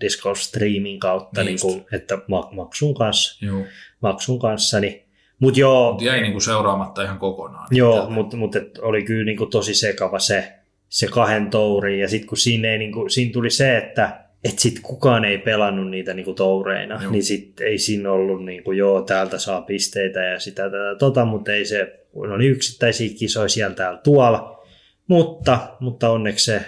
Discord 0.00 0.36
streamin 0.36 1.00
kautta, 1.00 1.44
niin 1.44 1.60
kuin, 1.60 1.84
että 1.92 2.18
maksun 2.52 2.94
kanssa. 2.94 3.46
Joo. 3.46 3.64
Maksun 4.00 4.38
kanssa 4.38 4.80
niin 4.80 5.08
Mut 5.40 5.56
joo, 5.56 5.92
mut 5.92 6.02
jäi 6.02 6.20
niinku 6.20 6.40
seuraamatta 6.40 7.02
ihan 7.02 7.18
kokonaan. 7.18 7.68
Joo, 7.70 8.10
mutta 8.10 8.36
mut, 8.36 8.56
oli 8.82 9.04
kyllä 9.04 9.24
niinku 9.24 9.46
tosi 9.46 9.74
sekava 9.74 10.18
se, 10.18 10.57
se 10.88 11.06
kahden 11.06 11.50
touri. 11.50 12.00
Ja 12.00 12.08
sitten 12.08 12.28
kun 12.28 12.38
siinä, 12.38 12.68
ei, 12.68 12.78
niin 12.78 12.92
kuin, 12.92 13.10
siinä 13.10 13.32
tuli 13.32 13.50
se, 13.50 13.76
että 13.76 14.28
et 14.44 14.58
sit 14.58 14.80
kukaan 14.82 15.24
ei 15.24 15.38
pelannut 15.38 15.90
niitä 15.90 16.14
niin 16.14 16.24
kuin 16.24 16.34
toureina, 16.34 17.02
joo. 17.02 17.12
niin 17.12 17.24
sit 17.24 17.60
ei 17.60 17.78
siinä 17.78 18.12
ollut 18.12 18.44
niin 18.44 18.64
kuin, 18.64 18.78
joo, 18.78 19.02
täältä 19.02 19.38
saa 19.38 19.60
pisteitä 19.60 20.24
ja 20.24 20.40
sitä 20.40 20.62
tätä 20.62 20.94
tota, 20.98 21.24
mutta 21.24 21.52
ei 21.52 21.64
se, 21.64 22.04
no 22.14 22.34
oli 22.34 22.46
yksittäisiä 22.46 23.08
kisoja 23.18 23.48
sieltä 23.48 23.76
täällä 23.76 24.00
tuolla, 24.04 24.66
mutta, 25.06 25.76
mutta 25.80 26.10
onneksi 26.10 26.44
se, 26.44 26.62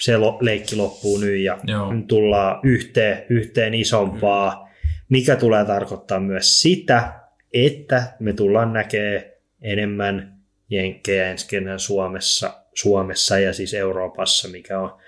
se 0.00 0.12
leikki 0.40 0.76
loppuu 0.76 1.18
nyt 1.18 1.40
ja 1.40 1.58
joo. 1.64 1.92
nyt 1.92 2.06
tullaan 2.06 2.60
yhteen, 2.62 3.22
yhteen 3.28 3.74
isompaa, 3.74 4.54
mm. 4.54 4.70
mikä 5.08 5.36
tulee 5.36 5.64
tarkoittaa 5.64 6.20
myös 6.20 6.62
sitä, 6.62 7.12
että 7.52 8.02
me 8.20 8.32
tullaan 8.32 8.72
näkemään 8.72 9.22
enemmän 9.62 10.38
jenkkejä 10.70 11.30
ensi 11.30 11.56
Suomessa 11.76 12.59
Suomessa 12.80 13.38
ja 13.38 13.52
siis 13.52 13.74
Euroopassa, 13.74 14.48
mikä 14.48 14.78
on, 14.78 14.98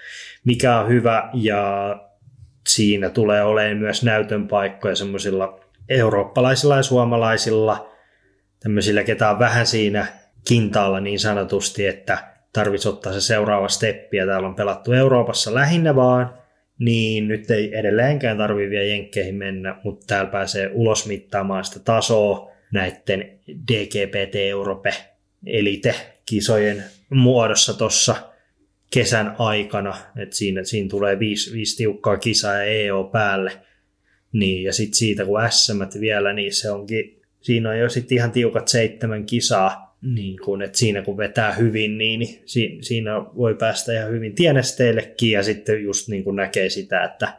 mikä 0.44 0.78
on 0.78 0.88
hyvä. 0.88 1.30
Ja 1.34 1.96
siinä 2.68 3.10
tulee 3.10 3.42
olemaan 3.42 3.76
myös 3.76 4.02
näytön 4.02 4.48
paikkoja 4.48 4.96
semmoisilla 4.96 5.60
eurooppalaisilla 5.88 6.76
ja 6.76 6.82
suomalaisilla 6.82 7.92
tämmöisillä, 8.62 9.04
ketä 9.04 9.30
on 9.30 9.38
vähän 9.38 9.66
siinä 9.66 10.06
kintaalla 10.48 11.00
niin 11.00 11.18
sanotusti, 11.18 11.86
että 11.86 12.18
tarvitsisi 12.52 12.88
ottaa 12.88 13.12
se 13.12 13.20
seuraava 13.20 13.68
steppi 13.68 14.16
ja 14.16 14.26
täällä 14.26 14.48
on 14.48 14.54
pelattu 14.54 14.92
Euroopassa 14.92 15.54
lähinnä 15.54 15.96
vaan, 15.96 16.34
niin 16.78 17.28
nyt 17.28 17.50
ei 17.50 17.78
edelleenkään 17.78 18.38
tarvitse 18.38 18.70
vielä 18.70 18.84
jenkkeihin 18.84 19.34
mennä, 19.34 19.76
mutta 19.84 20.06
täällä 20.06 20.30
pääsee 20.30 20.70
ulos 20.72 21.06
mittaamaan 21.06 21.64
sitä 21.64 21.80
tasoa 21.80 22.50
näiden 22.72 23.38
DGPT 23.72 24.34
Europe 24.34 24.94
Elite 25.46 25.94
kisojen 26.26 26.84
muodossa 27.12 27.74
tuossa 27.74 28.32
kesän 28.92 29.36
aikana, 29.38 29.96
että 30.16 30.36
siinä, 30.36 30.64
siinä 30.64 30.88
tulee 30.88 31.18
viisi, 31.18 31.52
viisi 31.52 31.76
tiukkaa 31.76 32.16
kisaa 32.16 32.54
ja 32.54 32.64
EO 32.64 33.04
päälle, 33.04 33.52
niin, 34.32 34.62
ja 34.62 34.72
sitten 34.72 34.94
siitä 34.94 35.24
kun 35.24 35.40
SM 35.50 36.00
vielä, 36.00 36.32
niin 36.32 36.54
se 36.54 36.70
onkin, 36.70 37.22
siinä 37.40 37.70
on 37.70 37.78
jo 37.78 37.88
sitten 37.88 38.18
ihan 38.18 38.32
tiukat 38.32 38.68
seitsemän 38.68 39.26
kisaa, 39.26 39.96
niin 40.02 40.36
kun, 40.44 40.62
että 40.62 40.78
siinä 40.78 41.02
kun 41.02 41.16
vetää 41.16 41.52
hyvin, 41.52 41.98
niin, 41.98 42.20
niin 42.20 42.42
si, 42.46 42.78
siinä 42.80 43.12
voi 43.14 43.54
päästä 43.54 43.92
ihan 43.92 44.10
hyvin 44.10 44.34
tienesteillekin, 44.34 45.30
ja 45.30 45.42
sitten 45.42 45.82
just 45.82 46.08
niin 46.08 46.24
kuin 46.24 46.36
näkee 46.36 46.68
sitä, 46.68 47.04
että 47.04 47.38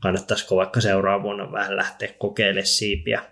kannattaisiko 0.00 0.56
vaikka 0.56 0.80
seuraavana 0.80 1.22
vuonna 1.22 1.52
vähän 1.52 1.76
lähteä 1.76 2.08
kokeilemaan 2.18 2.66
siipiä 2.66 3.22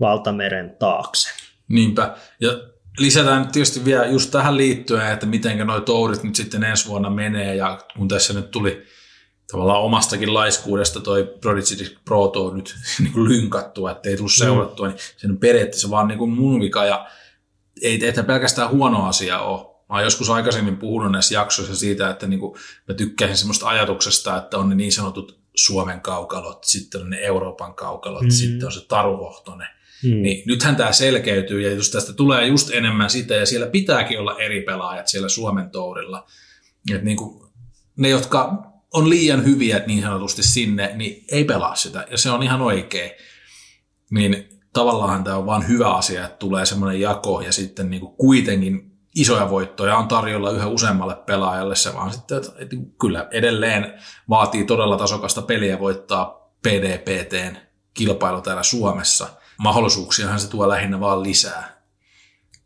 valtameren 0.00 0.76
taakse. 0.78 1.30
Niinpä, 1.68 2.16
ja 2.40 2.50
lisätään 2.98 3.42
nyt 3.42 3.52
tietysti 3.52 3.84
vielä 3.84 4.06
just 4.06 4.30
tähän 4.30 4.56
liittyen, 4.56 5.12
että 5.12 5.26
miten 5.26 5.66
nuo 5.66 5.80
tourit 5.80 6.22
nyt 6.22 6.36
sitten 6.36 6.64
ensi 6.64 6.88
vuonna 6.88 7.10
menee, 7.10 7.54
ja 7.54 7.80
kun 7.96 8.08
tässä 8.08 8.32
nyt 8.32 8.50
tuli 8.50 8.82
tavallaan 9.52 9.82
omastakin 9.82 10.34
laiskuudesta 10.34 11.00
toi 11.00 11.34
Prodigy 11.40 11.96
Pro 12.04 12.28
Tour 12.28 12.54
nyt 12.54 12.76
niin 13.00 13.12
kuin 13.12 13.28
lynkattua, 13.28 13.90
että 13.90 14.08
ei 14.08 14.16
tullut 14.16 14.32
mm. 14.32 14.44
seurattua, 14.44 14.88
niin 14.88 14.98
se 15.16 15.26
on 15.26 15.38
periaatteessa 15.38 15.90
vaan 15.90 16.08
niin 16.08 16.18
kuin 16.18 16.30
mun 16.30 16.60
vika, 16.60 16.84
ja 16.84 17.08
ei, 17.82 18.04
ei 18.04 18.12
pelkästään 18.26 18.70
huono 18.70 19.06
asia 19.06 19.40
ole. 19.40 19.78
Mä 19.88 19.94
oon 19.96 20.04
joskus 20.04 20.30
aikaisemmin 20.30 20.76
puhunut 20.76 21.12
näissä 21.12 21.34
jaksoissa 21.34 21.76
siitä, 21.76 22.10
että 22.10 22.26
niin 22.26 22.40
kuin 22.40 22.58
mä 22.88 22.94
tykkäisin 22.94 23.36
semmoista 23.36 23.68
ajatuksesta, 23.68 24.36
että 24.36 24.58
on 24.58 24.68
ne 24.68 24.74
niin 24.74 24.92
sanotut 24.92 25.38
Suomen 25.56 26.00
kaukalot, 26.00 26.64
sitten 26.64 27.00
on 27.00 27.10
ne 27.10 27.18
Euroopan 27.20 27.74
kaukalot, 27.74 28.22
mm. 28.22 28.30
sitten 28.30 28.66
on 28.66 28.72
se 28.72 28.86
Taruhohtonen, 28.88 29.68
Mm. 30.04 30.22
Niin 30.22 30.42
nythän 30.46 30.76
tämä 30.76 30.92
selkeytyy 30.92 31.60
ja 31.60 31.72
just 31.72 31.92
tästä 31.92 32.12
tulee 32.12 32.46
just 32.46 32.70
enemmän 32.74 33.10
sitä 33.10 33.34
ja 33.34 33.46
siellä 33.46 33.66
pitääkin 33.66 34.20
olla 34.20 34.38
eri 34.38 34.60
pelaajat 34.62 35.08
siellä 35.08 35.28
Suomen 35.28 35.70
tourilla. 35.70 36.26
Et 36.94 37.02
niin 37.02 37.16
kuin, 37.16 37.48
ne, 37.96 38.08
jotka 38.08 38.64
on 38.94 39.10
liian 39.10 39.44
hyviä 39.44 39.82
niin 39.86 40.02
sanotusti 40.02 40.42
sinne, 40.42 40.92
niin 40.94 41.24
ei 41.32 41.44
pelaa 41.44 41.74
sitä 41.74 42.06
ja 42.10 42.18
se 42.18 42.30
on 42.30 42.42
ihan 42.42 42.62
oikein. 42.62 43.10
Niin 44.10 44.48
tavallaan 44.72 45.24
tämä 45.24 45.36
on 45.36 45.46
vain 45.46 45.68
hyvä 45.68 45.94
asia, 45.94 46.24
että 46.24 46.36
tulee 46.36 46.66
semmoinen 46.66 47.00
jako 47.00 47.40
ja 47.40 47.52
sitten 47.52 47.90
niin 47.90 48.00
kuin 48.00 48.16
kuitenkin 48.16 48.88
isoja 49.14 49.50
voittoja 49.50 49.96
on 49.96 50.08
tarjolla 50.08 50.50
yhä 50.50 50.66
useammalle 50.66 51.14
pelaajalle. 51.14 51.76
Se 51.76 51.94
vaan 51.94 52.12
sitten, 52.12 52.36
että, 52.36 52.52
että 52.58 52.76
kyllä 53.00 53.28
edelleen 53.30 53.94
vaatii 54.28 54.64
todella 54.64 54.96
tasokasta 54.96 55.42
peliä 55.42 55.78
voittaa 55.78 56.52
PDPTn 56.62 57.56
kilpailu 57.94 58.40
täällä 58.40 58.62
Suomessa. 58.62 59.28
Mahdollisuuksiahan 59.58 60.40
se 60.40 60.50
tuo 60.50 60.68
lähinnä 60.68 61.00
vaan 61.00 61.22
lisää. 61.22 61.82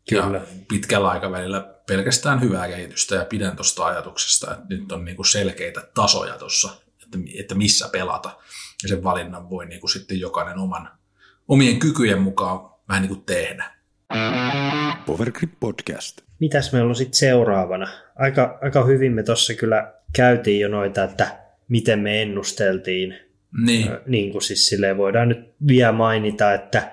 Kyllä. 0.09 0.37
Ja 0.37 0.41
pitkällä 0.67 1.09
aikavälillä 1.09 1.73
pelkästään 1.87 2.41
hyvää 2.41 2.67
kehitystä 2.67 3.15
ja 3.15 3.25
pidän 3.25 3.55
tuosta 3.55 3.85
ajatuksesta, 3.85 4.51
että 4.51 4.65
nyt 4.69 4.91
on 4.91 5.05
niinku 5.05 5.23
selkeitä 5.23 5.87
tasoja 5.95 6.33
tuossa, 6.33 6.69
että, 7.03 7.17
että 7.39 7.55
missä 7.55 7.89
pelata. 7.91 8.37
Ja 8.83 8.89
sen 8.89 9.03
valinnan 9.03 9.49
voi 9.49 9.65
niinku 9.65 9.87
sitten 9.87 10.19
jokainen 10.19 10.57
oman, 10.57 10.89
omien 11.47 11.79
kykyjen 11.79 12.21
mukaan 12.21 12.69
vähän 12.89 13.01
niin 13.01 13.15
kuin 13.15 13.25
tehdä. 13.25 13.71
Powergrip 15.05 15.51
Podcast. 15.59 16.21
Mitäs 16.39 16.73
meillä 16.73 16.89
on 16.89 16.95
sitten 16.95 17.19
seuraavana? 17.19 17.87
Aika, 18.15 18.59
aika 18.61 18.83
hyvin 18.83 19.13
me 19.13 19.23
tuossa 19.23 19.53
kyllä 19.53 19.93
käytiin 20.15 20.59
jo 20.59 20.69
noita, 20.69 21.03
että 21.03 21.39
miten 21.67 21.99
me 21.99 22.21
ennusteltiin. 22.21 23.15
Niin. 23.65 23.91
niin 24.05 24.31
kuin 24.31 24.41
siis 24.41 24.67
silleen 24.67 24.97
voidaan 24.97 25.29
nyt 25.29 25.53
vielä 25.67 25.91
mainita, 25.91 26.53
että 26.53 26.91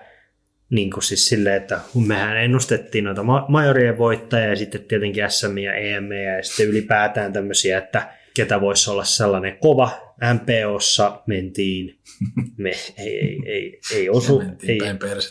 niin 0.70 0.90
kuin 0.90 1.02
siis 1.02 1.26
silleen, 1.26 1.56
että 1.56 1.80
mehän 2.06 2.36
ennustettiin 2.36 3.04
noita 3.04 3.22
majorien 3.48 3.98
voittajia 3.98 4.48
ja 4.48 4.56
sitten 4.56 4.84
tietenkin 4.84 5.30
SM 5.30 5.58
ja 5.58 5.74
EM 5.74 6.12
ja 6.12 6.42
sitten 6.42 6.66
ylipäätään 6.66 7.32
tämmöisiä, 7.32 7.78
että 7.78 8.12
ketä 8.34 8.60
voisi 8.60 8.90
olla 8.90 9.04
sellainen 9.04 9.58
kova. 9.58 10.10
MPOssa 10.34 11.22
mentiin, 11.26 11.98
me 12.56 12.70
ei, 12.98 13.18
ei, 13.18 13.38
ei, 13.46 13.80
ei 13.94 14.10
osu, 14.10 14.42
ei, 14.68 14.78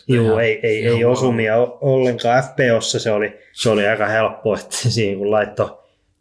juu, 0.07 0.37
ei, 0.37 0.59
ei, 0.63 0.87
ei 0.87 1.05
osumia 1.05 1.57
ollenkaan. 1.81 2.43
FPOssa 2.43 2.99
se 2.99 3.11
oli, 3.11 3.37
se 3.51 3.69
oli 3.69 3.87
aika 3.87 4.07
helppo, 4.07 4.53
että 4.53 4.77
siinä 4.77 5.17
kun 5.17 5.31
laittoi 5.31 5.79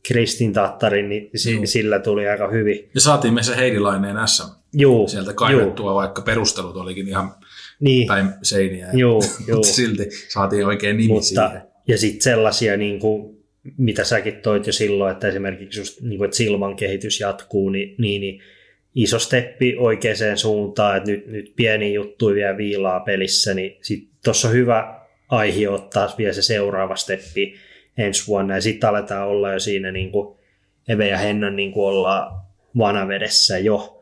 Kristin 0.09 0.53
Tattarin, 0.53 1.09
niin 1.09 1.31
Juu. 1.53 1.67
sillä 1.67 1.99
tuli 1.99 2.29
aika 2.29 2.49
hyvin. 2.49 2.91
Ja 2.95 3.01
saatiin 3.01 3.35
me 3.35 3.43
se 3.43 3.57
Heidilaineen 3.57 4.17
SM 4.27 4.58
Juu, 4.73 5.09
sieltä 5.09 5.35
kaivettua, 5.35 5.91
juu. 5.91 5.95
vaikka 5.95 6.23
perustelut 6.23 6.77
olikin 6.77 7.09
ihan 7.09 7.35
niin. 7.81 8.07
päin 8.07 8.29
seiniä. 8.43 8.89
Juu, 8.93 9.23
juu. 9.49 9.65
silti 9.65 10.11
saatiin 10.29 10.67
oikein 10.67 10.97
nimi 10.97 11.09
Mutta, 11.09 11.27
siihen. 11.27 11.63
Ja 11.89 11.99
sitten 11.99 12.23
sellaisia, 12.23 12.77
niin 12.77 12.99
kuin, 13.01 13.39
mitä 13.77 14.05
säkin 14.05 14.37
toit 14.37 14.67
jo 14.67 14.73
silloin, 14.73 15.13
että 15.13 15.29
esimerkiksi 15.29 15.81
just, 15.81 16.01
niin 16.01 16.19
kuin, 16.19 16.27
että 16.27 16.37
Silman 16.37 16.77
kehitys 16.77 17.21
jatkuu, 17.21 17.71
niin, 17.71 17.95
niin, 17.99 18.21
niin 18.21 18.41
iso 18.95 19.19
steppi 19.19 19.77
oikeaan 19.79 20.39
suuntaan, 20.39 20.97
että 20.97 21.11
nyt, 21.11 21.27
nyt 21.27 21.53
pieni 21.57 21.95
juttu 21.95 22.27
vielä 22.27 22.57
viilaa 22.57 23.01
pelissä, 23.01 23.55
niin 23.55 23.79
sitten 23.83 24.19
tuossa 24.25 24.49
on 24.49 24.55
hyvä 24.55 25.01
aihe 25.29 25.69
ottaa 25.69 26.15
vielä 26.19 26.33
se 26.33 26.43
seuraava 26.43 26.97
steppi 26.97 27.55
ensi 27.99 28.27
vuonna, 28.27 28.55
ja 28.55 28.61
sitten 28.61 28.91
aletaan 28.91 29.29
olla 29.29 29.53
jo 29.53 29.61
siinä 29.61 29.93
niin 29.93 30.13
kuin 30.13 30.39
Eve 30.89 31.09
ja 31.09 31.19
Hennan 31.19 31.57
niin 31.57 31.73
kuin 31.73 31.87
ollaan 31.87 32.41
vanavedessä 32.79 33.59
jo. 33.59 34.01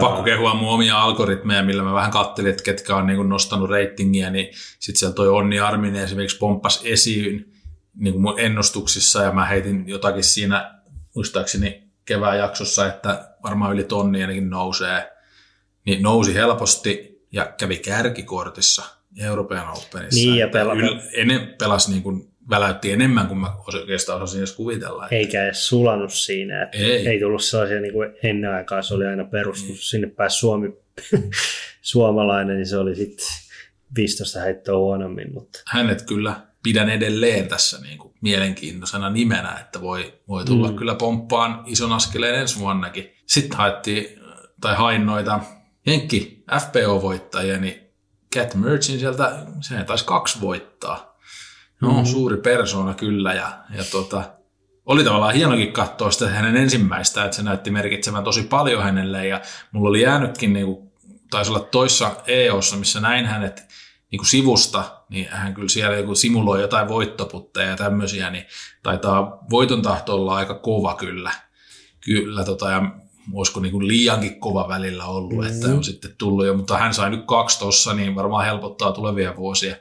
Pakko 0.00 0.22
kehua 0.22 0.54
mun 0.54 0.68
omia 0.68 1.02
algoritmeja, 1.02 1.62
millä 1.62 1.82
mä 1.82 1.94
vähän 1.94 2.10
kattelin, 2.10 2.50
että 2.50 2.62
ketkä 2.62 2.96
on 2.96 3.06
niin 3.06 3.28
nostanut 3.28 3.70
reitingiä, 3.70 4.30
niin 4.30 4.48
sitten 4.78 4.98
siellä 4.98 5.14
toi 5.14 5.28
Onni 5.28 5.60
Arminen 5.60 6.04
esimerkiksi 6.04 6.38
pomppas 6.38 6.80
esiin 6.84 7.52
niin 7.94 8.12
kuin 8.12 8.22
mun 8.22 8.40
ennustuksissa, 8.40 9.22
ja 9.22 9.32
mä 9.32 9.46
heitin 9.46 9.84
jotakin 9.86 10.24
siinä, 10.24 10.80
muistaakseni 11.14 11.82
kevään 12.04 12.38
jaksossa, 12.38 12.86
että 12.86 13.34
varmaan 13.42 13.72
yli 13.72 13.84
tonni 13.84 14.20
ainakin 14.22 14.50
nousee, 14.50 15.12
niin 15.86 16.02
nousi 16.02 16.34
helposti 16.34 17.20
ja 17.32 17.46
kävi 17.46 17.76
kärkikortissa 17.76 18.84
Euroopan 19.18 19.68
Openissa. 19.68 20.20
Niin, 20.20 20.36
ja 20.36 20.46
pela- 20.46 20.74
yl- 20.74 21.10
ennen 21.16 21.54
pelasi 21.58 21.90
niin 21.90 22.02
kuin 22.02 22.29
väläytti 22.50 22.92
enemmän 22.92 23.26
kuin 23.26 23.38
mä 23.38 23.52
oikeastaan 23.74 24.22
osasin 24.22 24.38
edes 24.38 24.52
kuvitella. 24.52 25.04
Että... 25.04 25.16
Eikä 25.16 25.44
edes 25.44 25.68
sulanut 25.68 26.12
siinä. 26.12 26.62
Että 26.62 26.78
ei. 26.78 27.08
ei 27.08 27.20
tullut 27.20 27.44
sellaisia 27.44 27.80
niin 27.80 27.92
kuin 27.92 28.12
ennen 28.22 28.50
aikaa, 28.50 28.82
se 28.82 28.94
oli 28.94 29.06
aina 29.06 29.24
perustus. 29.24 29.68
Niin. 29.68 29.78
Sinne 29.78 30.06
pääsi 30.06 30.38
Suomi, 30.38 30.72
suomalainen, 31.82 32.56
niin 32.56 32.66
se 32.66 32.76
oli 32.76 32.94
sitten 32.94 33.26
15 33.96 34.40
heittoa 34.40 34.78
huonommin. 34.78 35.34
Mutta... 35.34 35.62
Hänet 35.66 36.02
kyllä 36.02 36.40
pidän 36.62 36.90
edelleen 36.90 37.48
tässä 37.48 37.80
niin 37.82 37.98
kuin 37.98 38.14
mielenkiintoisena 38.20 39.10
nimenä, 39.10 39.56
että 39.60 39.80
voi, 39.80 40.14
voi 40.28 40.44
tulla 40.44 40.70
mm. 40.70 40.76
kyllä 40.76 40.94
pomppaan 40.94 41.62
ison 41.66 41.92
askeleen 41.92 42.34
ensi 42.34 42.58
vuonnakin. 42.58 43.10
Sitten 43.26 43.58
haettiin, 43.58 44.20
tai 44.60 44.76
hain 44.76 45.06
noita 45.06 45.40
Jenkki 45.86 46.44
FPO-voittajia, 46.60 47.58
niin 47.58 47.80
Cat 48.36 48.54
Merchin 48.54 48.98
sieltä, 48.98 49.46
se 49.60 49.84
taisi 49.84 50.04
kaksi 50.04 50.40
voittaa. 50.40 51.09
No, 51.80 51.88
mm-hmm. 51.88 52.04
suuri 52.04 52.36
persona 52.36 52.94
kyllä 52.94 53.34
ja, 53.34 53.58
ja 53.76 53.84
tota, 53.92 54.22
oli 54.86 55.04
tavallaan 55.04 55.34
hienokin 55.34 55.72
katsoa 55.72 56.10
sitä 56.10 56.28
hänen 56.28 56.56
ensimmäistä, 56.56 57.24
että 57.24 57.36
se 57.36 57.42
näytti 57.42 57.70
merkitsevän 57.70 58.24
tosi 58.24 58.42
paljon 58.42 58.82
hänelle 58.82 59.26
ja 59.26 59.40
mulla 59.72 59.88
oli 59.88 60.02
jäänytkin, 60.02 60.52
niin 60.52 60.66
kuin, 60.66 60.90
taisi 61.30 61.50
olla 61.50 61.60
toissa 61.60 62.16
EOssa, 62.26 62.76
missä 62.76 63.00
näin 63.00 63.26
hänet 63.26 63.64
niin 64.10 64.18
kuin 64.18 64.28
sivusta, 64.28 65.02
niin 65.08 65.28
hän 65.30 65.54
kyllä 65.54 65.68
siellä 65.68 65.96
joku 65.96 66.14
simuloi 66.14 66.60
jotain 66.60 66.88
voittoputteja 66.88 67.68
ja 67.68 67.76
tämmöisiä, 67.76 68.30
niin 68.30 68.44
taitaa 68.82 69.38
voiton 69.50 69.82
tahto 69.82 70.14
olla 70.14 70.36
aika 70.36 70.54
kova 70.54 70.94
kyllä. 70.94 71.32
Kyllä, 72.00 72.44
tota, 72.44 72.70
ja 72.70 72.82
olisiko 73.32 73.60
niin 73.60 73.72
kuin 73.72 73.88
liiankin 73.88 74.40
kova 74.40 74.68
välillä 74.68 75.04
ollut, 75.04 75.32
mm-hmm. 75.32 75.54
että 75.54 75.68
on 75.68 75.84
sitten 75.84 76.14
tullut 76.18 76.46
jo, 76.46 76.56
mutta 76.56 76.78
hän 76.78 76.94
sai 76.94 77.10
nyt 77.10 77.24
kaksi 77.26 77.58
tossa, 77.58 77.94
niin 77.94 78.14
varmaan 78.14 78.44
helpottaa 78.44 78.92
tulevia 78.92 79.36
vuosia. 79.36 79.76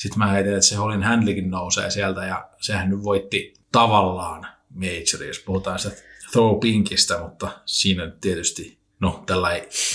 Sitten 0.00 0.18
mä 0.18 0.26
heitin, 0.26 0.52
että 0.52 0.66
se 0.66 0.76
Holin 0.76 1.02
Handlikin 1.02 1.50
nousee 1.50 1.90
sieltä 1.90 2.24
ja 2.24 2.48
sehän 2.60 2.90
nyt 2.90 3.02
voitti 3.02 3.54
tavallaan 3.72 4.46
Major, 4.74 5.24
jos 5.26 5.38
puhutaan 5.38 5.78
sitä 5.78 5.96
Throw 6.32 6.58
Pinkistä, 6.60 7.18
mutta 7.18 7.48
siinä 7.66 8.04
nyt 8.04 8.20
tietysti, 8.20 8.78
no 9.00 9.22
tällä 9.26 9.48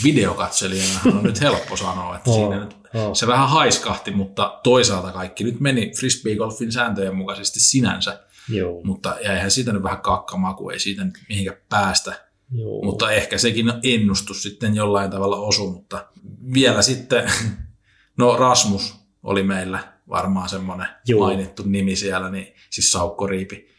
videokatselijana 0.04 1.00
on 1.06 1.24
nyt 1.24 1.42
helppo 1.42 1.78
sanoa, 1.78 2.16
että 2.16 2.30
oh, 2.30 2.36
siinä 2.36 2.64
nyt 2.64 2.76
oh. 2.94 3.16
se 3.16 3.28
vähän 3.28 3.50
haiskahti, 3.50 4.12
mutta 4.12 4.60
toisaalta 4.64 5.12
kaikki 5.12 5.44
nyt 5.44 5.60
meni 5.60 5.92
frisbee-golfin 5.96 6.72
sääntöjen 6.72 7.16
mukaisesti 7.16 7.60
sinänsä. 7.60 8.20
Joo. 8.50 8.82
Mutta 8.84 9.18
jäihän 9.24 9.52
siitä 9.52 9.74
nyt 9.74 9.84
vähän 9.84 10.02
kakkamaa, 10.02 10.54
kun 10.54 10.74
ei 10.74 10.80
siitä 10.80 11.04
nyt 11.04 11.18
mihinkään 11.30 11.58
päästä. 11.70 12.26
Joo. 12.52 12.84
Mutta 12.84 13.12
ehkä 13.12 13.38
sekin 13.38 13.74
ennustus 13.84 14.44
sitten 14.44 14.76
jollain 14.76 15.12
tavalla 15.12 15.38
osu, 15.38 15.72
mutta 15.72 16.06
vielä 16.54 16.82
sitten, 16.82 17.32
no 18.18 18.38
Rasmus 18.38 18.96
oli 19.24 19.44
meillä 19.44 19.95
varmaan 20.10 20.50
semmoinen 20.50 20.88
Joo. 21.08 21.20
mainittu 21.20 21.64
nimi 21.66 21.96
siellä, 21.96 22.30
niin 22.30 22.54
siis 22.70 22.92
Saukkoriipi. 22.92 23.76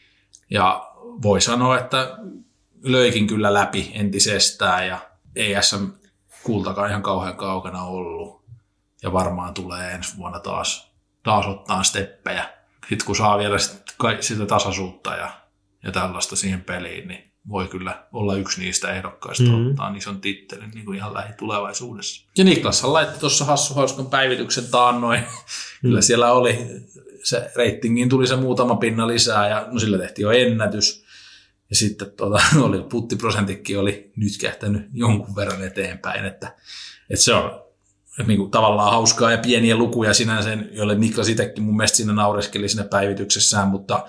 Ja 0.51 0.93
voi 1.23 1.41
sanoa, 1.41 1.79
että 1.79 2.19
löikin 2.83 3.27
kyllä 3.27 3.55
läpi 3.55 3.91
entisestään 3.95 4.87
ja 4.87 4.99
ei 5.37 5.62
SM 5.62 5.87
kultakaan 6.43 6.91
ihan 6.91 7.03
kauhean 7.03 7.37
kaukana 7.37 7.83
ollut. 7.83 8.45
Ja 9.03 9.12
varmaan 9.12 9.55
tulee 9.55 9.93
ensi 9.93 10.17
vuonna 10.17 10.41
taas, 10.41 10.93
taas 11.23 11.47
ottaa 11.47 11.83
steppejä. 11.83 12.49
Sitten 12.89 13.07
kun 13.07 13.17
saa 13.17 13.39
vielä 13.39 13.59
sit, 13.59 13.83
sitä 14.21 14.47
tasaisuutta 14.47 15.15
ja, 15.15 15.31
ja 15.83 15.93
tällaista 15.93 16.37
siihen 16.37 16.65
peliin, 16.65 17.09
niin 17.09 17.26
voi 17.49 17.69
kyllä 17.69 18.05
olla 18.13 18.37
yksi 18.37 18.61
niistä 18.61 18.93
ehdokkaista 18.93 19.45
mm-hmm. 19.45 19.71
ottaa 19.71 19.95
ison 19.97 20.21
tittelin 20.21 20.71
niin 20.71 20.85
kuin 20.85 20.99
ihan 20.99 21.15
lähitulevaisuudessa. 21.15 22.27
Ja 22.39 22.45
Niklas 22.45 22.85
laittoi 22.85 23.21
tuossa 23.21 23.45
Hassu 23.45 23.75
Hauskon 23.75 24.07
päivityksen 24.07 24.67
taannoin. 24.71 25.21
Mm. 25.21 25.27
kyllä 25.83 26.01
siellä 26.01 26.33
oli, 26.33 26.67
se 27.23 27.51
reitingiin 27.57 28.09
tuli 28.09 28.27
se 28.27 28.37
muutama 28.37 28.77
pinna 28.77 29.07
lisää 29.07 29.49
ja 29.49 29.69
no 29.71 29.79
sillä 29.79 29.99
tehtiin 29.99 30.25
jo 30.25 30.31
ennätys. 30.31 31.07
Ja 31.71 31.77
sitten 31.77 32.11
tuota, 32.17 32.45
oli, 32.67 32.83
puttiprosentikki 32.83 33.77
oli 33.77 34.13
nyt 34.17 34.33
kähtänyt 34.41 34.83
jonkun 34.93 35.37
verran 35.37 35.65
eteenpäin, 35.65 36.25
että, 36.25 36.55
että 37.11 37.25
se 37.25 37.35
on 37.35 37.67
niin 38.27 38.39
kuin, 38.39 38.51
tavallaan 38.51 38.91
hauskaa 38.91 39.31
ja 39.31 39.39
pieniä 39.39 39.77
lukuja 39.77 40.15
sinänsä, 40.15 40.59
joille 40.71 40.95
Niklas 40.95 41.29
itsekin 41.29 41.65
mun 41.65 41.77
mielestä 41.77 41.97
siinä 41.97 42.13
naureskeli 42.13 42.69
siinä 42.69 42.85
päivityksessään, 42.85 43.69
mutta 43.69 44.07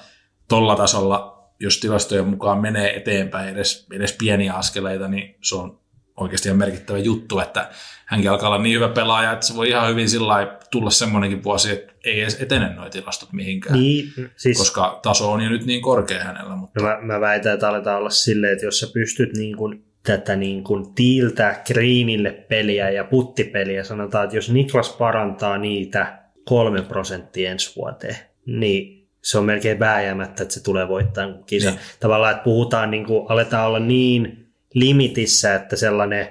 tuolla 0.47 0.75
tasolla 0.75 1.36
jos 1.59 1.79
tilastojen 1.79 2.27
mukaan 2.27 2.61
menee 2.61 2.97
eteenpäin 2.97 3.49
edes, 3.49 3.87
edes 3.93 4.15
pieniä 4.19 4.53
askeleita, 4.53 5.07
niin 5.07 5.35
se 5.41 5.55
on 5.55 5.79
oikeasti 6.17 6.49
ihan 6.49 6.57
merkittävä 6.57 6.97
juttu, 6.97 7.39
että 7.39 7.69
hänkin 8.05 8.31
alkaa 8.31 8.49
olla 8.49 8.61
niin 8.61 8.75
hyvä 8.75 8.89
pelaaja, 8.89 9.31
että 9.31 9.45
se 9.45 9.55
voi 9.55 9.69
ihan 9.69 9.89
hyvin 9.89 10.09
sillä 10.09 10.57
tulla 10.71 10.89
semmoinenkin 10.89 11.43
vuosi, 11.43 11.71
että 11.71 11.93
ei 12.03 12.21
edes 12.21 12.41
etene 12.41 12.73
nuo 12.73 12.89
tilastot 12.89 13.33
mihinkään, 13.33 13.79
niin, 13.79 14.13
siis, 14.35 14.57
koska 14.57 14.99
taso 15.03 15.31
on 15.31 15.41
jo 15.41 15.49
nyt 15.49 15.65
niin 15.65 15.81
korkea 15.81 16.23
hänellä. 16.23 16.55
Mutta... 16.55 16.79
No 16.81 16.87
mä, 16.87 16.97
mä 17.01 17.19
väitän, 17.21 17.53
että 17.53 17.69
aletaan 17.69 17.97
olla 17.97 18.09
silleen, 18.09 18.53
että 18.53 18.65
jos 18.65 18.79
sä 18.79 18.87
pystyt 18.93 19.33
niin 19.33 19.57
kuin 19.57 19.83
tätä 20.03 20.35
niin 20.35 20.63
kuin 20.63 20.93
tiiltää 20.93 21.63
greenille 21.67 22.31
peliä 22.31 22.89
ja 22.89 23.03
puttipeliä, 23.03 23.83
sanotaan, 23.83 24.23
että 24.23 24.35
jos 24.35 24.49
Niklas 24.49 24.89
parantaa 24.89 25.57
niitä 25.57 26.19
kolme 26.45 26.81
prosenttia 26.81 27.51
ensi 27.51 27.75
vuoteen, 27.75 28.15
niin 28.45 28.96
se 29.27 29.37
on 29.37 29.45
melkein 29.45 29.79
vääjäämättä, 29.79 30.43
että 30.43 30.53
se 30.53 30.63
tulee 30.63 30.87
voittamaan 30.87 31.43
kisa. 31.43 31.69
Niin. 31.69 31.79
Tavallaan, 31.99 32.31
että 32.31 32.43
puhutaan, 32.43 32.91
niin 32.91 33.05
kuin, 33.05 33.25
aletaan 33.29 33.67
olla 33.67 33.79
niin 33.79 34.47
limitissä, 34.73 35.55
että 35.55 35.75
sellainen 35.75 36.27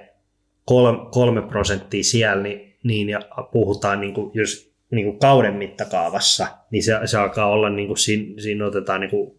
kolme, 0.64 1.10
kolme 1.10 1.42
prosenttia 1.42 2.04
siellä, 2.04 2.42
niin, 2.42 2.78
niin 2.82 3.08
ja 3.08 3.20
puhutaan 3.52 4.00
niin 4.00 4.14
kuin, 4.14 4.30
jos 4.34 4.72
niin 4.90 5.06
kuin 5.06 5.18
kauden 5.18 5.54
mittakaavassa, 5.54 6.46
niin 6.70 6.82
se, 6.82 7.00
se 7.04 7.18
alkaa 7.18 7.46
olla, 7.46 7.70
niin 7.70 7.86
kuin, 7.86 7.98
siinä, 7.98 8.42
siinä 8.42 8.66
otetaan 8.66 9.00
niin 9.00 9.10
kuin, 9.10 9.38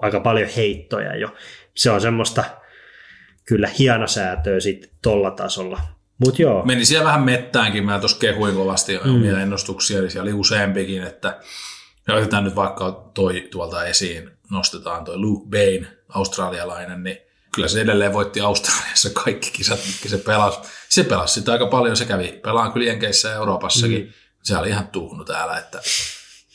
aika 0.00 0.20
paljon 0.20 0.48
heittoja 0.56 1.16
jo. 1.16 1.34
Se 1.74 1.90
on 1.90 2.00
semmoista 2.00 2.44
kyllä 3.44 3.68
hienosäätöä 3.78 4.60
sitten 4.60 4.90
tuolla 5.02 5.30
tasolla. 5.30 5.80
Mut 6.18 6.38
joo. 6.38 6.64
Meni 6.64 6.84
siellä 6.84 7.06
vähän 7.06 7.22
mettäänkin, 7.22 7.84
mä 7.84 7.98
tuossa 7.98 8.18
kehuin 8.18 8.54
kovasti 8.54 8.98
mm. 9.04 9.14
omia 9.14 9.40
ennustuksia, 9.40 9.98
eli 9.98 10.10
siellä 10.10 10.28
oli 10.28 10.32
useampikin, 10.32 11.02
että 11.02 11.38
ja 12.08 12.14
otetaan 12.14 12.44
nyt 12.44 12.56
vaikka 12.56 13.10
toi 13.14 13.48
tuolta 13.50 13.84
esiin, 13.84 14.30
nostetaan 14.50 15.04
toi 15.04 15.16
Luke 15.16 15.48
Bain, 15.50 15.86
australialainen, 16.08 17.02
niin 17.02 17.18
kyllä 17.54 17.68
se 17.68 17.80
edelleen 17.80 18.12
voitti 18.12 18.40
Australiassa 18.40 19.10
kaikki 19.10 19.50
kisat, 19.50 19.80
mitkä 19.86 20.08
se 20.08 20.18
pelasi. 20.18 20.58
Se 20.88 21.04
pelasi 21.04 21.34
sitä 21.34 21.52
aika 21.52 21.66
paljon, 21.66 21.96
se 21.96 22.04
kävi 22.04 22.40
pelaan 22.42 22.72
kyllä 22.72 22.86
Jenkeissä 22.86 23.28
ja 23.28 23.34
Euroopassakin. 23.34 24.02
Mm. 24.02 24.12
Se 24.42 24.56
oli 24.56 24.68
ihan 24.68 24.88
tuhnu 24.88 25.24
täällä, 25.24 25.58
että, 25.58 25.82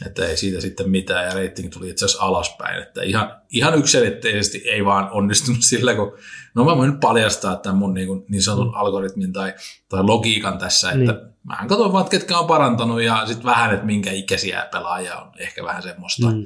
että 0.06 0.26
ei 0.26 0.38
siitä 0.38 0.62
sitten 0.62 0.89
mitään, 0.89 1.26
ja 1.26 1.34
reitingi 1.34 1.70
tuli 1.70 1.89
itse 1.89 2.06
asiassa 2.06 2.24
alaspäin. 2.24 2.82
Että 2.82 3.04
ihan, 3.04 3.41
ihan 3.50 3.76
yksilitteisesti 3.76 4.58
ei 4.58 4.86
vaan 4.86 5.10
onnistunut 5.12 5.62
sillä, 5.62 5.95
kun 5.95 6.18
no 6.56 6.66
mä 6.66 6.78
voin 6.78 7.00
paljastaa 7.00 7.56
tämän 7.56 7.78
mun 7.78 7.93
niin, 7.93 8.08
kuin, 8.08 8.26
niin 8.30 8.43
sanotun 8.43 8.68
mm. 8.68 8.74
algoritmin 8.74 9.34
tai, 9.34 9.54
tai 9.89 10.04
logiikan 10.04 10.58
tässä, 10.58 10.91
että 10.91 11.12
niin. 11.12 11.34
mä 11.43 11.66
katson 11.68 11.93
vaan, 11.93 12.10
ketkä 12.10 12.38
on 12.38 12.47
parantanut 12.47 13.02
ja 13.02 13.26
sitten 13.26 13.45
vähän, 13.45 13.74
että 13.74 13.86
minkä 13.86 14.12
ikäisiä 14.12 14.68
pelaajia 14.72 15.18
on 15.18 15.32
ehkä 15.38 15.64
vähän 15.64 15.84
semmoista. 15.84 16.32
Mm. 16.32 16.43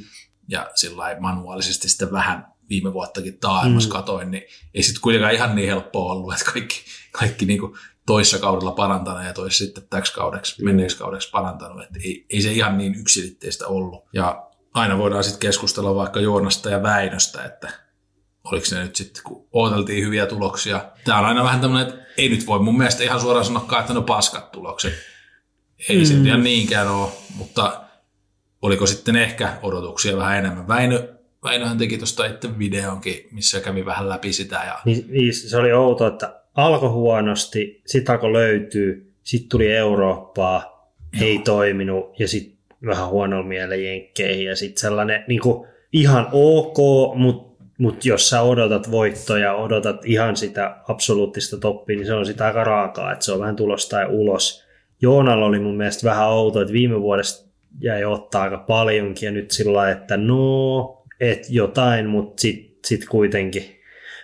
Ja 0.47 0.71
sillä 0.75 1.15
manuaalisesti 1.19 1.89
sitten 1.89 2.11
vähän 2.11 2.53
viime 2.69 2.93
vuottakin 2.93 3.39
taajamassa 3.39 3.89
mm. 3.89 3.93
katoin, 3.93 4.31
niin 4.31 4.43
ei 4.73 4.83
sitten 4.83 5.01
kuitenkaan 5.01 5.33
ihan 5.33 5.55
niin 5.55 5.67
helppoa 5.67 6.13
ollut, 6.13 6.33
että 6.33 6.51
kaikki, 6.51 6.75
kaikki 7.11 7.45
niin 7.45 7.59
kuin 7.59 7.73
toissa 8.05 8.39
kaudella 8.39 8.71
parantanut 8.71 9.23
ja 9.23 9.33
toissa 9.33 9.65
sitten 9.65 9.83
täksi 9.89 10.13
kaudeksi, 10.13 10.63
menneeksi 10.63 10.97
kaudeksi 10.97 11.29
parantanut. 11.31 11.83
Että 11.83 11.99
ei, 12.03 12.25
ei, 12.29 12.41
se 12.41 12.51
ihan 12.51 12.77
niin 12.77 12.95
yksilitteistä 12.95 13.67
ollut. 13.67 14.03
Ja 14.13 14.47
aina 14.73 14.97
voidaan 14.97 15.23
sitten 15.23 15.39
keskustella 15.39 15.95
vaikka 15.95 16.19
Joonasta 16.19 16.69
ja 16.69 16.83
Väinöstä, 16.83 17.43
että 17.43 17.69
oliko 18.43 18.65
se 18.65 18.83
nyt 18.83 18.95
sitten, 18.95 19.23
kun 19.23 19.47
odoteltiin 19.51 20.05
hyviä 20.05 20.25
tuloksia. 20.25 20.85
Tämä 21.05 21.19
on 21.19 21.25
aina 21.25 21.43
vähän 21.43 21.61
tämmöinen, 21.61 21.87
että 21.87 22.05
ei 22.17 22.29
nyt 22.29 22.47
voi 22.47 22.59
mun 22.59 22.77
mielestä 22.77 23.03
ihan 23.03 23.21
suoraan 23.21 23.45
sanoa, 23.45 23.79
että 23.79 23.93
no 23.93 24.01
paskat 24.01 24.51
tulokset. 24.51 24.93
Ei 25.89 25.97
mm. 25.97 26.05
se 26.05 26.13
ihan 26.13 26.43
niinkään 26.43 26.87
ole, 26.87 27.11
mutta 27.35 27.81
oliko 28.61 28.87
sitten 28.87 29.15
ehkä 29.15 29.57
odotuksia 29.61 30.17
vähän 30.17 30.37
enemmän. 30.37 30.67
Väinö 30.67 31.13
Väinöhän 31.43 31.77
teki 31.77 31.97
tuosta 31.97 32.25
itse 32.25 32.59
videonkin, 32.59 33.27
missä 33.31 33.61
kävi 33.61 33.85
vähän 33.85 34.09
läpi 34.09 34.33
sitä. 34.33 34.55
Ja... 34.55 34.79
Niin, 34.85 35.05
niin 35.09 35.33
se 35.33 35.57
oli 35.57 35.73
outo, 35.73 36.07
että 36.07 36.42
alkoi 36.55 36.89
huonosti, 36.89 37.81
sitten 37.85 38.13
alkoi 38.13 38.33
löytyy, 38.33 39.11
sitten 39.23 39.49
tuli 39.49 39.71
Eurooppaa, 39.71 40.89
Joo. 41.13 41.29
ei 41.29 41.39
toiminut 41.39 42.19
ja 42.19 42.27
sitten 42.27 42.57
vähän 42.85 43.09
huonolla 43.09 43.47
mielellä 43.47 43.75
jenkkeihin 43.75 44.45
ja 44.45 44.55
sitten 44.55 44.81
sellainen 44.81 45.23
niin 45.27 45.41
kuin, 45.41 45.67
ihan 45.93 46.27
ok, 46.31 46.77
mutta 47.15 47.53
mut 47.77 48.05
jos 48.05 48.29
sä 48.29 48.41
odotat 48.41 48.91
voittoja, 48.91 49.55
odotat 49.55 50.05
ihan 50.05 50.35
sitä 50.35 50.75
absoluuttista 50.87 51.57
toppia, 51.57 51.95
niin 51.95 52.05
se 52.05 52.13
on 52.13 52.25
sitä 52.25 52.45
aika 52.45 52.63
raakaa, 52.63 53.11
että 53.11 53.25
se 53.25 53.31
on 53.31 53.39
vähän 53.39 53.55
tulosta 53.55 53.99
ja 53.99 54.07
ulos. 54.07 54.63
Joonalla 55.01 55.45
oli 55.45 55.59
mun 55.59 55.77
mielestä 55.77 56.09
vähän 56.09 56.29
outo, 56.29 56.61
että 56.61 56.73
viime 56.73 57.01
vuodesta 57.01 57.49
jäi 57.81 58.05
ottaa 58.05 58.43
aika 58.43 58.57
paljonkin 58.57 59.27
ja 59.27 59.31
nyt 59.31 59.51
sillä 59.51 59.91
että 59.91 60.17
no, 60.17 61.03
et 61.19 61.47
jotain, 61.49 62.09
mutta 62.09 62.41
sitten 62.41 62.79
sit 62.85 63.05
kuitenkin. 63.09 63.82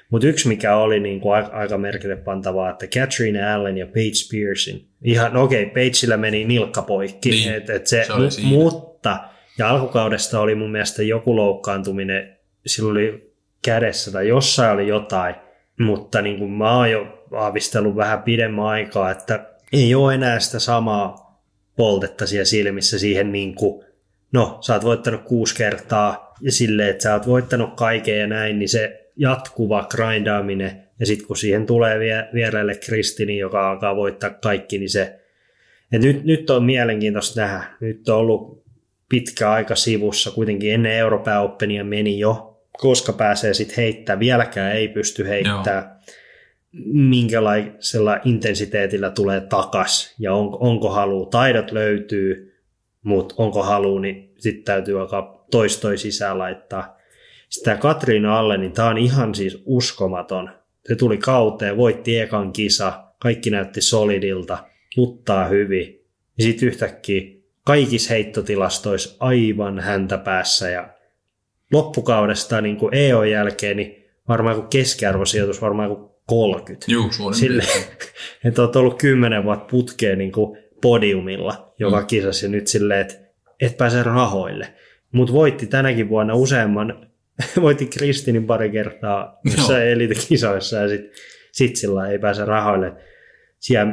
Mutta 0.10 0.28
yksi, 0.28 0.48
mikä 0.48 0.76
oli 0.76 1.00
niin 1.00 1.22
kuin 1.22 1.46
aika 1.52 1.78
merkille 1.78 2.16
pantavaa, 2.16 2.70
että 2.70 2.88
Katrina 3.00 3.56
Allen 3.56 3.78
ja 3.78 3.86
Paige 3.86 4.28
Pearson, 4.32 4.82
ihan 5.04 5.34
no 5.34 5.44
okei, 5.44 5.64
okay, 5.64 5.74
Pageillä 5.74 6.18
meni 6.18 6.46
nilkka 6.46 6.82
poikki, 6.82 7.30
niin, 7.30 7.54
et, 7.54 7.70
et 7.70 7.88
se, 7.88 8.06
se 8.30 8.42
mu- 8.42 8.46
mutta, 8.46 9.20
ja 9.58 9.70
alkukaudesta 9.70 10.40
oli 10.40 10.56
mun 10.56 10.72
mielestä 10.72 11.04
joku 11.04 11.36
loukkaantuminen, 11.36 12.38
sillä 12.66 12.92
oli 12.92 13.34
kädessä 13.66 14.12
tai 14.12 14.28
jossain 14.28 14.74
oli 14.74 14.88
jotain, 14.88 15.36
mutta 15.80 16.22
niin 16.22 16.38
kuin 16.38 16.52
mä 16.52 16.78
oon 16.78 16.92
jo 16.92 17.26
aavistellut 17.32 17.96
vähän 17.96 18.24
pidemmän 18.24 18.66
aikaa, 18.66 19.12
että 19.12 19.46
ei 19.74 19.96
ole 19.96 20.14
enää 20.14 20.40
sitä 20.40 20.60
samaa 20.60 21.30
poltetta 21.76 22.28
siellä 22.28 22.46
silmissä 22.46 23.00
siihen 23.00 23.32
niin 23.32 23.56
kuin, 23.56 23.86
no 24.32 24.58
sä 24.62 24.74
oot 24.74 24.84
voittanut 24.84 25.22
kuusi 25.22 25.56
kertaa, 25.56 26.34
ja 26.42 26.52
silleen, 26.52 26.90
että 26.90 27.04
sä 27.04 27.14
oot 27.14 27.28
voittanut 27.28 27.76
kaiken 27.76 28.20
ja 28.20 28.28
näin, 28.28 28.60
niin 28.60 28.70
se 28.70 28.99
jatkuva 29.20 29.88
grindaaminen, 29.92 30.84
ja 31.00 31.06
sitten 31.06 31.28
kun 31.28 31.38
siihen 31.38 31.66
tulee 31.66 32.00
vie, 32.00 32.30
vierelle 32.34 32.76
Kristini, 32.76 33.38
joka 33.38 33.70
alkaa 33.70 33.96
voittaa 33.96 34.30
kaikki, 34.30 34.78
niin 34.78 34.90
se, 34.90 35.20
et 35.92 36.02
nyt, 36.02 36.24
nyt 36.24 36.50
on 36.50 36.64
mielenkiintoista 36.64 37.42
nähdä. 37.42 37.64
Nyt 37.80 38.10
on 38.10 38.18
ollut 38.18 38.64
pitkä 39.10 39.52
aika 39.52 39.76
sivussa, 39.76 40.32
kuitenkin 40.32 40.74
ennen 40.74 40.92
Euroopan 40.92 41.42
Openia 41.42 41.84
meni 41.84 42.20
jo, 42.20 42.62
koska 42.72 43.14
pääsee 43.14 43.54
sitten 43.54 43.76
heittämään, 43.76 44.20
vieläkään 44.20 44.76
ei 44.76 44.88
pysty 44.88 45.28
heittämään, 45.28 46.00
minkälaisella 46.94 48.20
intensiteetillä 48.26 49.10
tulee 49.10 49.42
takas, 49.42 50.16
ja 50.20 50.34
on, 50.34 50.58
onko 50.60 50.90
halu, 50.90 51.26
taidot 51.26 51.72
löytyy, 51.72 52.56
mutta 53.04 53.36
onko 53.38 53.64
halu, 53.64 54.00
niin 54.00 54.34
sitten 54.38 54.64
täytyy 54.64 55.00
alkaa 55.00 55.46
toistoi 55.52 55.98
sisään 55.98 56.40
laittaa. 56.40 56.99
Sitä 57.50 57.76
Katriina 57.76 58.40
alle, 58.40 58.58
niin 58.58 58.72
tämä 58.72 58.90
on 58.90 58.98
ihan 58.98 59.36
siis 59.36 59.64
uskomaton. 59.66 60.50
Se 60.88 60.96
tuli 60.96 61.18
kauteen, 61.18 61.78
voitti 61.78 62.20
ekan 62.20 62.54
kisa, 62.54 63.04
kaikki 63.20 63.50
näytti 63.50 63.82
solidilta, 63.82 64.58
luttaa 64.98 65.46
hyvin. 65.46 66.06
Ja 66.38 66.44
sitten 66.44 66.68
yhtäkkiä 66.68 67.22
kaikissa 67.66 68.14
heittotilastoissa 68.14 69.16
aivan 69.20 69.80
häntä 69.80 70.18
päässä 70.18 70.70
ja 70.70 70.90
loppukaudesta 71.74 72.62
niin 72.62 72.78
kuin 72.78 72.96
EO 72.96 73.24
jälkeen, 73.24 73.78
niin 73.78 74.06
varmaan 74.28 74.56
kuin 74.56 74.68
keskiarvosijoitus 74.68 75.62
varmaan 75.62 75.96
kuin 75.96 76.10
30. 76.26 76.86
Juu, 76.92 77.34
Sille, 77.34 77.64
että 78.46 78.62
olet 78.62 78.76
ollut 78.76 78.98
kymmenen 78.98 79.44
vuotta 79.44 79.66
putkeen 79.72 80.18
niin 80.18 80.32
kuin 80.32 80.58
podiumilla 80.82 81.74
joka 81.80 82.00
mm. 82.00 82.08
kisassa 82.08 82.46
ja 82.46 82.50
nyt 82.50 82.68
silleen, 82.68 83.02
että 83.02 83.16
et 83.62 83.78
pääse 83.78 84.04
rahoille. 84.04 84.74
Mutta 85.12 85.34
voitti 85.34 85.68
tänäkin 85.68 86.10
vuonna 86.10 86.34
useamman, 86.34 87.09
voitti 87.62 87.86
Kristinin 87.86 88.46
pari 88.46 88.72
kertaa 88.72 89.40
jossain 89.58 89.88
elitekisoissa 89.88 90.78
ja 90.78 90.88
sitten 90.90 91.12
sit 91.52 91.76
sillä 91.76 92.08
ei 92.08 92.20
pääse 92.20 92.46
rahoille. 92.46 92.94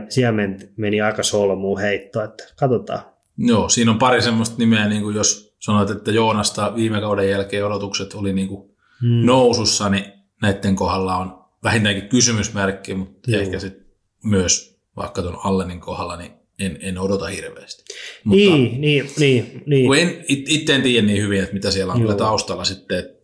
Siemen 0.08 0.58
meni 0.76 1.00
aika 1.00 1.22
solmuun 1.22 1.80
heitto, 1.80 2.24
että 2.24 2.44
katsotaan. 2.58 3.00
Joo, 3.38 3.68
siinä 3.68 3.90
on 3.90 3.98
pari 3.98 4.22
semmoista 4.22 4.56
nimeä, 4.58 4.88
niin 4.88 5.02
kuin 5.02 5.16
jos 5.16 5.56
sanoit, 5.58 5.90
että 5.90 6.10
Joonasta 6.10 6.74
viime 6.74 7.00
kauden 7.00 7.30
jälkeen 7.30 7.66
odotukset 7.66 8.14
oli 8.14 8.32
niin 8.32 8.48
kuin 8.48 8.70
hmm. 9.00 9.26
nousussa, 9.26 9.88
niin 9.88 10.04
näiden 10.42 10.76
kohdalla 10.76 11.16
on 11.16 11.44
vähintäänkin 11.64 12.08
kysymysmerkki, 12.08 12.94
mutta 12.94 13.30
Joo. 13.30 13.40
ehkä 13.40 13.58
sitten 13.58 13.86
myös 14.24 14.80
vaikka 14.96 15.22
tuon 15.22 15.38
Allenin 15.44 15.80
kohdalla, 15.80 16.16
niin 16.16 16.32
en, 16.60 16.78
en 16.80 16.98
odota 16.98 17.26
hirveästi. 17.26 17.84
Mutta 18.24 18.36
niin, 18.36 18.80
niin, 18.80 19.10
niin, 19.18 19.62
niin. 19.66 19.86
Kun 19.86 19.98
en, 19.98 20.24
itse 20.28 20.74
en 20.74 20.82
tiedä 20.82 21.06
niin 21.06 21.22
hyvin, 21.22 21.42
että 21.42 21.54
mitä 21.54 21.70
siellä 21.70 21.92
on 21.92 22.00
Joo. 22.00 22.06
kyllä 22.06 22.18
taustalla 22.18 22.64
sitten, 22.64 22.98
että 22.98 23.15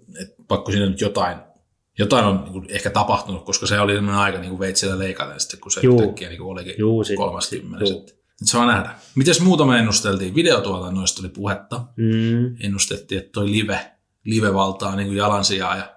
pakko 0.56 0.72
siinä 0.72 0.86
nyt 0.86 1.00
jotain, 1.00 1.38
jotain 1.98 2.24
on 2.24 2.40
niin 2.40 2.52
kuin 2.52 2.66
ehkä 2.68 2.90
tapahtunut, 2.90 3.44
koska 3.44 3.66
se 3.66 3.80
oli 3.80 3.92
sellainen 3.92 4.20
aika 4.20 4.38
niin 4.38 4.50
kuin 4.50 4.60
veitsellä 4.60 4.98
leikaten 4.98 5.40
sitten, 5.40 5.60
kun 5.60 5.72
se 5.72 5.80
Juu. 5.82 6.00
yhtäkkiä 6.00 6.28
niin 6.28 6.38
kuin 6.38 6.50
olikin 6.50 6.74
Juu, 6.78 7.04
30. 7.16 7.84
Juu. 7.84 8.06
Nyt 8.40 8.48
saa 8.48 8.66
nähdä. 8.66 8.94
Mites 9.14 9.40
muuta 9.40 9.64
me 9.64 9.78
ennusteltiin? 9.78 10.34
Videotuotannoista 10.34 11.22
oli 11.22 11.28
puhetta. 11.28 11.84
Mm. 11.96 12.56
Ennustettiin, 12.60 13.18
että 13.18 13.32
toi 13.32 13.50
live, 13.50 13.92
live 14.24 14.54
valtaa 14.54 14.96
niin 14.96 15.06
kuin 15.06 15.16
jalansijaa 15.16 15.76
ja 15.76 15.96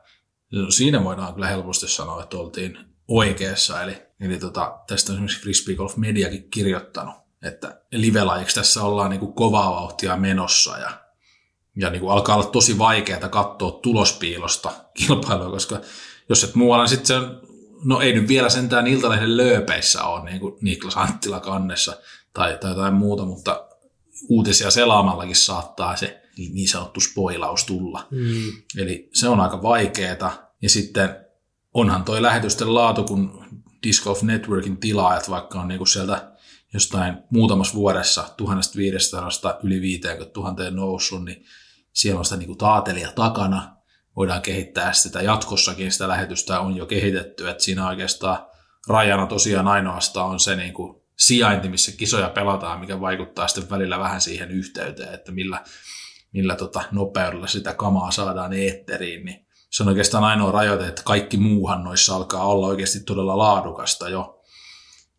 no 0.51 0.71
siinä 0.71 1.03
voidaan 1.03 1.33
kyllä 1.33 1.47
helposti 1.47 1.87
sanoa, 1.87 2.23
että 2.23 2.37
oltiin 2.37 2.77
oikeassa. 3.07 3.83
Eli, 3.83 3.97
eli 4.19 4.37
tota, 4.37 4.79
tästä 4.87 5.11
on 5.11 5.15
esimerkiksi 5.15 5.41
Frisbee 5.41 5.75
Golf 5.75 5.97
Mediakin 5.97 6.49
kirjoittanut 6.49 7.25
että 7.45 7.81
livelajiksi 7.91 8.55
tässä 8.55 8.83
ollaan 8.83 9.09
niin 9.09 9.19
kuin 9.19 9.33
kovaa 9.33 9.71
vauhtia 9.71 10.17
menossa 10.17 10.77
ja, 10.77 11.04
ja 11.75 11.89
niin 11.89 11.99
kuin 11.99 12.11
alkaa 12.11 12.35
olla 12.35 12.45
tosi 12.45 12.77
vaikeaa 12.77 13.29
katsoa 13.29 13.71
tulospiilosta 13.71 14.71
kilpailua, 14.93 15.49
koska 15.49 15.81
jos 16.29 16.43
et 16.43 16.55
muualla, 16.55 16.83
niin 16.83 16.89
sitten 16.89 17.07
se 17.07 17.15
on, 17.15 17.41
no 17.83 18.01
ei 18.01 18.13
nyt 18.13 18.27
vielä 18.27 18.49
sentään 18.49 18.87
Iltalehden 18.87 19.37
lööpeissä 19.37 20.03
ole 20.03 20.29
niin 20.29 20.39
kuin 20.39 20.53
Niklas 20.61 20.97
Anttila 20.97 21.39
kannessa 21.39 21.97
tai, 22.33 22.57
tai 22.57 22.71
jotain 22.71 22.93
muuta, 22.93 23.25
mutta 23.25 23.67
uutisia 24.29 24.71
selaamallakin 24.71 25.35
saattaa 25.35 25.95
se 25.95 26.21
niin 26.37 26.67
sanottu 26.67 26.99
spoilaus 26.99 27.63
tulla. 27.63 28.07
Mm. 28.11 28.51
Eli 28.77 29.09
se 29.13 29.27
on 29.27 29.39
aika 29.39 29.61
vaikeeta. 29.61 30.31
Ja 30.61 30.69
sitten 30.69 31.25
onhan 31.73 32.03
toi 32.03 32.21
lähetysten 32.21 32.75
laatu, 32.75 33.03
kun 33.03 33.45
Disc 33.83 34.03
Golf 34.03 34.21
Networkin 34.21 34.77
tilaajat, 34.77 35.29
vaikka 35.29 35.59
on 35.59 35.67
niinku 35.67 35.85
sieltä 35.85 36.31
jostain 36.73 37.17
muutamassa 37.29 37.75
vuodessa 37.75 38.29
1500 38.37 39.59
yli 39.63 39.81
50 39.81 40.39
000 40.39 40.71
noussut, 40.71 41.25
niin 41.25 41.45
siellä 41.95 42.19
on 42.19 42.25
sitä 42.25 42.37
niin 42.37 42.47
kuin 42.47 42.57
taatelia 42.57 43.11
takana. 43.11 43.75
Voidaan 44.15 44.41
kehittää 44.41 44.93
sitä 44.93 45.21
jatkossakin, 45.21 45.91
sitä 45.91 46.07
lähetystä 46.07 46.59
on 46.59 46.75
jo 46.75 46.85
kehitetty, 46.85 47.49
että 47.49 47.63
siinä 47.63 47.87
oikeastaan 47.87 48.47
rajana 48.87 49.27
tosiaan 49.27 49.67
ainoastaan 49.67 50.29
on 50.29 50.39
se 50.39 50.55
niin 50.55 50.73
kuin 50.73 51.01
sijainti, 51.17 51.69
missä 51.69 51.91
kisoja 51.91 52.29
pelataan, 52.29 52.79
mikä 52.79 53.01
vaikuttaa 53.01 53.47
sitten 53.47 53.69
välillä 53.69 53.99
vähän 53.99 54.21
siihen 54.21 54.51
yhteyteen, 54.51 55.13
että 55.13 55.31
millä, 55.31 55.63
millä 56.31 56.55
tota 56.55 56.83
nopeudella 56.91 57.47
sitä 57.47 57.73
kamaa 57.73 58.11
saadaan 58.11 58.53
eetteriin, 58.53 59.25
niin 59.25 59.45
se 59.71 59.83
on 59.83 59.89
oikeastaan 59.89 60.23
ainoa 60.23 60.51
rajoite, 60.51 60.87
että 60.87 61.01
kaikki 61.05 61.37
muuhan 61.37 61.83
noissa 61.83 62.15
alkaa 62.15 62.45
olla 62.45 62.67
oikeasti 62.67 62.99
todella 62.99 63.37
laadukasta 63.37 64.09
jo. 64.09 64.41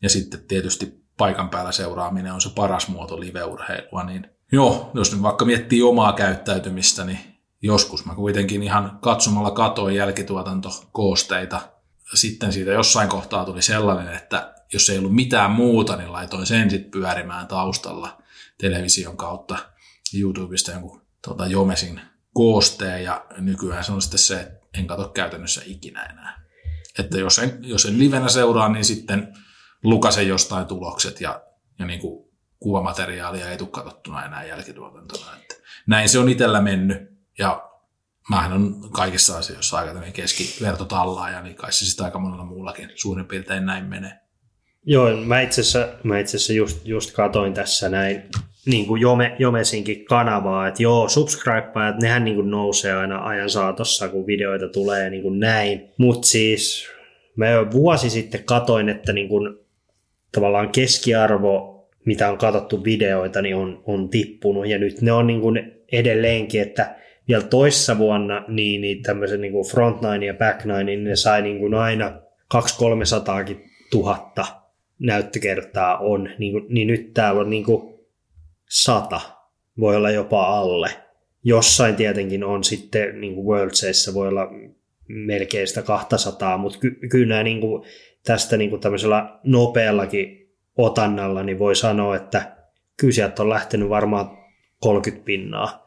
Ja 0.03 0.09
sitten 0.09 0.47
tietysti 0.49 0.93
paikan 1.19 1.51
päällä 1.51 1.73
seuraaminen 1.73 2.33
on 2.33 2.41
se 2.41 2.51
paras 2.55 2.89
muoto 2.89 3.21
live-urheilua, 3.21 4.05
niin 4.05 4.36
joo, 4.53 4.91
jos 4.95 5.13
nyt 5.13 5.23
vaikka 5.23 5.45
miettii 5.45 5.83
omaa 5.83 6.13
käyttäytymistä, 6.13 7.05
niin 7.05 7.19
joskus 7.63 8.05
mä 8.05 8.15
kuitenkin 8.15 8.63
ihan 8.63 8.99
katsomalla 9.01 9.51
katoin 9.51 9.95
jälkituotantokoosteita. 9.95 11.61
Sitten 12.15 12.53
siitä 12.53 12.71
jossain 12.71 13.09
kohtaa 13.09 13.45
tuli 13.45 13.63
sellainen, 13.63 14.15
että 14.15 14.55
jos 14.73 14.91
ei 14.91 14.99
ollut 14.99 15.15
mitään 15.15 15.51
muuta, 15.51 15.97
niin 15.97 16.13
laitoin 16.13 16.47
sen 16.47 16.71
sitten 16.71 16.91
pyörimään 16.91 17.47
taustalla 17.47 18.23
television 18.59 19.17
kautta 19.17 19.59
YouTubesta 20.21 20.71
jonkun 20.71 21.03
tuota, 21.25 21.47
Jomesin 21.47 22.01
koosteen 22.35 23.05
ja 23.05 23.27
nykyään 23.39 23.85
se 23.85 23.93
on 23.93 24.03
sitten 24.03 24.19
se, 24.19 24.41
että 24.41 24.67
en 24.75 24.87
katso 24.87 25.09
käytännössä 25.09 25.63
ikinä 25.65 26.03
enää. 26.03 26.47
Että 26.99 27.19
jos 27.19 27.39
en, 27.39 27.59
jos 27.61 27.87
en 27.87 27.99
livenä 27.99 28.29
seuraa, 28.29 28.69
niin 28.69 28.85
sitten 28.85 29.35
lukasen 29.83 30.29
jostain 30.29 30.67
tulokset 30.67 31.21
ja, 31.21 31.43
ja 31.79 31.87
niin 31.87 32.01
kuin 32.01 32.26
kuvamateriaalia 32.61 33.51
ei 33.51 33.57
tule 33.57 33.69
katsottuna 33.69 34.25
enää 34.25 34.45
jälkituotantona. 34.45 35.37
Että 35.43 35.55
näin 35.87 36.09
se 36.09 36.19
on 36.19 36.29
itsellä 36.29 36.61
mennyt 36.61 36.99
ja 37.39 37.71
mähän 38.31 38.53
on 38.53 38.91
kaikissa 38.91 39.39
asioissa 39.39 39.77
aika 39.77 39.91
tämmöinen 39.91 40.13
keskivertotallaaja, 40.13 41.43
niin 41.43 41.57
kai 41.57 41.73
se 41.73 41.87
sitä 41.87 42.05
aika 42.05 42.19
monella 42.19 42.45
muullakin 42.45 42.93
suurin 42.95 43.27
piirtein 43.27 43.67
näin 43.67 43.85
menee. 43.85 44.13
Joo, 44.85 45.17
mä 45.17 45.41
itse 45.41 45.61
asiassa, 45.61 45.89
mä 46.03 46.19
itse 46.19 46.37
asiassa 46.37 46.53
just, 46.53 46.87
just 46.87 47.13
katoin 47.13 47.55
tässä 47.55 47.89
näin 47.89 48.23
niin 48.67 48.87
kuin 48.87 49.01
Jome, 49.01 49.37
Jomesinkin 49.39 50.05
kanavaa, 50.05 50.69
että 50.69 50.83
joo, 50.83 51.09
subscribeajat, 51.09 52.01
nehän 52.03 52.25
niin 52.25 52.37
kuin 52.37 52.51
nousee 52.51 52.93
aina 52.93 53.25
ajan 53.25 53.51
saatossa, 53.51 54.09
kun 54.09 54.27
videoita 54.27 54.69
tulee 54.69 55.11
niin 55.11 55.23
kuin 55.23 55.41
näin. 55.41 55.91
Mutta 55.99 56.29
siis 56.29 56.89
mä 57.37 57.49
jo 57.49 57.67
vuosi 57.73 58.11
sitten 58.11 58.45
katoin, 58.45 58.89
että 58.89 59.13
niin 59.13 59.29
kuin, 59.29 59.59
tavallaan 60.33 60.69
keskiarvo, 60.73 61.76
mitä 62.07 62.31
on 62.31 62.39
katsottu 62.39 62.85
videoita, 62.85 63.43
niin 63.43 63.57
on, 63.57 63.83
on 63.87 64.09
tippunut. 64.09 64.67
Ja 64.67 64.79
nyt 64.79 65.01
ne 65.01 65.13
on 65.13 65.27
niin 65.27 65.41
kuin 65.41 65.73
edelleenkin, 65.93 66.63
että 66.63 66.97
vielä 67.29 67.43
toissa 67.43 67.99
vuonna 67.99 68.45
niin, 68.49 68.81
niin 68.81 69.03
tämmöisen 69.03 69.41
niin 69.41 69.53
kuin 69.53 69.67
front 69.67 70.01
nine 70.01 70.27
ja 70.27 70.35
back 70.35 70.65
nine, 70.65 70.85
niin 70.85 71.05
ne 71.05 71.17
sai 71.17 71.43
niin 71.43 71.59
kuin 71.59 71.75
aina 71.75 72.13
200-300 72.55 72.59
tuhatta 73.91 74.47
näyttökertaa 74.99 75.99
on, 75.99 76.31
niin, 76.39 76.67
niin 76.69 76.89
nyt 76.89 77.15
täällä 77.15 77.41
on 77.41 77.51
niin 77.51 77.65
kuin 77.65 77.95
sata, 78.69 79.21
voi 79.81 79.97
olla 79.97 80.11
jopa 80.11 80.59
alle. 80.59 80.91
Jossain 81.45 81.97
tietenkin 81.97 82.45
on 82.45 82.65
sitten 82.65 83.21
niin 83.21 83.35
kuin 83.35 83.47
Worldseissä 83.47 84.15
voi 84.15 84.29
olla 84.29 84.49
melkein 85.09 85.69
sitä 85.69 85.83
200, 85.83 86.59
mutta 86.59 86.79
ky- 86.79 86.99
kyllä 87.11 87.29
nämä 87.29 87.43
niin 87.43 87.61
kuin, 87.61 87.83
tästä 88.25 88.57
niin 88.57 88.71
kuin 88.71 88.81
tämmöisellä 88.81 89.39
nopeallakin 89.45 90.46
otannalla 90.77 91.43
niin 91.43 91.59
voi 91.59 91.77
sanoa, 91.77 92.17
että 92.17 92.57
kyllä 93.01 93.13
sieltä 93.13 93.43
on 93.43 93.51
lähtenyt 93.51 93.89
varmaan 93.89 94.39
30 94.81 95.25
pinnaa. 95.25 95.87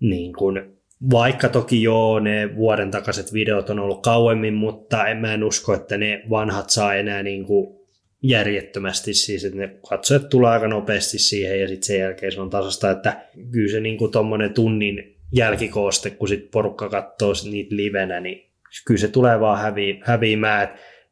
Niin 0.00 0.32
kuin, 0.32 0.78
vaikka 1.10 1.48
toki 1.48 1.82
joo, 1.82 2.18
ne 2.18 2.56
vuoden 2.56 2.90
takaiset 2.90 3.32
videot 3.32 3.70
on 3.70 3.78
ollut 3.78 4.02
kauemmin, 4.02 4.54
mutta 4.54 5.06
en 5.06 5.16
mä 5.16 5.34
en 5.34 5.44
usko, 5.44 5.74
että 5.74 5.98
ne 5.98 6.22
vanhat 6.30 6.70
saa 6.70 6.94
enää 6.94 7.22
niin 7.22 7.44
kuin 7.44 7.78
järjettömästi 8.22 9.14
siis, 9.14 9.44
että 9.44 9.58
ne 9.58 9.76
katsojat 9.88 10.28
tulee 10.28 10.50
aika 10.50 10.68
nopeasti 10.68 11.18
siihen 11.18 11.60
ja 11.60 11.68
sitten 11.68 11.86
sen 11.86 12.00
jälkeen 12.00 12.32
se 12.32 12.40
on 12.40 12.50
tasasta, 12.50 12.90
että 12.90 13.24
kyllä 13.50 13.70
se 13.70 13.80
niin 13.80 14.12
tuommoinen 14.12 14.54
tunnin 14.54 15.16
jälkikooste, 15.32 16.10
kun 16.10 16.28
sitten 16.28 16.50
porukka 16.50 16.88
katsoo 16.88 17.32
niitä 17.50 17.76
livenä, 17.76 18.20
niin 18.20 18.50
kyllä 18.86 19.00
se 19.00 19.08
tulee 19.08 19.40
vaan 19.40 19.58
hävi, 19.58 20.00
häviämään. 20.04 20.68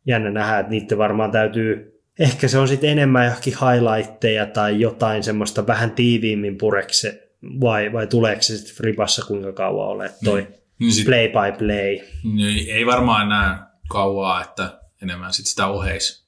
Jännä 0.07 0.30
nähdä, 0.30 0.59
että 0.59 0.70
niiden 0.70 0.99
varmaan 0.99 1.30
täytyy, 1.30 1.95
ehkä 2.19 2.49
se 2.49 2.59
on 2.59 2.69
sitten 2.69 2.91
enemmän 2.91 3.25
johonkin 3.25 3.55
highlightteja 3.61 4.47
tai 4.47 4.81
jotain 4.81 5.23
semmoista 5.23 5.67
vähän 5.67 5.91
tiiviimmin 5.91 6.59
purekse, 6.59 7.29
vai, 7.61 7.93
vai 7.93 8.07
tuleeko 8.07 8.43
se 8.43 8.57
sitten 8.57 8.77
fripassa 8.77 9.27
kuinka 9.27 9.53
kauan 9.53 9.89
ole 9.89 10.11
toi 10.25 10.43
mm. 10.43 10.55
niin 10.79 10.93
sit, 10.93 11.07
play 11.07 11.29
by 11.29 11.59
play? 11.59 11.99
Niin, 12.35 12.71
ei 12.77 12.87
varmaan 12.87 13.27
enää 13.27 13.71
kauaa, 13.89 14.43
että 14.43 14.81
enemmän 15.03 15.33
sitten 15.33 15.51
sitä 15.51 15.67
oheis 15.67 16.27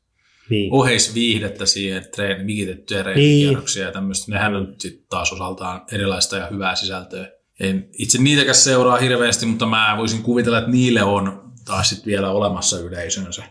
niin. 0.51 0.72
oheisviihdettä 0.72 1.66
siihen, 1.66 2.07
treeni, 2.14 2.45
mikitettyjä 2.45 3.03
treenikierroksia 3.03 3.82
niin. 3.82 3.86
ja 3.86 3.93
tämmöistä. 3.93 4.32
Nehän 4.32 4.57
on 4.57 4.74
sitten 4.78 5.05
taas 5.11 5.32
osaltaan 5.32 5.82
erilaista 5.93 6.36
ja 6.36 6.47
hyvää 6.47 6.74
sisältöä. 6.74 7.30
En 7.61 7.89
itse 7.99 8.18
niitäkään 8.22 8.55
seuraa 8.55 8.97
hirveästi, 8.97 9.47
mutta 9.47 9.66
mä 9.66 9.95
voisin 9.99 10.22
kuvitella, 10.22 10.59
että 10.59 10.70
niille 10.70 11.03
on 11.03 11.53
taas 11.64 11.89
sitten 11.89 12.07
vielä 12.07 12.30
olemassa 12.30 12.78
yleisönsä. 12.78 13.43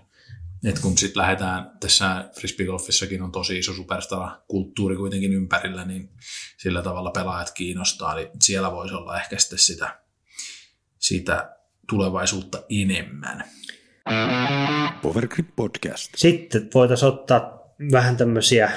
Et 0.68 0.80
kun 0.80 0.97
sitten 0.97 1.22
lähdetään, 1.22 1.72
tässä 1.80 2.30
frisbeegolfissakin 2.39 3.22
on 3.22 3.32
tosi 3.32 3.57
iso 3.57 3.74
superstar-kulttuuri 3.74 4.95
kuitenkin 4.95 5.34
ympärillä, 5.34 5.86
niin 5.86 6.09
sillä 6.57 6.82
tavalla 6.82 7.11
pelaajat 7.11 7.51
kiinnostaa, 7.51 8.15
niin 8.15 8.28
siellä 8.41 8.72
voisi 8.72 8.95
olla 8.95 9.20
ehkä 9.20 9.39
sitten 9.39 9.59
sitä, 9.59 9.99
sitä 10.99 11.55
tulevaisuutta 11.89 12.63
enemmän. 12.70 13.43
Powergrip 15.01 15.47
Podcast. 15.55 16.11
Sitten 16.15 16.70
voitaisiin 16.74 17.09
ottaa 17.09 17.74
vähän 17.91 18.18
tämmöisiä 18.18 18.72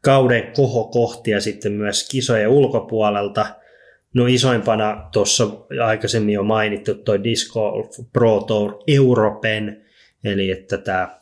kauden 0.00 0.52
kohokohtia 0.56 1.40
sitten 1.40 1.72
myös 1.72 2.08
kisojen 2.10 2.48
ulkopuolelta. 2.48 3.46
No 4.14 4.26
isoimpana 4.26 5.08
tuossa 5.12 5.48
aikaisemmin 5.84 6.34
jo 6.34 6.42
mainittu 6.42 6.94
toi 6.94 7.24
Disc 7.24 7.52
Golf 7.52 7.96
Pro 8.12 8.40
Tour 8.40 8.74
Europen, 8.86 9.83
eli 10.24 10.50
että 10.50 10.78
tämä 10.78 11.18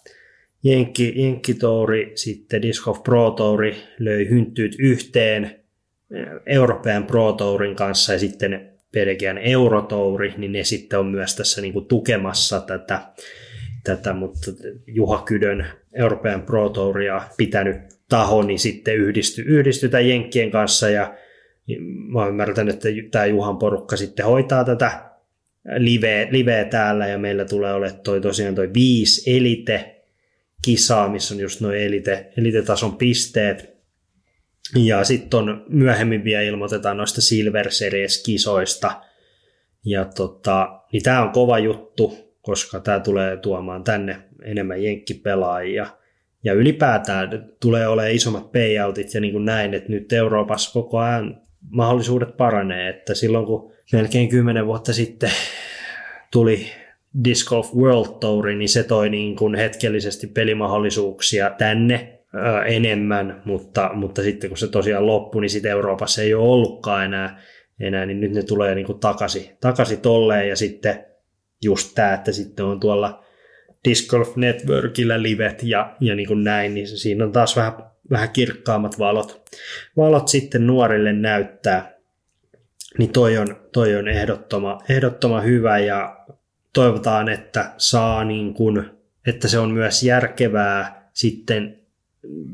Jenkki, 0.65 1.13
Jenkki 1.23 1.55
Touri, 1.55 2.13
sitten 2.15 2.63
Disc 2.63 2.85
Golf 2.85 3.03
Pro 3.03 3.31
Touri 3.31 3.77
löi 3.99 4.29
hynttyyt 4.31 4.77
yhteen 4.79 5.61
European 6.47 7.05
Pro 7.05 7.33
Tourin 7.33 7.77
kanssa 7.77 8.13
ja 8.13 8.19
sitten 8.19 8.73
Belgian 8.93 9.39
Eurotouri, 9.39 10.35
niin 10.37 10.53
ne 10.53 10.65
sitten 10.65 10.99
on 10.99 11.07
myös 11.07 11.37
tässä 11.37 11.61
niin 11.61 11.73
kuin 11.73 11.87
tukemassa 11.87 12.61
tätä 12.61 13.01
tätä, 13.85 14.13
mutta 14.13 14.51
Juha 14.87 15.23
Kydön 15.23 15.67
Euroopan 15.93 16.43
Pro 16.43 16.69
Touria 16.69 17.23
pitänyt 17.37 17.77
taho, 18.09 18.43
niin 18.43 18.59
sitten 18.59 18.97
yhdisty, 18.97 19.43
yhdistytään 19.43 20.09
Jenkkien 20.09 20.51
kanssa 20.51 20.91
ja 20.91 21.15
mä 22.09 22.27
ymmärrän, 22.27 22.69
että 22.69 22.89
tämä 23.11 23.27
Juhan 23.27 23.59
porukka 23.59 23.97
sitten 23.97 24.27
hoitaa 24.27 24.65
tätä 24.65 25.12
liveä, 25.77 26.29
liveä 26.31 26.65
täällä 26.65 27.07
ja 27.07 27.19
meillä 27.19 27.45
tulee 27.45 27.75
olemaan 27.75 28.01
toi, 28.01 28.21
tosiaan 28.21 28.55
toi 28.55 28.71
viisi 28.75 29.37
elite 29.37 30.03
kisaa, 30.65 31.09
missä 31.09 31.35
on 31.35 31.41
just 31.41 31.61
noin 31.61 31.79
elite, 31.79 32.33
elite-tason 32.37 32.97
pisteet. 32.97 33.73
Ja 34.77 35.05
sitten 35.05 35.39
on 35.39 35.65
myöhemmin 35.69 36.25
vielä 36.25 36.43
ilmoitetaan 36.43 36.97
noista 36.97 37.21
Silver 37.21 37.71
Series-kisoista. 37.71 39.03
Ja 39.85 40.05
tota, 40.05 40.81
niin 40.93 41.03
tämä 41.03 41.23
on 41.23 41.31
kova 41.31 41.59
juttu 41.59 42.33
koska 42.43 42.81
tämä 42.81 43.01
tulee 43.01 43.37
tuomaan 43.37 43.85
tänne 43.85 44.19
enemmän 44.43 44.83
jenkkipelaajia. 44.83 45.87
Ja 46.45 46.53
ylipäätään 46.53 47.53
tulee 47.61 47.89
olemaan 47.89 48.15
isommat 48.15 48.53
payoutit 48.53 49.15
ja 49.15 49.21
niin 49.21 49.33
kuin 49.33 49.45
näin, 49.45 49.75
että 49.75 49.89
nyt 49.89 50.13
Euroopassa 50.13 50.73
koko 50.73 50.99
ajan 50.99 51.42
mahdollisuudet 51.71 52.37
paranee, 52.37 52.89
että 52.89 53.15
silloin 53.15 53.47
kun 53.47 53.73
melkein 53.93 54.29
kymmenen 54.29 54.67
vuotta 54.67 54.93
sitten 54.93 55.31
tuli 56.33 56.67
Disc 57.25 57.49
Golf 57.49 57.75
World 57.75 58.19
Tour, 58.21 58.49
niin 58.49 58.69
se 58.69 58.83
toi 58.83 59.11
niin 59.11 59.37
kuin 59.37 59.55
hetkellisesti 59.55 60.27
pelimahdollisuuksia 60.27 61.51
tänne 61.51 62.19
ää, 62.35 62.65
enemmän, 62.65 63.43
mutta, 63.45 63.91
mutta 63.95 64.23
sitten 64.23 64.51
kun 64.51 64.59
se 64.59 64.69
tosiaan 64.69 65.07
loppui, 65.07 65.41
niin 65.41 65.51
sitten 65.51 65.71
Euroopassa 65.71 66.23
ei 66.23 66.35
ole 66.35 66.49
ollutkaan 66.49 67.05
enää, 67.05 67.41
enää 67.81 68.07
niin 68.07 68.21
nyt 68.21 68.33
ne 68.33 68.43
tulee 68.43 68.75
niin 68.75 68.87
kuin 68.87 69.01
takaisin, 69.01 69.57
takaisin 69.61 70.01
tolleen. 70.01 70.49
Ja 70.49 70.57
sitten 70.57 71.05
just 71.65 71.95
tämä, 71.95 72.15
että 72.15 72.33
sitten 72.33 72.65
on 72.65 72.81
tuolla 72.81 73.25
Disc 73.89 74.11
Golf 74.11 74.37
Networkilla 74.37 75.23
livet 75.23 75.63
ja, 75.63 75.97
ja 76.01 76.15
niin 76.15 76.29
kuin 76.29 76.45
näin, 76.45 76.75
niin 76.75 76.89
siinä 76.89 77.25
on 77.25 77.33
taas 77.33 77.57
vähän, 77.57 77.73
vähän 78.13 78.31
kirkkaammat 78.31 78.99
valot. 78.99 79.43
Valot 79.97 80.29
sitten 80.29 80.67
nuorille 80.67 81.13
näyttää, 81.13 81.93
niin 82.99 83.13
toi 83.13 83.39
on, 83.39 83.57
toi 83.73 83.97
on 83.97 84.09
ehdottoman, 84.09 84.81
ehdottoman 84.89 85.45
hyvä 85.45 85.79
ja 85.79 86.27
toivotaan, 86.73 87.29
että 87.29 87.73
saa 87.79 88.25
niin 88.25 88.55
kuin, 88.55 88.91
että 89.27 89.49
se 89.49 89.59
on 89.59 89.71
myös 89.71 90.03
järkevää 90.03 91.11
sitten 91.13 91.79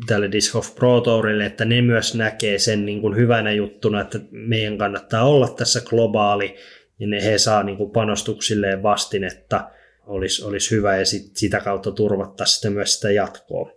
tälle 0.06 0.32
Disc 0.32 0.52
Golf 0.52 0.74
Pro 0.74 1.00
Tourille, 1.00 1.46
että 1.46 1.64
ne 1.64 1.82
myös 1.82 2.14
näkee 2.14 2.59
sen 2.59 2.86
niin 2.86 3.00
kuin 3.00 3.16
hyvänä 3.16 3.52
juttuna, 3.52 4.00
että 4.00 4.18
meidän 4.30 4.78
kannattaa 4.78 5.24
olla 5.28 5.48
tässä 5.48 5.80
globaali 5.80 6.56
niin 6.98 7.11
ne 7.11 7.24
he 7.24 7.38
saa 7.38 7.62
niin 7.62 7.76
kuin 7.76 7.90
panostuksilleen 7.90 8.82
vastinetta, 8.82 9.70
olisi, 10.06 10.44
olisi 10.44 10.70
hyvä 10.70 10.96
ja 10.96 11.06
sit, 11.06 11.36
sitä 11.36 11.61
kautta 11.61 11.90
turvattaa 11.90 12.46
sitten 12.46 12.72
myös 12.72 12.94
sitä 12.94 13.11
jatkoa, 13.11 13.72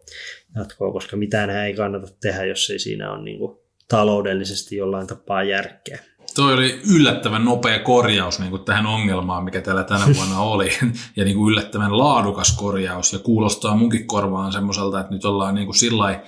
jatkoa 0.56 0.91
koska 0.91 1.18
mitään 1.18 1.49
ei 1.49 1.74
kannata 1.74 2.08
tehdä, 2.22 2.45
jos 2.45 2.70
ei 2.70 2.80
siinä 2.80 3.12
ole 3.12 3.24
niin 3.24 3.39
kuin 3.39 3.58
taloudellisesti 3.88 4.76
jollain 4.76 5.08
tapaa 5.08 5.43
järkeä. 5.43 5.99
toi 6.36 6.54
oli 6.54 6.82
yllättävän 6.95 7.45
nopea 7.45 7.80
korjaus 7.80 8.39
niin 8.39 8.49
kuin 8.49 8.64
tähän 8.64 8.86
ongelmaan, 8.86 9.43
mikä 9.43 9.62
täällä 9.62 9.84
tänä 9.84 10.06
vuonna 10.16 10.39
oli. 10.39 10.70
Ja 11.16 11.26
niin 11.26 11.38
kuin 11.38 11.52
yllättävän 11.52 11.97
laadukas 11.97 12.58
korjaus. 12.58 13.14
Ja 13.14 13.20
kuulostaa 13.20 13.76
munkin 13.76 14.08
korvaan 14.08 14.52
semmoiselta, 14.52 14.99
että 14.99 15.14
nyt 15.14 15.26
ollaan 15.26 15.56
niin 15.56 15.66
kuin 15.66 15.76
sillä 15.76 16.20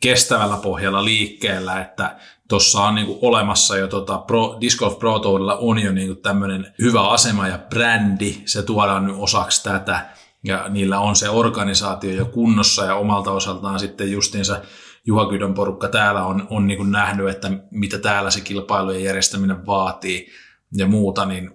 kestävällä 0.00 0.56
pohjalla 0.56 1.04
liikkeellä, 1.04 1.80
että 1.80 2.16
tuossa 2.48 2.82
on 2.82 2.94
niinku 2.94 3.18
olemassa 3.22 3.76
jo 3.76 3.88
tota 3.88 4.18
Pro, 4.18 4.56
Disc 4.60 4.78
Golf 4.78 4.98
Pro 4.98 5.18
Tourilla 5.18 5.56
on 5.56 5.78
jo 5.78 5.92
niinku 5.92 6.14
tämmöinen 6.14 6.74
hyvä 6.78 7.08
asema 7.08 7.48
ja 7.48 7.58
brändi, 7.58 8.42
se 8.44 8.62
tuodaan 8.62 9.06
nyt 9.06 9.16
osaksi 9.18 9.64
tätä 9.64 10.06
ja 10.44 10.68
niillä 10.68 11.00
on 11.00 11.16
se 11.16 11.28
organisaatio 11.28 12.10
jo 12.10 12.24
kunnossa 12.24 12.84
ja 12.84 12.94
omalta 12.94 13.30
osaltaan 13.30 13.80
sitten 13.80 14.12
justiinsa 14.12 14.60
Juha 15.06 15.28
Kydön 15.28 15.54
porukka 15.54 15.88
täällä 15.88 16.24
on, 16.24 16.46
on 16.50 16.66
niin 16.66 16.90
nähnyt, 16.90 17.28
että 17.28 17.50
mitä 17.70 17.98
täällä 17.98 18.30
se 18.30 18.40
kilpailujen 18.40 19.04
järjestäminen 19.04 19.66
vaatii 19.66 20.30
ja 20.76 20.86
muuta, 20.86 21.24
niin, 21.24 21.50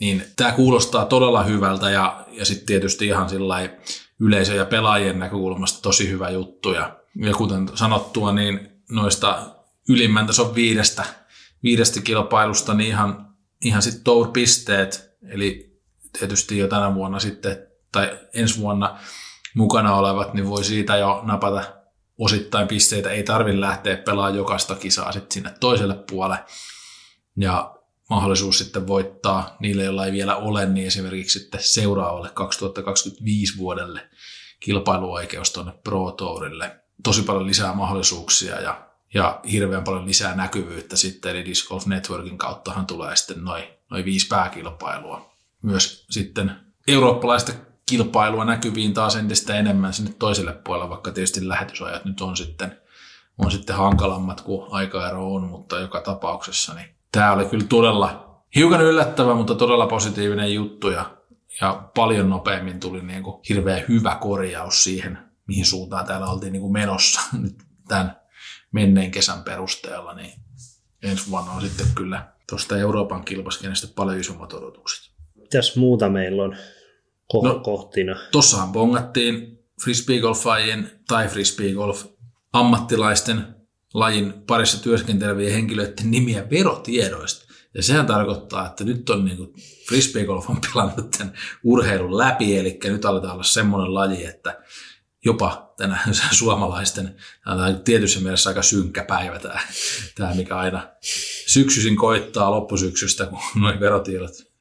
niin 0.00 0.24
tämä 0.36 0.52
kuulostaa 0.52 1.04
todella 1.04 1.42
hyvältä 1.42 1.90
ja, 1.90 2.26
ja 2.30 2.44
sitten 2.44 2.66
tietysti 2.66 3.06
ihan 3.06 3.28
yleisö- 4.20 4.54
ja 4.54 4.64
pelaajien 4.64 5.18
näkökulmasta 5.18 5.82
tosi 5.82 6.10
hyvä 6.10 6.30
juttu. 6.30 6.72
Ja, 6.72 6.96
ja 7.16 7.34
kuten 7.34 7.68
sanottua, 7.74 8.32
niin 8.32 8.70
noista 8.90 9.56
ylimmän 9.88 10.26
tason 10.26 10.54
viidestä, 10.54 11.04
viidestä 11.62 12.00
kilpailusta, 12.00 12.74
niin 12.74 12.88
ihan, 12.88 13.34
ihan 13.64 13.82
sitten 13.82 14.04
tour-pisteet, 14.04 15.16
eli 15.28 15.80
tietysti 16.18 16.58
jo 16.58 16.68
tänä 16.68 16.94
vuonna 16.94 17.20
sitten, 17.20 17.71
tai 17.92 18.18
ensi 18.34 18.60
vuonna 18.60 18.98
mukana 19.54 19.94
olevat, 19.94 20.34
niin 20.34 20.48
voi 20.48 20.64
siitä 20.64 20.96
jo 20.96 21.20
napata 21.24 21.62
osittain 22.18 22.68
pisteitä. 22.68 23.10
Ei 23.10 23.22
tarvitse 23.22 23.60
lähteä 23.60 23.96
pelaamaan 23.96 24.36
jokaista 24.36 24.74
kisaa 24.74 25.12
sitten 25.12 25.32
sinne 25.32 25.54
toiselle 25.60 25.94
puolelle. 25.94 26.44
Ja 27.36 27.74
mahdollisuus 28.10 28.58
sitten 28.58 28.86
voittaa 28.86 29.56
niille, 29.60 29.84
joilla 29.84 30.06
ei 30.06 30.12
vielä 30.12 30.36
ole, 30.36 30.66
niin 30.66 30.86
esimerkiksi 30.86 31.38
sitten 31.38 31.62
seuraavalle 31.62 32.30
2025 32.34 33.58
vuodelle 33.58 34.08
kilpailuoikeus 34.60 35.50
tuonne 35.50 35.72
Pro 35.84 36.10
Tourille. 36.10 36.76
Tosi 37.02 37.22
paljon 37.22 37.46
lisää 37.46 37.74
mahdollisuuksia 37.74 38.60
ja 38.60 38.92
ja 39.14 39.40
hirveän 39.50 39.84
paljon 39.84 40.06
lisää 40.06 40.34
näkyvyyttä 40.34 40.96
sitten, 40.96 41.30
eli 41.30 41.44
Disc 41.44 41.68
Golf 41.68 41.86
Networkin 41.86 42.38
kauttahan 42.38 42.86
tulee 42.86 43.16
sitten 43.16 43.44
noin 43.44 43.64
noi 43.90 44.04
viisi 44.04 44.26
pääkilpailua. 44.26 45.32
Myös 45.62 46.06
sitten 46.10 46.56
eurooppalaista 46.88 47.52
kilpailua 47.86 48.44
näkyviin 48.44 48.94
taas 48.94 49.16
entistä 49.16 49.54
enemmän 49.54 49.92
sinne 49.92 50.14
toiselle 50.18 50.52
puolelle, 50.52 50.90
vaikka 50.90 51.12
tietysti 51.12 51.48
lähetysajat 51.48 52.04
nyt 52.04 52.20
on 52.20 52.36
sitten, 52.36 52.80
on 53.38 53.50
sitten 53.50 53.76
hankalammat 53.76 54.40
kuin 54.40 54.66
aikaero 54.70 55.34
on, 55.34 55.42
mutta 55.42 55.78
joka 55.78 56.00
tapauksessa 56.00 56.74
niin 56.74 56.94
tämä 57.12 57.32
oli 57.32 57.44
kyllä 57.44 57.66
todella 57.68 58.38
hiukan 58.56 58.80
yllättävä, 58.80 59.34
mutta 59.34 59.54
todella 59.54 59.86
positiivinen 59.86 60.54
juttu 60.54 60.90
ja, 60.90 61.16
ja 61.60 61.88
paljon 61.94 62.30
nopeammin 62.30 62.80
tuli 62.80 63.02
niin 63.02 63.22
kuin 63.22 63.40
hirveän 63.48 63.84
hyvä 63.88 64.18
korjaus 64.20 64.84
siihen, 64.84 65.18
mihin 65.46 65.66
suuntaan 65.66 66.06
täällä 66.06 66.26
oltiin 66.26 66.52
niin 66.52 66.60
kuin 66.60 66.72
menossa 66.72 67.20
nyt 67.42 67.56
tämän 67.88 68.16
menneen 68.72 69.10
kesän 69.10 69.42
perusteella, 69.42 70.14
niin 70.14 70.32
ensi 71.02 71.30
vuonna 71.30 71.52
on 71.52 71.62
sitten 71.62 71.86
kyllä 71.94 72.32
tuosta 72.48 72.76
Euroopan 72.76 73.24
kilpaskenestä 73.24 73.88
paljon 73.96 74.20
isommat 74.20 74.52
odotukset. 74.52 75.12
Mitäs 75.34 75.76
muuta 75.76 76.08
meillä 76.08 76.42
on 76.42 76.56
ko- 77.32 77.44
no, 77.44 77.60
kohtina? 77.60 78.16
Tossahan 78.32 78.72
bongattiin 78.72 79.58
frisbeegolfaajien 79.84 80.90
tai 81.08 81.28
frisbeegolf 81.28 82.04
ammattilaisten 82.52 83.54
lajin 83.94 84.32
parissa 84.46 84.82
työskentelevien 84.82 85.52
henkilöiden 85.52 86.10
nimiä 86.10 86.50
verotiedoista. 86.50 87.52
Ja 87.74 87.82
sehän 87.82 88.06
tarkoittaa, 88.06 88.66
että 88.66 88.84
nyt 88.84 89.10
on 89.10 89.24
niin 89.24 89.54
frisbeegolf 89.88 90.50
on 90.50 90.60
pilannut 90.60 91.10
tämän 91.10 91.34
urheilun 91.64 92.18
läpi, 92.18 92.58
eli 92.58 92.78
nyt 92.84 93.04
aletaan 93.04 93.32
olla 93.32 93.42
semmoinen 93.42 93.94
laji, 93.94 94.24
että 94.24 94.62
jopa 95.24 95.74
tänä 95.76 95.98
suomalaisten, 96.38 97.16
tämä 97.44 97.66
on 97.66 97.80
tietyssä 97.80 98.20
mielessä 98.20 98.50
aika 98.50 98.62
synkkä 98.62 99.04
päivä 99.04 99.38
tämä, 99.38 99.60
tämä 100.14 100.34
mikä 100.34 100.56
aina 100.56 100.88
syksyisin 101.46 101.96
koittaa 101.96 102.50
loppusyksystä, 102.50 103.26
kun 103.26 103.38
noin 103.62 103.80
verotiedot 103.80 104.51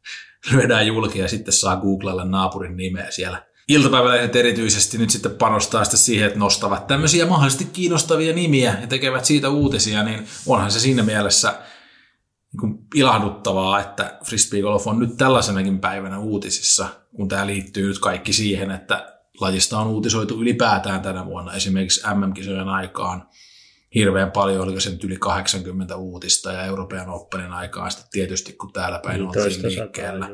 lyödään 0.51 0.87
julki 0.87 1.19
ja 1.19 1.27
sitten 1.27 1.53
saa 1.53 1.75
googlella 1.75 2.25
naapurin 2.25 2.77
nimeä 2.77 3.11
siellä. 3.11 3.43
Iltapäivälehdet 3.67 4.35
erityisesti 4.35 4.97
nyt 4.97 5.09
sitten 5.09 5.31
panostaa 5.31 5.83
sitten 5.83 5.99
siihen, 5.99 6.27
että 6.27 6.39
nostavat 6.39 6.87
tämmöisiä 6.87 7.25
mahdollisesti 7.25 7.65
kiinnostavia 7.65 8.33
nimiä 8.33 8.77
ja 8.81 8.87
tekevät 8.87 9.25
siitä 9.25 9.49
uutisia, 9.49 10.03
niin 10.03 10.27
onhan 10.45 10.71
se 10.71 10.79
siinä 10.79 11.03
mielessä 11.03 11.53
niin 12.61 12.77
ilahduttavaa, 12.95 13.79
että 13.79 14.17
frisbeegolf 14.25 14.87
on 14.87 14.99
nyt 14.99 15.17
tällaisenakin 15.17 15.79
päivänä 15.79 16.19
uutisissa, 16.19 16.87
kun 17.15 17.27
tämä 17.27 17.47
liittyy 17.47 17.87
nyt 17.87 17.99
kaikki 17.99 18.33
siihen, 18.33 18.71
että 18.71 19.13
lajista 19.41 19.79
on 19.79 19.87
uutisoitu 19.87 20.41
ylipäätään 20.41 21.01
tänä 21.01 21.25
vuonna, 21.25 21.53
esimerkiksi 21.53 22.01
MM-kisojen 22.15 22.69
aikaan 22.69 23.27
hirveän 23.95 24.31
paljon, 24.31 24.61
oliko 24.63 24.79
se 24.79 24.89
nyt 24.89 25.03
yli 25.03 25.17
80 25.17 25.95
uutista 25.95 26.51
ja 26.51 26.65
Euroopan 26.65 27.09
Openin 27.09 27.51
aikaan 27.51 27.91
sitten 27.91 28.11
tietysti, 28.11 28.53
kun 28.53 28.73
täällä 28.73 28.99
päin 28.99 29.19
niin, 29.19 29.27
oltiin 29.27 29.63
liikkeellä. 29.63 30.29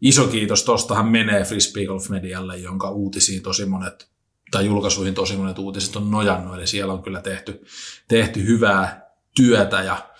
Iso 0.00 0.26
kiitos, 0.26 0.62
tostahan 0.62 1.08
menee 1.08 1.44
Frisbee 1.44 1.86
Golf 1.86 2.08
Medialle, 2.08 2.56
jonka 2.56 2.90
uutisiin 2.90 3.42
tosi 3.42 3.66
monet, 3.66 4.10
tai 4.50 4.66
julkaisuihin 4.66 5.14
tosi 5.14 5.36
monet 5.36 5.58
uutiset 5.58 5.96
on 5.96 6.10
nojannut, 6.10 6.54
eli 6.54 6.66
siellä 6.66 6.92
on 6.92 7.02
kyllä 7.02 7.20
tehty, 7.20 7.64
tehty 8.08 8.46
hyvää 8.46 9.10
työtä 9.36 9.82
ja 9.82 10.10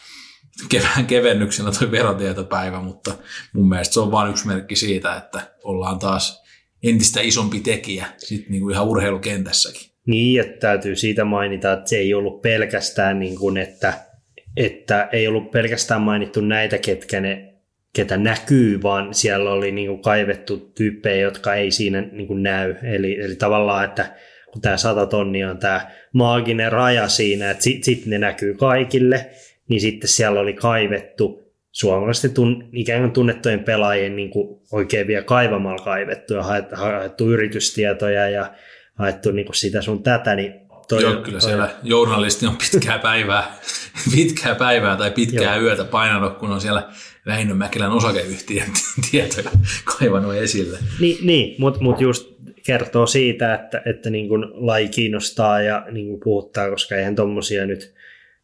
kevään 0.68 1.06
kevennyksenä 1.06 1.70
tuo 1.78 1.90
verotietopäivä, 1.90 2.80
mutta 2.80 3.14
mun 3.52 3.68
mielestä 3.68 3.94
se 3.94 4.00
on 4.00 4.10
vain 4.10 4.30
yksi 4.30 4.46
merkki 4.46 4.76
siitä, 4.76 5.16
että 5.16 5.54
ollaan 5.64 5.98
taas 5.98 6.42
entistä 6.82 7.20
isompi 7.20 7.60
tekijä 7.60 8.12
sit 8.18 8.48
niin 8.48 8.62
kuin 8.62 8.74
ihan 8.74 8.86
urheilukentässäkin. 8.86 9.89
Niin, 10.07 10.40
että 10.40 10.59
täytyy 10.61 10.96
siitä 10.96 11.24
mainita, 11.24 11.72
että 11.72 11.88
se 11.88 11.96
ei 11.96 12.14
ollut 12.14 12.42
pelkästään 12.42 13.18
niin 13.18 13.38
kuin, 13.38 13.57
että, 13.57 13.92
että 14.57 15.09
ei 15.12 15.28
ollut 15.28 15.51
pelkästään 15.51 16.01
mainittu 16.01 16.40
näitä, 16.40 16.78
ketkä 16.78 17.20
ne, 17.20 17.55
ketä 17.92 18.16
näkyy, 18.16 18.82
vaan 18.82 19.14
siellä 19.14 19.51
oli 19.51 19.72
niin 19.72 19.88
kuin 19.88 20.03
kaivettu 20.03 20.72
tyyppejä, 20.74 21.22
jotka 21.22 21.55
ei 21.55 21.70
siinä 21.70 22.01
niin 22.01 22.26
kuin 22.26 22.42
näy. 22.42 22.74
Eli, 22.82 23.20
eli 23.20 23.36
tavallaan, 23.36 23.84
että 23.84 24.14
kun 24.53 24.62
tämä 24.62 24.76
100 24.76 25.07
tonnia 25.07 25.51
on 25.51 25.59
tämä 25.59 25.90
maaginen 26.12 26.72
raja 26.72 27.09
siinä, 27.09 27.51
että 27.51 27.62
sitten 27.62 27.84
sit 27.84 28.07
ne 28.07 28.18
näkyy 28.18 28.55
kaikille, 28.55 29.26
niin 29.68 29.80
sitten 29.80 30.09
siellä 30.09 30.40
oli 30.40 30.53
kaivettu 30.53 31.40
suomalaisten 31.72 32.34
tun, 32.34 32.68
ikään 32.72 33.01
kuin 33.01 33.12
tunnettujen 33.12 33.64
pelaajien 33.64 34.16
niin 34.16 34.30
kuin 34.30 34.61
oikein 34.72 35.07
vielä 35.07 35.24
kaivamalla 35.24 35.84
kaivettu 35.84 36.34
ja 36.34 36.42
haettu, 36.42 36.76
haettu 36.76 37.32
yritystietoja 37.32 38.30
ja 38.30 38.53
haettu 39.01 39.30
niin 39.30 39.46
kuin 39.46 39.57
sitä 39.57 39.82
sun 39.82 40.03
tätä, 40.03 40.34
niin 40.34 40.55
toi, 40.88 41.03
Joo, 41.03 41.12
kyllä 41.12 41.38
toi... 41.38 41.48
siellä 41.48 41.70
journalisti 41.82 42.46
on 42.46 42.57
pitkää 42.57 42.98
päivää, 42.98 43.59
pitkää 44.14 44.55
päivää 44.55 44.96
tai 44.96 45.11
pitkää 45.11 45.57
Joo. 45.57 45.64
yötä 45.64 45.84
painanut, 45.84 46.38
kun 46.38 46.51
on 46.51 46.61
siellä 46.61 46.88
Väinö 47.26 47.55
Mäkelän 47.55 47.90
osakeyhtiön 47.90 48.68
tietoja 49.11 49.51
kaivannut 49.84 50.34
esille. 50.34 50.78
Niin, 51.01 51.26
niin 51.26 51.55
mutta 51.59 51.80
mut 51.82 52.01
just 52.01 52.30
kertoo 52.66 53.07
siitä, 53.07 53.55
että, 53.55 53.82
että 53.86 54.11
niin 54.11 54.28
kuin 54.28 54.46
laji 54.53 54.88
kiinnostaa 54.88 55.62
ja 55.62 55.86
niin 55.90 56.07
kuin 56.07 56.20
puhuttaa, 56.24 56.70
koska 56.70 56.96
eihän 56.96 57.16
tuommoisia 57.16 57.66
nyt 57.66 57.94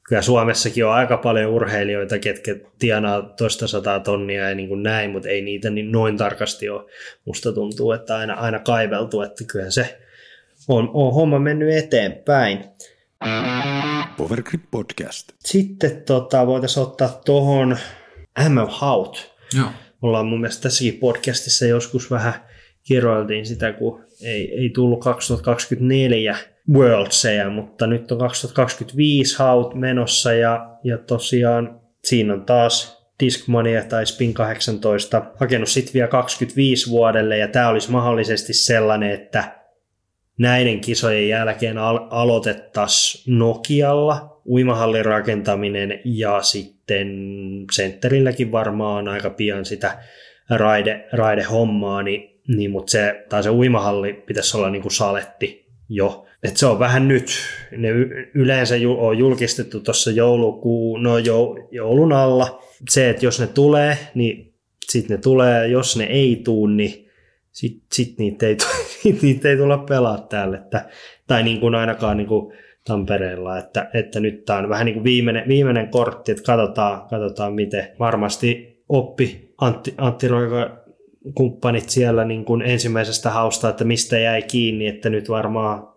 kyllä 0.09 0.23
Suomessakin 0.23 0.87
on 0.87 0.93
aika 0.93 1.17
paljon 1.17 1.53
urheilijoita, 1.53 2.19
ketkä 2.19 2.57
tienaa 2.79 3.23
toista 3.23 3.67
sataa 3.67 4.01
tonnia 4.01 4.49
ja 4.49 4.55
niin 4.55 4.69
kuin 4.69 4.83
näin, 4.83 5.11
mutta 5.11 5.29
ei 5.29 5.43
niitä 5.43 5.71
niin 5.71 5.93
noin 5.93 6.17
tarkasti 6.17 6.69
ole. 6.69 6.91
Musta 7.25 7.53
tuntuu, 7.53 7.93
että 7.93 8.17
aina, 8.17 8.35
aina 8.35 8.59
kaiveltu, 8.59 9.23
että 9.23 9.45
kyllä 9.45 9.71
se 9.71 9.99
on, 10.69 10.91
on 10.95 11.14
homma 11.14 11.39
mennyt 11.39 11.75
eteenpäin. 11.75 12.64
Powergrip 14.17 14.62
Podcast. 14.71 15.33
Sitten 15.39 16.03
tota, 16.07 16.47
voitaisiin 16.47 16.83
ottaa 16.87 17.21
tuohon 17.25 17.77
ML 18.49 18.67
Haut. 18.69 19.35
Joo. 19.57 19.69
Ollaan 20.03 20.27
mun 20.27 20.41
mielestä 20.41 20.62
tässäkin 20.62 20.95
podcastissa 20.95 21.67
joskus 21.67 22.11
vähän 22.11 22.35
kiroiltiin 22.83 23.47
sitä, 23.47 23.73
kun 23.73 24.05
ei, 24.23 24.55
ei 24.61 24.71
tullut 24.71 25.01
2024 25.01 26.37
Worldseja, 26.73 27.51
mutta 27.51 27.87
nyt 27.87 28.12
on 28.12 28.19
2025 28.19 29.39
haut 29.39 29.75
menossa 29.75 30.33
ja, 30.33 30.71
ja 30.85 30.99
tosiaan 30.99 31.81
siinä 32.05 32.35
on 32.35 32.45
taas 32.45 33.07
Discmania 33.25 33.85
tai 33.85 34.07
Spin 34.07 34.35
18 34.35 35.23
hakenut 35.41 35.69
sitten 35.69 35.95
vielä 35.95 36.09
25 36.09 36.91
vuodelle 36.91 37.39
ja 37.39 37.49
tämä 37.49 37.69
olisi 37.69 37.91
mahdollisesti 37.91 38.55
sellainen, 38.55 39.11
että 39.11 39.66
näiden 40.39 40.80
kisojen 40.80 41.28
jälkeen 41.28 41.78
al- 41.78 42.07
aloitettaisiin 42.11 43.39
Nokialla 43.39 44.43
uimahallin 44.47 45.05
rakentaminen 45.05 46.01
ja 46.05 46.43
sitten 46.43 47.09
sentterilläkin 47.72 48.53
varmaan 48.53 49.09
aika 49.09 49.30
pian 49.30 49.64
sitä 49.64 49.99
raide, 50.51 51.09
raidehommaa, 51.12 52.03
niin, 52.03 52.41
niin, 52.49 52.70
mutta 52.70 52.91
se, 52.91 53.24
tai 53.28 53.43
se 53.43 53.51
uimahalli 53.51 54.12
pitäisi 54.12 54.57
olla 54.57 54.70
niin 54.70 54.82
kuin 54.82 54.93
saletti 54.93 55.66
jo. 55.89 56.26
Et 56.43 56.57
se 56.57 56.66
on 56.66 56.78
vähän 56.78 57.09
nyt. 57.09 57.26
Ne 57.76 57.89
yleensä 58.34 58.74
on 58.99 59.18
julkistettu 59.18 59.80
tuossa 59.80 60.11
joulukuun, 60.11 61.03
no 61.03 61.18
joulun 61.70 62.12
alla, 62.12 62.62
se, 62.91 63.11
että 63.11 63.26
jos 63.26 63.41
ne 63.41 63.47
tulee, 63.47 63.99
niin 64.14 64.55
sitten 64.89 65.16
ne 65.16 65.22
tulee, 65.22 65.68
jos 65.68 65.97
ne 65.97 66.05
ei 66.05 66.41
tuu, 66.45 66.66
niin 66.66 67.06
sitten 67.57 67.87
sit 67.93 68.19
niitä, 68.19 68.47
ei, 68.47 68.57
niitä 69.23 69.49
ei 69.49 69.57
tulla 69.57 69.79
pelaa 69.79 70.19
täällä. 70.19 70.57
Että, 70.57 70.89
tai 71.27 71.43
niin 71.43 71.61
kuin 71.61 71.75
ainakaan 71.75 72.17
niin 72.17 72.27
kuin 72.27 72.53
Tampereella, 72.85 73.59
että, 73.59 73.91
että 73.95 74.21
nyt 74.21 74.45
tämä 74.45 74.59
on 74.59 74.69
vähän 74.69 74.87
niin 74.87 74.95
kuin 74.95 75.05
viimeinen, 75.05 75.49
viimeinen 75.49 75.89
kortti, 75.89 76.33
että 76.33 76.45
katsotaan, 76.45 77.09
katsotaan 77.09 77.55
miten. 77.55 77.89
Varmasti 77.99 78.79
oppi 78.89 79.55
Antti, 79.61 79.95
Antti 79.99 80.29
Roika 80.29 80.85
kumppanit 81.35 81.91
siellä 81.91 82.25
niin 82.25 82.45
kuin 82.45 82.63
ensimmäisestä 82.63 83.31
hausta, 83.31 83.69
että 83.69 83.85
mistä 83.85 84.19
jäi 84.19 84.43
kiinni, 84.43 84.87
että 84.87 85.11
nyt 85.11 85.29
varmaan 85.29 85.89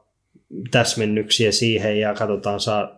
täsmennyksiä 0.71 1.51
siihen 1.51 1.99
ja 1.99 2.13
katsotaan 2.13 2.59
saa, 2.59 2.91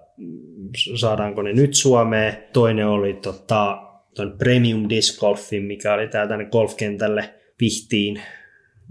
saadaanko 0.96 1.42
ne 1.42 1.54
nyt 1.54 1.74
Suomeen. 1.74 2.38
Toinen 2.54 2.88
oli 2.88 3.14
tota, 3.14 3.82
ton 4.16 4.36
Premium 4.38 4.90
Disc 4.90 5.20
Golfin, 5.20 5.64
mikä 5.64 5.94
oli 5.94 6.08
tää 6.08 6.28
tänne 6.28 6.46
golfkentälle 6.46 7.34
Pihtiin 7.58 8.22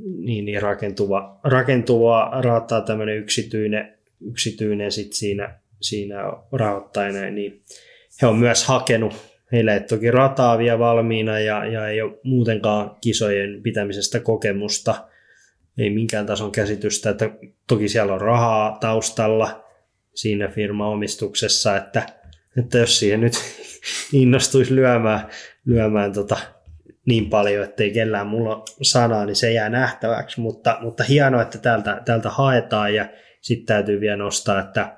niin, 0.04 0.44
niin 0.44 0.62
rakentuva, 0.62 1.40
rakentuva 1.44 2.30
rahoittaa 2.42 2.80
tämmöinen 2.80 3.18
yksityinen, 3.18 3.98
yksityinen 4.30 4.92
sit 4.92 5.12
siinä, 5.12 5.58
siinä 5.80 6.16
rahoittajana, 6.52 7.30
niin 7.30 7.62
he 8.22 8.26
on 8.26 8.38
myös 8.38 8.64
hakenut. 8.64 9.14
Heillä 9.52 9.74
ei 9.74 9.80
toki 9.80 10.10
rataa 10.10 10.58
vielä 10.58 10.78
valmiina 10.78 11.38
ja, 11.38 11.64
ja 11.64 11.88
ei 11.88 12.02
ole 12.02 12.18
muutenkaan 12.24 12.96
kisojen 13.00 13.62
pitämisestä 13.62 14.20
kokemusta, 14.20 14.94
ei 15.78 15.90
minkään 15.90 16.26
tason 16.26 16.52
käsitystä, 16.52 17.10
että 17.10 17.30
toki 17.66 17.88
siellä 17.88 18.14
on 18.14 18.20
rahaa 18.20 18.78
taustalla 18.80 19.64
siinä 20.14 20.48
firmaomistuksessa, 20.48 21.76
että, 21.76 22.06
että 22.58 22.78
jos 22.78 22.98
siihen 22.98 23.20
nyt 23.20 23.32
innostuisi 24.12 24.74
lyömään, 24.74 25.28
lyömään 25.64 26.12
tota 26.12 26.38
niin 27.06 27.30
paljon, 27.30 27.64
että 27.64 27.82
ei 27.82 27.90
kellään 27.90 28.26
mulla 28.26 28.64
sanaa, 28.82 29.26
niin 29.26 29.36
se 29.36 29.52
jää 29.52 29.68
nähtäväksi, 29.68 30.40
mutta, 30.40 30.78
mutta 30.80 31.04
hienoa, 31.04 31.42
että 31.42 31.58
täältä, 31.58 32.02
täältä 32.04 32.30
haetaan 32.30 32.94
ja 32.94 33.08
sitten 33.40 33.66
täytyy 33.66 34.00
vielä 34.00 34.16
nostaa, 34.16 34.60
että 34.60 34.96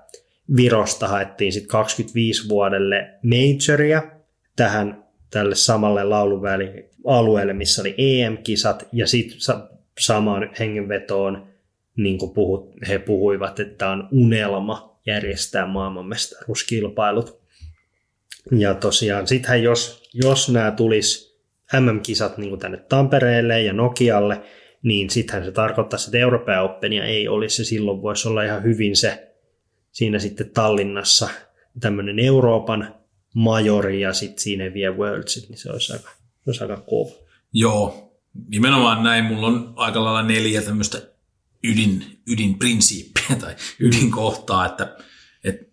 Virosta 0.56 1.08
haettiin 1.08 1.52
sitten 1.52 1.68
25 1.68 2.48
vuodelle 2.48 3.14
majoria, 3.22 4.02
tähän 4.56 5.04
tälle 5.30 5.54
samalle 5.54 6.04
lauluväli 6.04 6.90
alueelle, 7.06 7.52
missä 7.52 7.82
oli 7.82 7.94
EM-kisat, 7.98 8.88
ja 8.92 9.06
sitten 9.06 9.38
samaan 10.00 10.50
hengenvetoon 10.58 11.52
niin 11.96 12.18
kuin 12.18 12.32
puhut, 12.32 12.74
he 12.88 12.98
puhuivat, 12.98 13.60
että 13.60 13.90
on 13.90 14.08
unelma 14.12 15.00
järjestää 15.06 15.66
maailmanmestaruuskilpailut. 15.66 17.42
Ja 18.58 18.74
tosiaan 18.74 19.26
sittenhän 19.26 19.62
jos, 19.62 20.10
jos 20.14 20.48
nämä 20.48 20.70
tulisi 20.70 21.31
MM-kisat 21.80 22.38
niin 22.38 22.48
kuin 22.48 22.60
tänne 22.60 22.78
Tampereelle 22.78 23.62
ja 23.62 23.72
Nokialle, 23.72 24.42
niin 24.82 25.10
sittenhän 25.10 25.44
se 25.44 25.52
tarkoittaisi, 25.52 26.08
että 26.08 26.18
Euroopan 26.18 26.64
Openia 26.64 27.04
ei 27.04 27.28
olisi, 27.28 27.64
silloin 27.64 28.02
voisi 28.02 28.28
olla 28.28 28.42
ihan 28.42 28.62
hyvin 28.62 28.96
se 28.96 29.32
siinä 29.92 30.18
sitten 30.18 30.50
Tallinnassa 30.50 31.28
tämmöinen 31.80 32.18
Euroopan 32.18 32.94
majori 33.34 34.00
ja 34.00 34.12
sitten 34.12 34.38
siinä 34.38 34.74
vie 34.74 34.90
Worldsit, 34.90 35.48
niin 35.48 35.58
se 35.58 35.70
olisi 35.70 35.92
aika, 35.92 36.10
olisi 36.46 36.64
aika 36.64 36.76
kova. 36.76 37.14
Joo, 37.52 38.12
nimenomaan 38.48 39.02
näin. 39.02 39.24
Mulla 39.24 39.46
on 39.46 39.72
aika 39.76 40.04
lailla 40.04 40.22
neljä 40.22 40.62
tämmöistä 40.62 40.98
ydin, 41.64 42.04
ydinprinsiippiä 42.26 43.36
tai 43.40 43.56
ydinkohtaa, 43.80 44.66
että, 44.66 44.96
että 45.44 45.64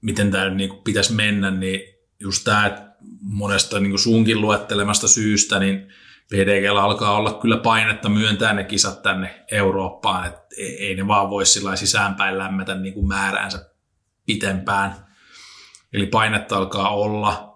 miten 0.00 0.30
tämä 0.30 0.50
niin 0.50 0.70
pitäisi 0.84 1.12
mennä, 1.12 1.50
niin 1.50 1.80
just 2.20 2.44
tämä, 2.44 2.66
että 2.66 2.87
monesta 3.20 3.80
niin 3.80 3.98
suunkin 3.98 4.40
luettelemasta 4.40 5.08
syystä, 5.08 5.58
niin 5.58 5.88
PDG 6.28 6.78
alkaa 6.80 7.16
olla 7.16 7.32
kyllä 7.32 7.56
painetta 7.56 8.08
myöntää 8.08 8.52
ne 8.52 8.64
kisat 8.64 9.02
tänne 9.02 9.44
Eurooppaan, 9.50 10.26
että 10.26 10.46
ei 10.58 10.94
ne 10.94 11.06
vaan 11.06 11.30
voi 11.30 11.46
sillä 11.46 11.76
sisäänpäin 11.76 12.38
lämmetä 12.38 12.74
niin 12.74 12.94
kuin 12.94 13.08
määräänsä 13.08 13.70
pitempään. 14.26 14.94
Eli 15.92 16.06
painetta 16.06 16.56
alkaa 16.56 16.94
olla. 16.94 17.48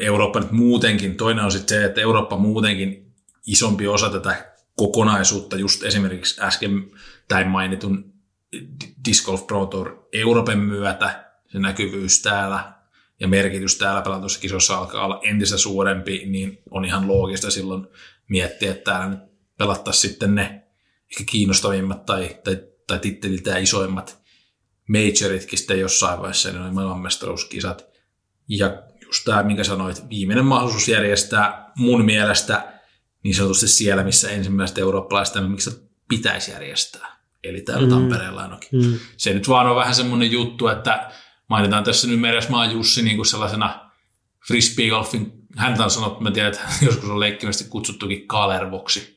Eurooppa 0.00 0.40
nyt 0.40 0.50
muutenkin, 0.50 1.16
toinen 1.16 1.44
on 1.44 1.52
sitten 1.52 1.78
se, 1.78 1.84
että 1.84 2.00
Eurooppa 2.00 2.36
muutenkin 2.36 3.12
isompi 3.46 3.88
osa 3.88 4.10
tätä 4.10 4.52
kokonaisuutta, 4.76 5.56
just 5.56 5.82
esimerkiksi 5.82 6.40
äsken 6.42 6.90
tämän 7.28 7.48
mainitun 7.48 8.12
Disc 9.04 9.26
Golf 9.26 9.46
Pro 9.46 9.66
Tour 9.66 10.08
Euroopan 10.12 10.58
myötä, 10.58 11.24
se 11.46 11.58
näkyvyys 11.58 12.22
täällä 12.22 12.77
ja 13.20 13.28
merkitys 13.28 13.78
täällä 13.78 14.02
pelatussa 14.02 14.40
kisossa 14.40 14.78
alkaa 14.78 15.04
olla 15.04 15.20
entistä 15.22 15.58
suurempi, 15.58 16.22
niin 16.26 16.62
on 16.70 16.84
ihan 16.84 17.08
loogista 17.08 17.50
silloin 17.50 17.86
miettiä, 18.28 18.70
että 18.70 18.90
täällä 18.90 19.08
nyt 19.08 19.20
pelattaisiin 19.58 20.10
sitten 20.10 20.34
ne 20.34 20.62
ehkä 21.10 21.24
kiinnostavimmat 21.30 22.06
tai, 22.06 22.36
tai, 22.44 22.58
tai 22.86 22.98
titteliltään 22.98 23.62
isoimmat 23.62 24.18
majoritkin 24.88 25.58
sitten 25.58 25.80
jossain 25.80 26.18
vaiheessa, 26.18 26.52
niin 26.52 26.74
maailmanmestaruuskisat. 26.74 27.86
Ja 28.48 28.82
just 29.06 29.24
tämä, 29.24 29.42
minkä 29.42 29.64
sanoit, 29.64 30.08
viimeinen 30.10 30.44
mahdollisuus 30.44 30.88
järjestää 30.88 31.72
mun 31.76 32.04
mielestä 32.04 32.72
niin 33.22 33.34
sanotusti 33.34 33.68
siellä, 33.68 34.04
missä 34.04 34.30
ensimmäiset 34.30 34.78
eurooppalaiset 34.78 35.48
miksi 35.48 35.90
pitäisi 36.08 36.50
järjestää. 36.50 37.18
Eli 37.44 37.60
täällä 37.60 37.86
mm. 37.86 37.90
Tampereella 37.90 38.42
ainakin. 38.42 38.84
Mm. 38.84 38.98
Se 39.16 39.34
nyt 39.34 39.48
vaan 39.48 39.66
on 39.66 39.76
vähän 39.76 39.94
semmoinen 39.94 40.32
juttu, 40.32 40.68
että 40.68 41.10
mainitaan 41.48 41.84
tässä 41.84 42.08
nyt 42.08 42.20
Meresmaa 42.20 42.66
Jussi 42.66 43.02
niin 43.02 43.16
kuin 43.16 43.26
sellaisena 43.26 43.90
frisbeegolfin, 44.48 45.32
hän 45.56 45.82
on 45.82 45.90
sanonut, 45.90 46.20
mä 46.20 46.30
tiedän, 46.30 46.52
että 46.52 46.68
joskus 46.86 47.10
on 47.10 47.20
leikkimästi 47.20 47.64
kutsuttukin 47.64 48.26
kalervoksi. 48.28 49.16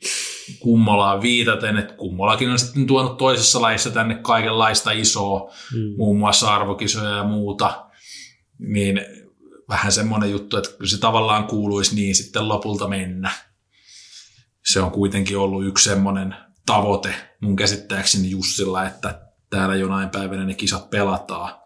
Kummolaan 0.60 1.22
viitaten, 1.22 1.78
että 1.78 1.94
Kummolakin 1.94 2.50
on 2.50 2.60
sitten 2.60 2.88
tuonut 2.88 3.18
toisessa 3.18 3.62
lajissa 3.62 3.92
tänne 3.92 4.16
kaikenlaista 4.16 4.92
isoa, 4.92 5.52
mm. 5.74 5.94
muun 5.98 6.18
muassa 6.18 6.56
arvokisoja 6.56 7.10
ja 7.10 7.24
muuta, 7.24 7.86
niin 8.60 9.02
vähän 9.70 9.92
semmoinen 9.92 10.32
juttu, 10.32 10.58
että 10.58 10.70
se 10.86 11.00
tavallaan 11.00 11.48
kuuluisi 11.48 11.96
niin 11.96 12.16
sitten 12.16 12.48
lopulta 12.48 12.88
mennä. 12.88 13.32
Se 14.66 14.82
on 14.82 14.92
kuitenkin 14.92 15.38
ollut 15.38 15.66
yksi 15.66 15.90
semmoinen 15.90 16.36
tavoite 16.66 17.14
mun 17.42 17.56
käsittääkseni 17.56 18.30
Jussilla, 18.30 18.86
että 18.86 19.22
täällä 19.50 19.76
jonain 19.76 20.10
päivänä 20.10 20.46
ne 20.46 20.54
kisat 20.54 20.90
pelataan. 20.90 21.61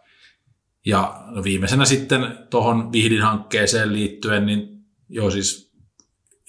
Ja 0.85 1.23
viimeisenä 1.43 1.85
sitten 1.85 2.37
tuohon 2.49 2.91
Vihdin 2.91 3.21
hankkeeseen 3.21 3.93
liittyen, 3.93 4.45
niin 4.45 4.85
joo 5.09 5.31
siis 5.31 5.73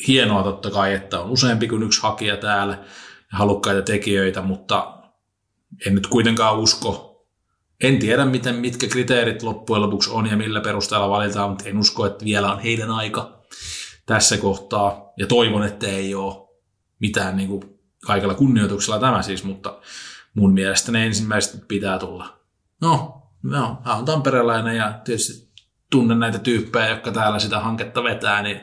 hienoa 0.08 0.42
totta 0.42 0.70
kai, 0.70 0.94
että 0.94 1.20
on 1.20 1.30
useampi 1.30 1.68
kuin 1.68 1.82
yksi 1.82 2.02
hakija 2.02 2.36
täällä 2.36 2.74
ja 3.32 3.38
halukkaita 3.38 3.82
tekijöitä, 3.82 4.42
mutta 4.42 4.98
en 5.86 5.94
nyt 5.94 6.06
kuitenkaan 6.06 6.58
usko, 6.58 7.16
en 7.80 7.98
tiedä 7.98 8.24
miten, 8.24 8.54
mitkä 8.54 8.86
kriteerit 8.86 9.42
loppujen 9.42 9.82
lopuksi 9.82 10.10
on 10.10 10.26
ja 10.26 10.36
millä 10.36 10.60
perusteella 10.60 11.10
valitaan, 11.10 11.50
mutta 11.50 11.68
en 11.68 11.78
usko, 11.78 12.06
että 12.06 12.24
vielä 12.24 12.52
on 12.52 12.60
heidän 12.60 12.90
aika 12.90 13.42
tässä 14.06 14.38
kohtaa. 14.38 15.12
Ja 15.16 15.26
toivon, 15.26 15.64
että 15.64 15.86
ei 15.86 16.14
ole 16.14 16.48
mitään 16.98 17.36
niin 17.36 17.48
kuin 17.48 17.62
kaikella 18.06 18.34
kunnioituksella 18.34 19.00
tämä 19.00 19.22
siis, 19.22 19.44
mutta 19.44 19.80
mun 20.34 20.52
mielestä 20.52 20.92
ne 20.92 21.06
ensimmäiset 21.06 21.68
pitää 21.68 21.98
tulla. 21.98 22.40
No, 22.80 23.15
no 23.42 23.78
hän 23.84 23.96
on 23.96 24.04
tamperelainen 24.04 24.76
ja 24.76 25.00
tietysti 25.04 25.48
tunnen 25.90 26.18
näitä 26.18 26.38
tyyppejä, 26.38 26.88
jotka 26.88 27.12
täällä 27.12 27.38
sitä 27.38 27.60
hanketta 27.60 28.04
vetää, 28.04 28.42
niin 28.42 28.60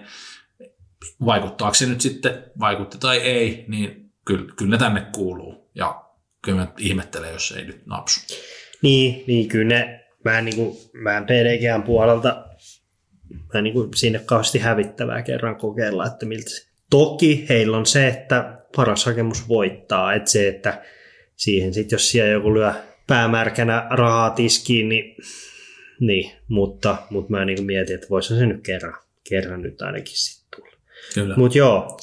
vaikuttaako 1.26 1.74
se 1.74 1.86
nyt 1.86 2.02
sitten, 2.02 2.44
vaikutti 2.60 2.98
tai 2.98 3.18
ei, 3.18 3.66
niin 3.68 4.12
kyllä, 4.26 4.54
kyllä 4.58 4.72
ne 4.72 4.78
tänne 4.78 5.08
kuuluu. 5.16 5.72
Ja 5.76 6.04
kyllä 6.42 6.58
mä 6.58 6.68
ihmettelen, 6.78 7.34
jos 7.34 7.52
ei 7.52 7.66
nyt 7.66 7.86
napsu. 7.86 8.22
Niin, 8.82 9.24
niin 9.28 9.48
kyllä 9.48 9.76
ne 9.76 10.06
vähän 10.26 10.46
niin 10.46 10.56
kuin 10.56 10.78
vähän 11.04 11.26
PDGn 11.26 11.84
puolelta 11.84 12.46
vähän 13.54 13.64
niin 13.64 13.74
kuin 13.74 13.90
sinne 13.96 14.20
kauheasti 14.20 14.60
hävittävää 14.60 15.22
kerran 15.22 15.56
kokeilla, 15.56 16.06
että 16.06 16.26
miltä 16.26 16.50
se. 16.50 16.68
Toki 16.90 17.46
heillä 17.50 17.78
on 17.78 17.86
se, 17.86 18.08
että 18.08 18.58
paras 18.76 19.06
hakemus 19.06 19.48
voittaa, 19.48 20.14
että 20.14 20.32
se, 20.32 20.48
että 20.48 20.82
siihen 21.36 21.74
sitten 21.74 21.96
jos 21.96 22.12
siellä 22.12 22.32
joku 22.32 22.54
lyö 22.54 22.74
päämärkänä 23.08 23.88
rahaa 23.90 24.30
tiskiin, 24.30 24.90
niin, 24.90 25.16
niin 26.00 26.32
mutta, 26.48 26.98
mutta 27.10 27.32
mä 27.32 27.46
niin 27.46 27.66
mietin, 27.66 27.96
että 27.96 28.10
voisi 28.10 28.38
se 28.38 28.46
nyt 28.46 28.62
kerran, 28.64 28.96
kerran 29.30 29.62
nyt 29.62 29.82
ainakin 29.82 30.18
sitten 30.18 30.44
mutta 31.36 31.58
joo, 31.58 32.00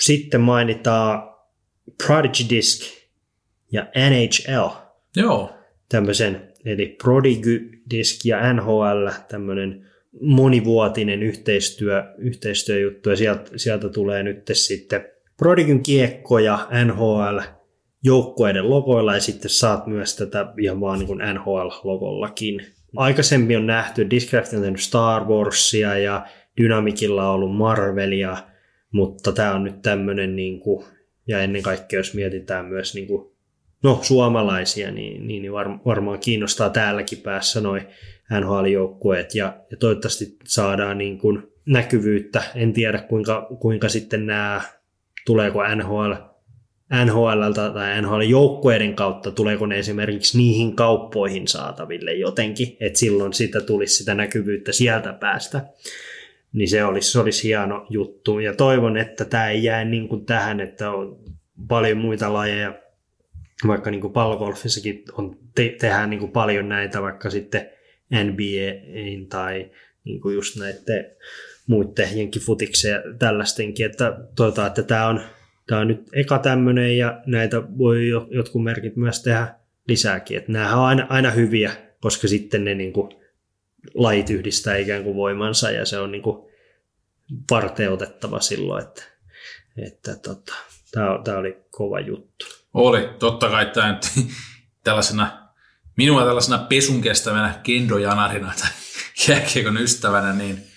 sitten 0.00 0.40
mainitaan 0.40 1.34
Prodigy 2.06 2.48
Disc 2.50 2.92
ja 3.72 3.86
NHL. 4.10 4.68
Joo. 5.16 5.52
Tämmöisen, 5.88 6.52
eli 6.64 6.96
Prodigy 7.02 7.70
Disc 7.90 8.24
ja 8.24 8.52
NHL, 8.52 9.08
tämmöinen 9.28 9.90
monivuotinen 10.20 11.22
yhteistyö, 11.22 12.04
yhteistyöjuttu, 12.18 13.10
ja 13.10 13.16
sieltä, 13.16 13.50
sieltä 13.56 13.88
tulee 13.88 14.22
nyt 14.22 14.50
sitten 14.52 15.06
Prodigyn 15.36 15.82
kiekko 15.82 16.38
ja 16.38 16.68
NHL 16.84 17.38
joukkueiden 18.04 18.70
logoilla, 18.70 19.14
ja 19.14 19.20
sitten 19.20 19.50
saat 19.50 19.86
myös 19.86 20.16
tätä 20.16 20.52
ihan 20.58 20.80
vaan 20.80 20.98
niin 20.98 21.18
NHL-logollakin. 21.34 22.66
Aikaisemmin 22.96 23.56
on 23.56 23.66
nähty, 23.66 24.10
Discraft 24.10 24.52
on 24.52 24.78
Star 24.78 25.24
Warsia 25.24 25.98
ja 25.98 26.26
Dynamicilla 26.60 27.28
on 27.28 27.34
ollut 27.34 27.56
Marvelia, 27.56 28.36
mutta 28.92 29.32
tämä 29.32 29.54
on 29.54 29.64
nyt 29.64 29.82
tämmöinen, 29.82 30.36
niin 30.36 30.60
kuin, 30.60 30.84
ja 31.26 31.40
ennen 31.40 31.62
kaikkea 31.62 31.98
jos 31.98 32.14
mietitään 32.14 32.66
myös 32.66 32.94
niin 32.94 33.06
kuin, 33.06 33.32
no, 33.82 33.98
suomalaisia, 34.02 34.90
niin, 34.90 35.26
niin, 35.26 35.42
niin 35.42 35.52
varmaan 35.84 36.18
kiinnostaa 36.18 36.70
täälläkin 36.70 37.18
päässä 37.18 37.60
noin 37.60 37.82
NHL-joukkueet, 38.40 39.34
ja, 39.34 39.56
ja 39.70 39.76
toivottavasti 39.76 40.36
saadaan 40.44 40.98
niin 40.98 41.18
kuin 41.18 41.42
näkyvyyttä. 41.66 42.42
En 42.54 42.72
tiedä, 42.72 42.98
kuinka, 42.98 43.48
kuinka 43.60 43.88
sitten 43.88 44.26
nämä, 44.26 44.60
tuleeko 45.26 45.74
NHL 45.74 46.12
NHL 47.04 47.52
tai 47.52 48.02
NHL-joukkueiden 48.02 48.94
kautta, 48.94 49.30
tuleeko 49.30 49.66
ne 49.66 49.78
esimerkiksi 49.78 50.38
niihin 50.38 50.76
kauppoihin 50.76 51.48
saataville 51.48 52.14
jotenkin, 52.14 52.76
että 52.80 52.98
silloin 52.98 53.32
sitä 53.32 53.60
tulisi 53.60 53.96
sitä 53.96 54.14
näkyvyyttä 54.14 54.72
sieltä 54.72 55.12
päästä. 55.12 55.66
Niin 56.52 56.68
se 56.68 56.84
olisi, 56.84 57.12
se 57.12 57.18
olisi 57.18 57.48
hieno 57.48 57.86
juttu. 57.90 58.38
Ja 58.38 58.54
toivon, 58.54 58.96
että 58.96 59.24
tämä 59.24 59.50
ei 59.50 59.64
jää 59.64 59.84
niin 59.84 60.08
kuin 60.08 60.26
tähän, 60.26 60.60
että 60.60 60.90
on 60.90 61.18
paljon 61.68 61.98
muita 61.98 62.32
lajeja, 62.32 62.74
vaikka 63.66 63.90
niin 63.90 64.00
kuin 64.00 64.12
on, 65.12 65.36
te, 65.54 65.76
tehdään 65.80 66.10
niin 66.10 66.20
kuin 66.20 66.32
paljon 66.32 66.68
näitä, 66.68 67.02
vaikka 67.02 67.30
sitten 67.30 67.70
NBA 68.10 68.90
tai 69.28 69.70
niin 70.04 70.20
kuin 70.20 70.34
just 70.34 70.56
näiden 70.56 71.10
muiden 71.66 72.18
jenkifutiksen 72.18 72.90
ja 72.90 73.02
tällaistenkin, 73.18 73.86
että 73.86 74.16
toivotaan, 74.36 74.66
että 74.66 74.82
tämä 74.82 75.08
on 75.08 75.20
tämä 75.66 75.80
on 75.80 75.88
nyt 75.88 76.08
eka 76.12 76.38
tämmöinen 76.38 76.98
ja 76.98 77.20
näitä 77.26 77.62
voi 77.78 78.08
jotkut 78.08 78.62
merkit 78.62 78.96
myös 78.96 79.22
tehdä 79.22 79.54
lisääkin. 79.88 80.36
Että 80.36 80.52
nämä 80.52 80.76
on 80.76 80.84
aina, 80.84 81.06
aina 81.08 81.30
hyviä, 81.30 81.72
koska 82.00 82.28
sitten 82.28 82.64
ne 82.64 82.74
niin 82.74 82.92
kuin, 82.92 83.10
lajit 83.94 84.30
yhdistää 84.30 84.76
ikään 84.76 85.04
kuin 85.04 85.16
voimansa 85.16 85.70
ja 85.70 85.86
se 85.86 85.98
on 85.98 86.12
niin 86.12 86.22
kuin, 86.22 86.50
parteutettava 87.48 88.40
silloin, 88.40 88.84
että, 88.84 89.02
että 89.86 90.16
tota, 90.16 90.54
tämä, 90.90 91.06
tämä 91.24 91.38
oli 91.38 91.56
kova 91.70 92.00
juttu. 92.00 92.46
Oli, 92.74 93.08
totta 93.18 93.48
kai 93.48 93.66
tämä 93.66 93.92
nyt 93.92 94.06
tällaisena, 94.84 95.48
minua 95.96 96.24
tällaisena 96.24 96.58
pesun 96.58 97.02
kestävänä 97.02 97.60
kendojanarina 97.62 98.52
tai 98.60 98.70
jääkiekon 99.28 99.76
ystävänä, 99.76 100.32
niin– 100.32 100.58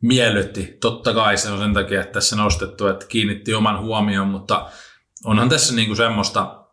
miellytti. 0.00 0.76
Totta 0.80 1.14
kai 1.14 1.38
se 1.38 1.50
on 1.50 1.58
sen 1.58 1.74
takia, 1.74 2.00
että 2.00 2.12
tässä 2.12 2.36
nostettu, 2.36 2.86
että 2.86 3.06
kiinnitti 3.06 3.54
oman 3.54 3.80
huomioon, 3.80 4.28
mutta 4.28 4.70
onhan 5.24 5.48
tässä 5.48 5.74
niinku 5.74 5.94
semmoista, 5.94 6.64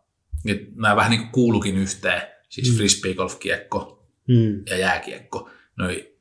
että 0.45 0.65
nämä 0.75 0.95
vähän 0.95 1.11
niin 1.11 1.21
kuin 1.21 1.31
kuulukin 1.31 1.77
yhteen, 1.77 2.21
siis 2.49 2.71
mm. 2.71 2.77
frisbee 2.77 3.15
kiekko 3.39 4.07
mm. 4.27 4.63
ja 4.69 4.77
jääkiekko. 4.77 5.49
Noi 5.77 6.13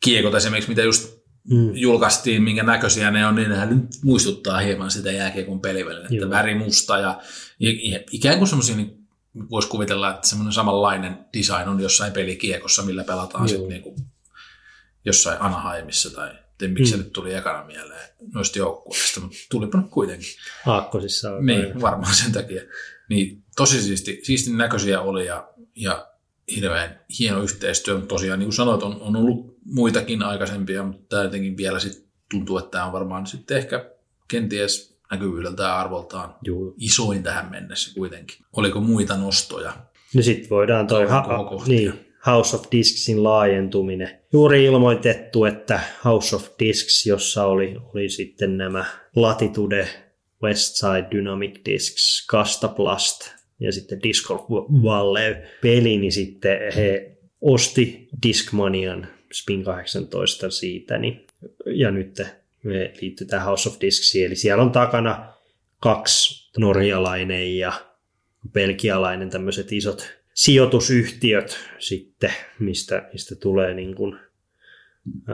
kiekot 0.00 0.34
esimerkiksi, 0.34 0.70
mitä 0.70 0.82
just 0.82 1.24
mm. 1.50 1.74
julkaistiin, 1.74 2.42
minkä 2.42 2.62
näköisiä 2.62 3.10
ne 3.10 3.26
on, 3.26 3.34
niin 3.34 3.50
nehän 3.50 3.68
nyt 3.68 3.86
muistuttaa 4.02 4.58
hieman 4.58 4.90
sitä 4.90 5.12
jääkiekon 5.12 5.60
pelivälin, 5.60 6.14
että 6.14 6.30
väri 6.30 6.54
musta 6.54 6.98
ja, 6.98 7.20
ja 7.58 8.00
ikään 8.12 8.38
kuin 8.38 8.48
semmoisia, 8.48 8.76
niin 8.76 9.04
voisi 9.50 9.68
kuvitella, 9.68 10.10
että 10.10 10.28
semmoinen 10.28 10.52
samanlainen 10.52 11.18
design 11.38 11.68
on 11.68 11.80
jossain 11.80 12.12
pelikiekossa, 12.12 12.82
millä 12.82 13.04
pelataan 13.04 13.48
sitten 13.48 13.68
niin 13.68 13.94
jossain 15.04 15.42
Anaheimissa 15.42 16.10
tai 16.10 16.30
miksi 16.68 16.96
mm. 16.96 17.02
nyt 17.02 17.12
tuli 17.12 17.34
ekana 17.34 17.64
mieleen 17.64 18.08
noista 18.34 18.58
joukkueista, 18.58 19.20
mutta 19.20 19.36
tulipa 19.50 19.78
nyt 19.78 19.90
kuitenkin. 19.90 20.28
Aakkosissa 20.66 21.34
on. 21.34 21.46
Niin, 21.46 21.66
aina. 21.66 21.80
varmaan 21.80 22.14
sen 22.14 22.32
takia. 22.32 22.62
Niin 23.08 23.42
tosi 23.56 23.82
siisti, 23.82 24.20
siistin 24.22 24.58
näköisiä 24.58 25.00
oli 25.00 25.26
ja, 25.26 25.48
ja 25.76 26.08
hirveän 26.56 27.00
hieno 27.18 27.42
yhteistyö, 27.42 27.94
mutta 27.94 28.08
tosiaan 28.08 28.38
niin 28.38 28.46
kuin 28.46 28.54
sanoit, 28.54 28.82
on, 28.82 29.00
on 29.00 29.16
ollut 29.16 29.56
muitakin 29.64 30.22
aikaisempia, 30.22 30.82
mutta 30.82 31.04
tämä 31.08 31.22
jotenkin 31.22 31.56
vielä 31.56 31.78
sit 31.78 32.06
tuntuu, 32.30 32.58
että 32.58 32.70
tämä 32.70 32.84
on 32.84 32.92
varmaan 32.92 33.26
sitten 33.26 33.56
ehkä 33.56 33.90
kenties 34.28 34.98
näkyvyydeltä 35.10 35.62
ja 35.62 35.80
arvoltaan 35.80 36.34
Juu. 36.42 36.74
isoin 36.78 37.22
tähän 37.22 37.50
mennessä 37.50 37.94
kuitenkin. 37.94 38.36
Oliko 38.52 38.80
muita 38.80 39.16
nostoja? 39.16 39.76
No 40.14 40.22
sitten 40.22 40.50
voidaan 40.50 40.86
toi, 40.86 41.06
ha- 41.06 41.26
niin, 41.66 42.13
House 42.26 42.56
of 42.56 42.64
Disksin 42.72 43.24
laajentuminen. 43.24 44.10
Juuri 44.32 44.64
ilmoitettu, 44.64 45.44
että 45.44 45.80
House 46.04 46.36
of 46.36 46.48
Disks, 46.58 47.06
jossa 47.06 47.44
oli, 47.44 47.76
oli 47.94 48.08
sitten 48.08 48.56
nämä 48.56 48.84
Latitude, 49.16 49.88
Westside 50.42 51.06
Dynamic 51.10 51.60
Discs, 51.64 52.26
Castaplast 52.26 53.30
ja 53.60 53.72
sitten 53.72 54.02
Disc 54.02 54.30
Valley 54.82 55.36
peli, 55.62 55.98
niin 55.98 56.12
sitten 56.12 56.58
he 56.76 57.16
osti 57.40 58.08
Discmanian 58.26 59.06
Spin 59.32 59.64
18 59.64 60.50
siitä, 60.50 60.98
niin, 60.98 61.26
ja 61.66 61.90
nyt 61.90 62.22
me 62.62 62.92
liittyy 63.00 63.26
tähän 63.26 63.46
House 63.46 63.68
of 63.68 63.80
Disksiin, 63.80 64.26
eli 64.26 64.36
siellä 64.36 64.62
on 64.62 64.72
takana 64.72 65.32
kaksi 65.80 66.50
norjalainen 66.58 67.58
ja 67.58 67.72
belgialainen 68.52 69.30
tämmöiset 69.30 69.72
isot 69.72 70.23
sijoitusyhtiöt 70.34 71.58
sitten, 71.78 72.32
mistä, 72.58 73.08
mistä 73.12 73.34
tulee 73.34 73.74
niin 73.74 73.94
kuin 73.94 74.16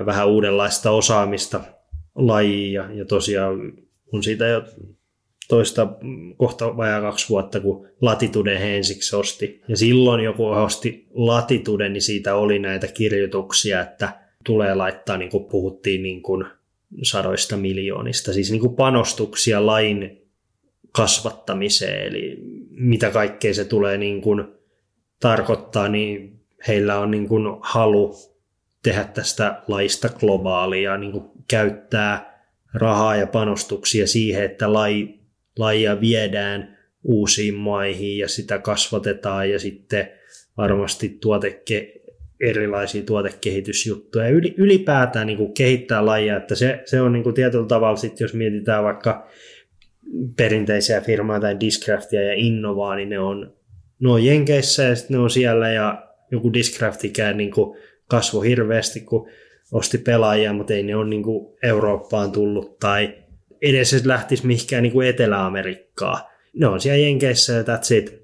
vähän 0.07 0.28
uudenlaista 0.28 0.90
osaamista 0.90 1.61
lajia 2.14 2.82
ja, 2.82 2.94
ja 2.94 3.05
tosiaan 3.05 3.72
on 4.12 4.22
siitä 4.22 4.46
jo 4.46 4.64
toista 5.48 5.88
kohta 6.36 6.76
vajaa 6.76 7.01
kaksi 7.01 7.28
vuotta, 7.28 7.61
kun 7.61 7.88
Latitude 8.01 8.76
ensiksi 8.76 9.16
osti. 9.16 9.62
Ja 9.68 9.76
silloin 9.76 10.24
joku 10.24 10.46
osti 10.46 11.07
Latitude, 11.14 11.88
niin 11.88 12.03
siitä 12.03 12.34
oli 12.34 12.59
näitä 12.59 12.86
kirjoituksia, 12.86 13.80
että 13.80 14.20
tulee 14.44 14.74
laittaa, 14.74 15.16
niin 15.16 15.30
kuin 15.30 15.44
puhuttiin, 15.44 16.03
niin 16.03 16.22
kuin 16.22 16.44
sadoista 17.03 17.57
miljoonista, 17.57 18.32
siis 18.32 18.51
niin 18.51 18.61
kuin 18.61 18.76
panostuksia 18.76 19.66
lain 19.66 20.22
kasvattamiseen, 20.92 22.07
eli 22.07 22.36
mitä 22.70 23.11
kaikkea 23.11 23.55
se 23.55 23.64
tulee 23.64 23.98
niin 23.98 24.20
kuin 24.20 24.44
tarkoittaa, 25.21 25.89
niin 25.89 26.41
heillä 26.68 26.99
on 26.99 27.11
niin 27.11 27.29
kuin 27.29 27.59
halu 27.61 28.14
tehdä 28.83 29.05
tästä 29.05 29.62
laista 29.68 30.09
globaalia, 30.09 30.97
niin 30.97 31.12
kuin 31.12 31.25
käyttää 31.49 32.41
rahaa 32.75 33.16
ja 33.16 33.27
panostuksia 33.27 34.07
siihen, 34.07 34.45
että 34.45 34.73
lai, 34.73 35.14
lajia 35.59 36.01
viedään 36.01 36.79
uusiin 37.05 37.55
maihin 37.55 38.18
ja 38.18 38.29
sitä 38.29 38.59
kasvatetaan 38.59 39.51
ja 39.51 39.59
sitten 39.59 40.09
varmasti 40.57 41.09
tuoteke, 41.21 42.01
erilaisia 42.41 43.03
tuotekehitysjuttuja. 43.03 44.29
Ja 44.29 44.41
ylipäätään 44.57 45.27
niin 45.27 45.37
kuin 45.37 45.55
kehittää 45.55 46.07
lajia, 46.07 46.37
että 46.37 46.55
se, 46.55 46.83
se 46.85 47.01
on 47.01 47.12
niin 47.12 47.23
kuin 47.23 47.35
tietyllä 47.35 47.66
tavalla 47.66 47.97
sitten, 47.97 48.25
jos 48.25 48.35
mietitään 48.35 48.85
vaikka 48.85 49.29
perinteisiä 50.37 51.01
firmaa 51.01 51.41
tai 51.41 51.61
Discraftia 51.61 52.23
ja 52.23 52.35
Innovaa, 52.35 52.97
niin 52.97 53.09
ne 53.09 53.18
on 53.18 53.59
ne 54.01 54.11
on 54.11 54.24
Jenkeissä 54.24 54.82
ja 54.82 54.94
sitten 54.94 55.16
ne 55.16 55.22
on 55.22 55.30
siellä 55.30 55.70
ja 55.70 56.07
joku 56.30 56.53
Discraftikään 56.53 57.36
niin 57.36 57.51
kasvoi 58.09 58.48
hirveästi, 58.48 59.01
kun 59.01 59.28
osti 59.72 59.98
pelaajia, 59.98 60.53
mutta 60.53 60.74
ei 60.74 60.82
ne 60.82 60.96
ole 60.96 61.09
niin 61.09 61.22
kuin 61.22 61.57
Eurooppaan 61.62 62.32
tullut 62.32 62.78
tai 62.78 63.14
edes 63.62 63.90
se 63.90 64.01
lähtisi 64.05 64.46
mihinkään 64.46 64.82
niin 64.82 64.92
kuin 64.92 65.09
Etelä-Amerikkaa. 65.09 66.30
Ne 66.55 66.66
on 66.66 66.80
siellä 66.80 66.98
Jenkeissä 66.98 67.53
ja 67.53 67.62
that's 67.62 67.94
it. 67.94 68.20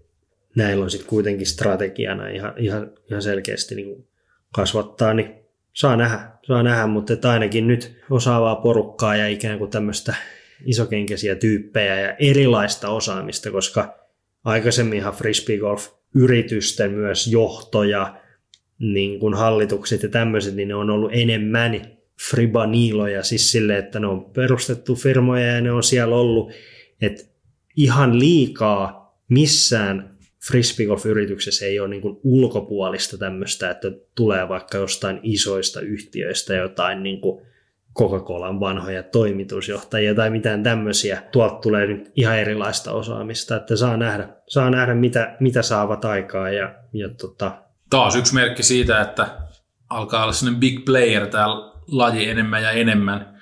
Näillä 0.57 0.85
on 0.85 0.91
sitten 0.91 1.09
kuitenkin 1.09 1.47
strategiana 1.47 2.29
ihan, 2.29 2.53
ihan, 2.57 2.91
ihan 3.11 3.23
selkeästi 3.23 3.75
niin 3.75 3.89
kuin 3.89 4.07
kasvattaa, 4.53 5.15
niin 5.15 5.35
saa 5.73 5.97
nähdä, 5.97 6.21
saa 6.47 6.63
nähdä, 6.63 6.87
mutta 6.87 7.31
ainakin 7.31 7.67
nyt 7.67 7.97
osaavaa 8.11 8.57
porukkaa 8.57 9.17
ja 9.17 9.29
ikään 9.29 9.59
kuin 9.59 9.71
tämmöistä 9.71 10.15
isokenkäisiä 10.65 11.35
tyyppejä 11.35 12.01
ja 12.01 12.17
erilaista 12.19 12.89
osaamista, 12.89 13.51
koska 13.51 14.06
aikaisemminhan 14.47 15.15
frisbeegolf-yritysten 15.15 16.91
myös 16.91 17.27
johtoja, 17.27 18.21
niin 18.79 19.21
kuin 19.21 19.35
hallitukset 19.35 20.03
ja 20.03 20.09
tämmöiset, 20.09 20.55
niin 20.55 20.69
ne 20.69 20.75
on 20.75 20.91
ollut 20.91 21.11
enemmän 21.15 21.81
fribaniiloja, 22.31 23.23
siis 23.23 23.53
sille, 23.53 23.79
että 23.79 24.01
ne 24.01 24.07
on 24.07 24.25
perustettu 24.25 24.95
firmoja 24.95 25.47
ja 25.47 25.61
ne 25.61 25.73
on 25.73 25.83
siellä 25.83 26.17
ollut, 26.17 26.53
että 27.01 27.23
ihan 27.77 28.19
liikaa 28.19 29.17
missään 29.29 30.17
frisbeegolf-yrityksessä 30.49 31.67
ei 31.67 31.81
ole 31.81 31.89
niin 31.89 32.03
kuin 32.03 32.21
ulkopuolista 32.25 33.19
tämmöistä, 33.19 33.71
että 33.71 33.89
tulee 34.15 34.49
vaikka 34.49 34.79
jostain 34.79 35.21
isoista 35.23 35.81
yhtiöistä 35.81 36.55
jotain 36.55 37.03
niin 37.03 37.21
kuin 37.21 37.47
Coca-Colan 37.99 38.61
vanhoja 38.61 39.03
toimitusjohtajia 39.03 40.15
tai 40.15 40.31
mitään 40.31 40.63
tämmöisiä. 40.63 41.23
Tuolta 41.33 41.55
tulee 41.55 41.87
nyt 41.87 42.13
ihan 42.17 42.39
erilaista 42.39 42.93
osaamista, 42.93 43.57
että 43.57 43.77
saa 43.77 43.97
nähdä, 43.97 44.29
saa 44.49 44.71
nähdä 44.71 44.95
mitä, 44.95 45.37
mitä 45.41 45.63
saavat 45.63 46.05
aikaa. 46.05 46.51
Ja, 46.51 46.75
ja 46.93 47.09
tota... 47.09 47.63
Taas 47.91 48.17
yksi 48.17 48.35
merkki 48.35 48.63
siitä, 48.63 49.01
että 49.01 49.39
alkaa 49.91 50.23
olla 50.23 50.33
sellainen 50.33 50.61
big 50.61 50.85
player 50.85 51.27
tämä 51.27 51.47
laji 51.89 52.31
enemmän 52.31 52.63
ja 52.63 52.71
enemmän 52.71 53.37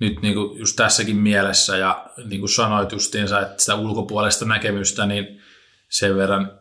nyt 0.00 0.22
niin 0.22 0.34
kuin 0.34 0.58
just 0.58 0.76
tässäkin 0.76 1.16
mielessä 1.16 1.76
ja 1.76 2.06
niin 2.24 2.40
kuin 2.40 2.48
sanoit 2.48 2.92
justiinsa, 2.92 3.40
että 3.40 3.62
sitä 3.62 3.74
ulkopuolesta 3.74 4.44
näkemystä, 4.44 5.06
niin 5.06 5.40
sen 5.88 6.16
verran 6.16 6.58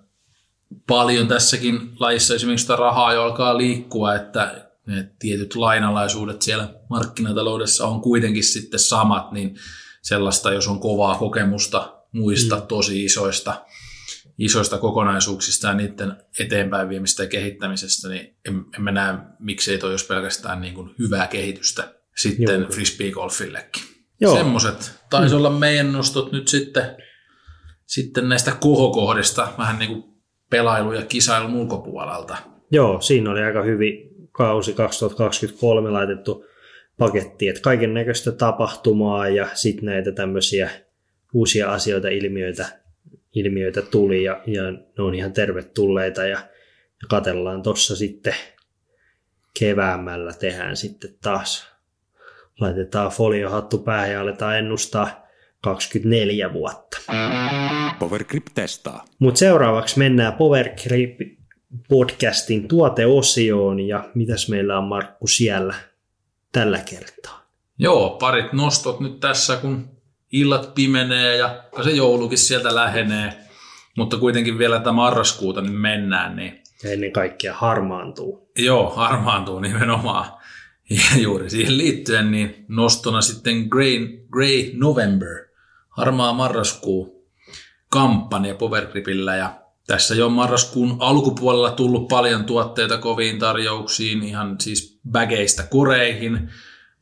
paljon 0.88 1.28
tässäkin 1.28 1.80
lajissa 2.00 2.36
esimerkiksi 2.36 2.64
sitä 2.64 2.76
rahaa 2.76 3.14
jo 3.14 3.24
alkaa 3.24 3.58
liikkua, 3.58 4.16
että 4.16 4.73
ne 4.88 5.12
tietyt 5.20 5.56
lainalaisuudet 5.56 6.42
siellä 6.42 6.74
markkinataloudessa 6.90 7.88
on 7.88 8.02
kuitenkin 8.02 8.44
sitten 8.44 8.80
samat, 8.80 9.32
niin 9.32 9.56
sellaista, 10.02 10.54
jos 10.54 10.68
on 10.68 10.80
kovaa 10.80 11.18
kokemusta 11.18 12.04
muista 12.12 12.56
mm. 12.56 12.68
tosi 12.68 13.06
isoista, 13.06 13.66
isoista 14.38 14.78
kokonaisuuksista 14.78 15.68
ja 15.68 15.74
niiden 15.74 16.18
eteenpäin 16.40 16.90
viemistä 16.90 17.24
ja 17.24 17.30
kehittämisestä, 17.30 18.10
niin 18.10 18.36
en, 18.48 18.66
en 18.76 18.82
mä 18.82 18.92
näe, 18.92 19.18
miksei 19.40 19.78
toi 19.78 19.92
olisi 19.92 20.08
pelkästään 20.08 20.62
niin 20.62 20.74
kuin 20.74 20.96
hyvää 21.00 21.28
kehitystä 21.28 21.94
sitten 22.16 22.62
Joo. 22.62 22.70
frisbee-golfillekin. 22.70 23.84
Semmoiset 24.34 25.00
taisi 25.10 25.36
mm. 25.36 25.40
olla 25.40 25.50
meidän 25.50 25.92
nostot 25.92 26.32
nyt 26.32 26.48
sitten, 26.48 26.98
sitten 27.86 28.30
näistä 28.30 28.52
kohokohdista, 28.60 29.48
vähän 29.58 29.80
niin 29.80 29.92
kuin 29.92 30.04
pelailu- 30.50 30.94
ja 30.94 31.06
kisailun 31.06 31.54
ulkopuolelta. 31.54 32.38
Joo, 32.72 33.02
siinä 33.02 33.32
oli 33.32 33.42
aika 33.42 33.64
hyvin 33.64 34.13
kausi 34.34 34.74
2023 34.74 35.90
laitettu 35.90 36.46
paketti, 36.98 37.48
että 37.48 37.62
kaiken 37.62 37.94
näköistä 37.94 38.32
tapahtumaa 38.32 39.30
ja 39.30 39.48
sitten 39.54 39.86
näitä 39.86 40.12
tämmöisiä 40.12 40.70
uusia 41.34 41.72
asioita, 41.72 42.08
ilmiöitä, 42.08 42.66
ilmiöitä 43.34 43.82
tuli 43.82 44.24
ja, 44.24 44.42
ja 44.48 44.72
ne 44.72 45.04
on 45.04 45.16
ihan 45.16 45.34
tervetulleita 45.34 46.22
ja, 46.22 46.38
ja 47.02 47.08
katellaan 47.10 47.64
tuossa 47.64 47.96
sitten 47.96 48.36
keväämällä 49.60 50.34
tehdään 50.34 50.78
sitten 50.78 51.16
taas, 51.22 51.74
laitetaan 52.60 53.12
foliohattu 53.12 53.78
päähän 53.78 54.12
ja 54.12 54.22
aletaan 54.22 54.58
ennustaa 54.58 55.28
24 55.62 56.54
vuotta. 56.54 56.98
Powergrip 58.00 58.46
testaa. 58.56 59.06
Mutta 59.20 59.38
seuraavaksi 59.38 60.00
mennään 60.00 60.34
Powergrip 60.34 61.20
podcastin 61.90 62.68
tuoteosioon 62.68 63.80
ja 63.80 64.10
mitäs 64.16 64.50
meillä 64.50 64.78
on 64.78 64.84
Markku 64.84 65.28
siellä 65.28 65.76
tällä 66.52 66.80
kertaa? 66.90 67.46
Joo, 67.78 68.10
parit 68.10 68.54
nostot 68.54 69.00
nyt 69.00 69.20
tässä, 69.20 69.58
kun 69.58 69.90
illat 70.32 70.76
pimenee 70.76 71.38
ja 71.38 71.64
se 71.84 71.92
joulukin 71.92 72.38
sieltä 72.38 72.76
lähenee, 72.76 73.34
mutta 73.98 74.18
kuitenkin 74.18 74.58
vielä 74.58 74.78
tätä 74.78 74.92
marraskuuta 74.92 75.62
niin 75.62 75.80
mennään. 75.80 76.36
Niin... 76.36 76.62
Ja 76.84 76.92
ennen 76.92 77.12
kaikkea 77.12 77.54
harmaantuu. 77.54 78.52
Joo, 78.58 78.90
harmaantuu 78.90 79.60
nimenomaan. 79.60 80.26
Ja 80.90 81.22
juuri 81.22 81.50
siihen 81.50 81.78
liittyen 81.78 82.32
niin 82.32 82.66
nostona 82.68 83.22
sitten 83.22 83.68
Grey, 83.70 84.26
Grey 84.32 84.72
November, 84.74 85.46
harmaa 85.90 86.34
marraskuu 86.34 87.30
kampanja 87.90 88.56
Powergripillä 88.56 89.36
ja 89.36 89.63
tässä 89.88 90.16
jo 90.16 90.30
marraskuun 90.30 90.98
alkupuolella 91.00 91.72
tullut 91.72 92.08
paljon 92.08 92.46
tuotteita 92.46 92.98
koviin 92.98 93.40
tarjouksiin, 93.40 94.24
ihan 94.24 94.56
siis 94.62 95.00
bageista 95.12 95.64
koreihin, 95.64 96.50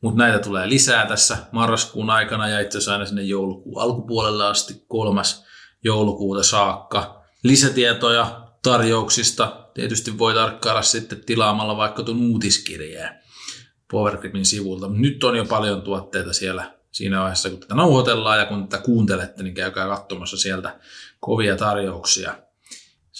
mutta 0.00 0.18
näitä 0.18 0.38
tulee 0.38 0.68
lisää 0.68 1.06
tässä 1.06 1.36
marraskuun 1.52 2.10
aikana 2.10 2.48
ja 2.48 2.60
itse 2.60 2.78
asiassa 2.78 2.92
aina 2.92 3.06
sinne 3.06 3.22
joulukuun 3.22 3.82
alkupuolelle 3.82 4.46
asti 4.46 4.84
kolmas 4.88 5.44
joulukuuta 5.84 6.42
saakka. 6.42 7.22
Lisätietoja 7.42 8.48
tarjouksista 8.62 9.68
tietysti 9.74 10.18
voi 10.18 10.34
tarkkailla 10.34 10.82
sitten 10.82 11.24
tilaamalla 11.24 11.76
vaikka 11.76 12.02
tuon 12.02 12.22
uutiskirjeen 12.22 13.22
Powergripin 13.90 14.46
sivulta. 14.46 14.88
Nyt 14.88 15.24
on 15.24 15.36
jo 15.36 15.44
paljon 15.44 15.82
tuotteita 15.82 16.32
siellä 16.32 16.74
siinä 16.90 17.20
vaiheessa, 17.20 17.50
kun 17.50 17.60
tätä 17.60 17.74
nauhoitellaan 17.74 18.38
ja 18.38 18.46
kun 18.46 18.68
tätä 18.68 18.82
kuuntelette, 18.82 19.42
niin 19.42 19.54
käykää 19.54 19.88
katsomassa 19.88 20.36
sieltä 20.36 20.80
kovia 21.20 21.56
tarjouksia 21.56 22.34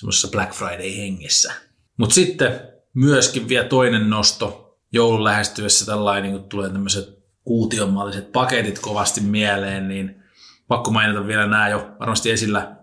semmoisessa 0.02 0.28
Black 0.28 0.52
Friday-hengessä. 0.52 1.52
Mutta 1.96 2.14
sitten 2.14 2.60
myöskin 2.94 3.48
vielä 3.48 3.68
toinen 3.68 4.10
nosto 4.10 4.78
joulun 4.92 5.24
lähestyessä 5.24 5.86
tällainen, 5.86 6.32
kun 6.32 6.48
tulee 6.48 6.70
tämmöiset 6.70 7.18
kuutionmalliset 7.44 8.32
paketit 8.32 8.78
kovasti 8.78 9.20
mieleen, 9.20 9.88
niin 9.88 10.22
pakko 10.68 10.90
mainita 10.90 11.26
vielä 11.26 11.46
nämä 11.46 11.68
jo 11.68 11.90
varmasti 12.00 12.30
esillä 12.30 12.76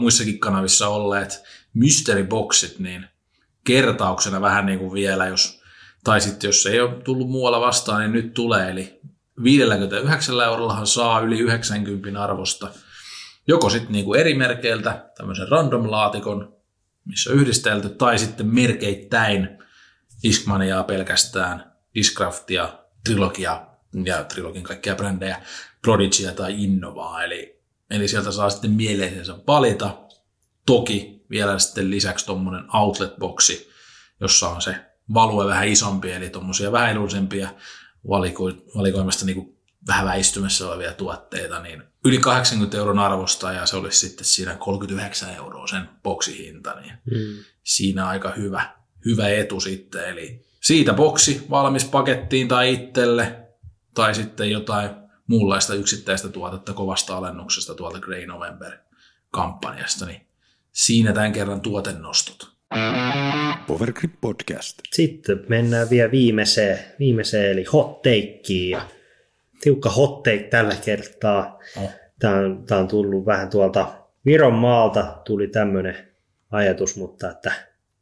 muissakin 0.00 0.38
kanavissa 0.38 0.88
olleet 0.88 1.42
mystery 1.74 2.24
boxit, 2.24 2.78
niin 2.78 3.06
kertauksena 3.64 4.40
vähän 4.40 4.66
niin 4.66 4.78
kuin 4.78 4.92
vielä, 4.92 5.26
jos, 5.26 5.62
tai 6.04 6.20
sitten 6.20 6.48
jos 6.48 6.66
ei 6.66 6.80
ole 6.80 7.02
tullut 7.04 7.30
muualla 7.30 7.60
vastaan, 7.60 8.00
niin 8.00 8.12
nyt 8.12 8.34
tulee, 8.34 8.70
eli 8.70 9.00
59 9.42 10.40
eurollahan 10.40 10.86
saa 10.86 11.20
yli 11.20 11.38
90 11.38 12.22
arvosta 12.22 12.68
joko 13.48 13.70
sitten 13.70 13.92
niinku 13.92 14.14
eri 14.14 14.34
merkeiltä 14.34 15.10
tämmöisen 15.16 15.48
random-laatikon, 15.48 16.56
missä 17.04 17.30
on 17.30 17.36
yhdistelty, 17.36 17.88
tai 17.88 18.18
sitten 18.18 18.46
merkeittäin 18.46 19.58
Discmaniaa 20.22 20.84
pelkästään, 20.84 21.72
Discraftia, 21.94 22.78
Trilogia 23.04 23.66
ja 24.04 24.24
Trilogin 24.24 24.62
kaikkia 24.62 24.94
brändejä, 24.94 25.42
Prodigia 25.82 26.32
tai 26.32 26.64
Innovaa, 26.64 27.24
eli, 27.24 27.62
eli 27.90 28.08
sieltä 28.08 28.30
saa 28.32 28.50
sitten 28.50 28.70
mieleisensä 28.70 29.34
valita. 29.46 29.98
Toki 30.66 31.24
vielä 31.30 31.58
sitten 31.58 31.90
lisäksi 31.90 32.26
tuommoinen 32.26 32.64
outlet-boksi, 32.74 33.70
jossa 34.20 34.48
on 34.48 34.62
se 34.62 34.76
value 35.14 35.46
vähän 35.46 35.68
isompi, 35.68 36.12
eli 36.12 36.30
tuommoisia 36.30 36.72
vähän 36.72 36.90
edullisempia 36.90 37.48
valiko- 38.08 38.76
valikoimasta 38.76 39.26
niin 39.26 39.58
vähän 39.86 40.06
väistymässä 40.06 40.68
olevia 40.68 40.92
tuotteita, 40.92 41.62
niin 41.62 41.82
yli 42.04 42.18
80 42.18 42.76
euron 42.76 42.98
arvosta 42.98 43.52
ja 43.52 43.66
se 43.66 43.76
olisi 43.76 44.08
sitten 44.08 44.24
siinä 44.24 44.54
39 44.54 45.34
euroa 45.34 45.66
sen 45.66 45.88
boksihinta, 46.02 46.80
niin 46.80 46.92
mm. 47.04 47.44
siinä 47.62 48.08
aika 48.08 48.32
hyvä, 48.36 48.76
hyvä 49.04 49.28
etu 49.28 49.60
sitten. 49.60 50.04
Eli 50.04 50.44
siitä 50.60 50.92
boksi 50.92 51.46
valmis 51.50 51.84
pakettiin 51.84 52.48
tai 52.48 52.72
itselle 52.72 53.36
tai 53.94 54.14
sitten 54.14 54.50
jotain 54.50 54.90
muunlaista 55.26 55.74
yksittäistä 55.74 56.28
tuotetta 56.28 56.72
kovasta 56.72 57.16
alennuksesta 57.16 57.74
tuolta 57.74 58.00
Grey 58.00 58.26
November-kampanjasta, 58.26 60.06
niin 60.06 60.26
siinä 60.72 61.12
tämän 61.12 61.32
kerran 61.32 61.60
tuotennostot. 61.60 62.52
Powergrip 63.66 64.12
Podcast. 64.20 64.78
Sitten 64.92 65.44
mennään 65.48 65.90
vielä 65.90 66.10
viimeiseen, 66.10 66.78
viimeiseen 66.98 67.52
eli 67.52 67.64
hot 67.64 68.02
takeen. 68.02 68.70
Ja 68.70 68.88
tiukka 69.62 69.90
hot 69.90 70.22
take 70.22 70.42
tällä 70.50 70.74
kertaa. 70.84 71.58
Oh. 71.76 71.90
Tämä, 72.18 72.36
on, 72.36 72.64
tämä 72.66 72.80
on 72.80 72.88
tullut 72.88 73.26
vähän 73.26 73.50
tuolta 73.50 73.86
Viron 74.26 74.54
maalta 74.54 75.22
tuli 75.24 75.48
tämmöinen 75.48 75.96
ajatus, 76.50 76.96
mutta 76.96 77.30
että 77.30 77.52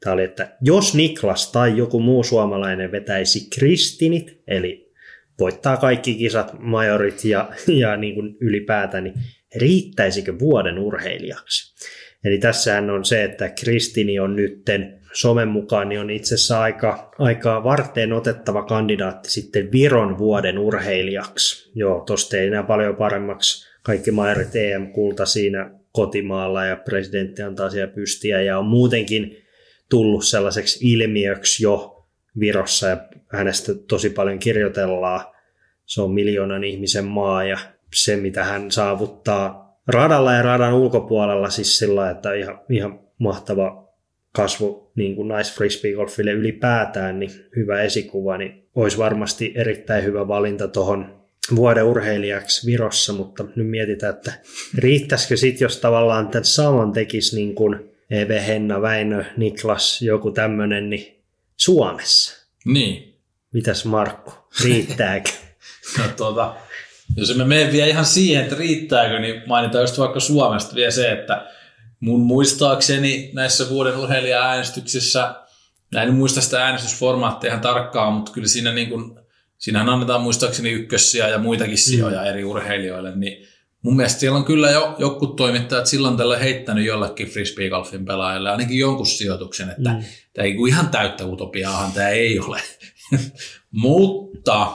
tämä 0.01 0.15
oli, 0.15 0.25
että 0.25 0.57
jos 0.63 0.95
Niklas 0.95 1.53
tai 1.53 1.77
joku 1.77 2.01
muu 2.01 2.25
suomalainen 2.25 2.93
vetäisi 2.93 3.49
kristinit, 3.59 4.43
eli 4.47 4.93
voittaa 5.39 5.77
kaikki 5.77 6.15
kisat, 6.15 6.53
majorit 6.59 7.25
ja, 7.25 7.51
ja 7.67 7.97
niin 7.97 8.15
kuin 8.15 8.37
ylipäätään, 8.41 9.05
niin 9.05 9.15
riittäisikö 9.57 10.39
vuoden 10.39 10.79
urheilijaksi? 10.79 11.75
Eli 12.25 12.39
tässähän 12.39 12.91
on 12.91 13.05
se, 13.05 13.25
että 13.25 13.49
Kristini 13.49 14.19
on 14.19 14.37
nytten 14.37 15.00
somen 15.13 15.49
mukaan 15.49 15.89
niin 15.89 16.01
on 16.01 16.11
itse 16.11 16.35
asiassa 16.35 16.61
aika, 16.61 17.13
aika 17.19 17.65
varteen 17.65 18.13
otettava 18.13 18.63
kandidaatti 18.63 19.31
sitten 19.31 19.73
Viron 19.73 20.19
vuoden 20.19 20.59
urheilijaksi. 20.59 21.71
Joo, 21.75 22.01
tosta 22.01 22.37
ei 22.37 22.47
enää 22.47 22.63
paljon 22.63 22.97
paremmaksi. 22.97 23.71
Kaikki 23.83 24.11
Mairit 24.11 24.57
EM-kulta 24.57 25.27
siinä 25.27 25.71
kotimaalla 25.93 26.65
ja 26.65 26.77
presidentti 26.77 27.43
antaa 27.43 27.71
siellä 27.71 27.95
pystiä 27.95 28.43
ja 28.43 28.59
on 28.59 28.67
muutenkin 28.67 29.37
tullut 29.89 30.25
sellaiseksi 30.25 30.93
ilmiöksi 30.93 31.63
jo 31.63 32.07
Virossa 32.41 32.89
ja 32.89 32.97
hänestä 33.29 33.73
tosi 33.89 34.11
paljon 34.11 34.39
kirjoitellaan. 34.39 35.21
Se 35.87 36.03
on 36.03 36.11
miljoonan 36.11 36.65
ihmisen 36.65 37.05
maa 37.05 37.45
ja 37.45 37.59
se, 37.95 38.17
mitä 38.17 38.45
hän 38.45 38.71
saavuttaa 38.71 39.77
radalla 39.87 40.33
ja 40.33 40.43
radan 40.43 40.75
ulkopuolella 40.75 41.51
siis 41.51 41.79
sillä 41.79 42.11
että 42.11 42.35
ihan, 42.35 42.61
ihan 42.69 43.01
mahtava 43.19 43.90
kasvu 44.33 44.93
niin 44.95 45.17
kuin 45.17 45.29
naisfrisbeegolfille 45.29 46.33
ylipäätään, 46.33 47.21
niin 47.21 47.31
hyvä 47.57 47.83
esikuva, 47.83 48.39
niin 48.39 48.69
olisi 48.75 48.99
varmasti 48.99 49.53
erittäin 49.57 50.05
hyvä 50.05 50.29
valinta 50.29 50.69
tuohon 50.69 51.21
vuoden 51.57 51.85
urheilijaksi 51.85 52.67
Virossa, 52.67 53.13
mutta 53.13 53.45
nyt 53.57 53.69
mietitään, 53.69 54.15
että 54.15 54.33
riittäisikö 54.79 55.37
sitten, 55.37 55.65
jos 55.65 55.77
tavallaan 55.77 56.29
tämän 56.29 56.45
saman 56.45 56.93
tekisi 56.93 57.37
niin 57.37 57.55
kuin 57.55 57.91
Eve, 58.11 58.47
Henna, 58.47 58.83
Väinö, 58.83 59.25
Niklas, 59.37 60.03
joku 60.03 60.31
tämmöinen, 60.31 60.91
niin 60.91 61.25
Suomessa. 61.57 62.47
Niin. 62.65 63.21
Mitäs 63.53 63.85
Markku, 63.85 64.33
riittääkö? 64.65 65.31
no 65.99 66.05
tuota, 66.17 66.55
jos 67.17 67.37
me 67.37 67.45
mene 67.45 67.73
vielä 67.73 67.87
ihan 67.87 68.05
siihen, 68.05 68.43
että 68.43 68.57
riittääkö, 68.57 69.19
niin 69.19 69.43
mainitaan 69.47 69.83
just 69.83 69.99
vaikka 69.99 70.21
Suomesta 70.21 70.75
vielä 70.75 70.91
se, 70.91 71.13
että 71.13 71.47
mun 72.01 72.21
muistaakseni 72.21 73.31
näissä 73.35 73.69
vuoden 73.69 73.97
urheilija-äänestyksissä, 73.97 75.35
en 76.03 76.15
muista 76.15 76.41
sitä 76.41 76.65
äänestysformaattia 76.65 77.49
ihan 77.49 77.61
tarkkaan, 77.61 78.13
mutta 78.13 78.33
kyllä 78.33 78.49
siinä 78.49 78.73
niin 78.73 78.89
kuin, 78.89 79.21
siinähän 79.59 79.89
annetaan 79.89 80.21
muistaakseni 80.21 80.71
ykkössiä 80.71 81.29
ja 81.29 81.39
muitakin 81.39 81.79
sijoja 81.79 82.21
mm. 82.21 82.27
eri 82.27 82.45
urheilijoille, 82.45 83.17
niin 83.17 83.47
mun 83.83 83.97
mielestä 83.97 84.21
siellä 84.21 84.39
on 84.39 84.45
kyllä 84.45 84.71
jo 84.71 84.97
joku 84.99 85.27
toimittajat 85.27 85.87
silloin 85.87 86.17
tällä 86.17 86.39
heittänyt 86.39 86.87
jollekin 86.87 87.29
frisbeegolfin 87.29 88.05
pelaajalle 88.05 88.51
ainakin 88.51 88.79
jonkun 88.79 89.07
sijoituksen, 89.07 89.71
että 89.71 89.91
mm. 89.91 90.05
tämä 90.33 90.47
ei 90.47 90.57
ihan 90.69 90.89
täyttä 90.89 91.27
utopiaahan 91.27 91.93
tämä 91.93 92.09
ei 92.09 92.39
ole. 92.39 92.61
Mutta 93.71 94.73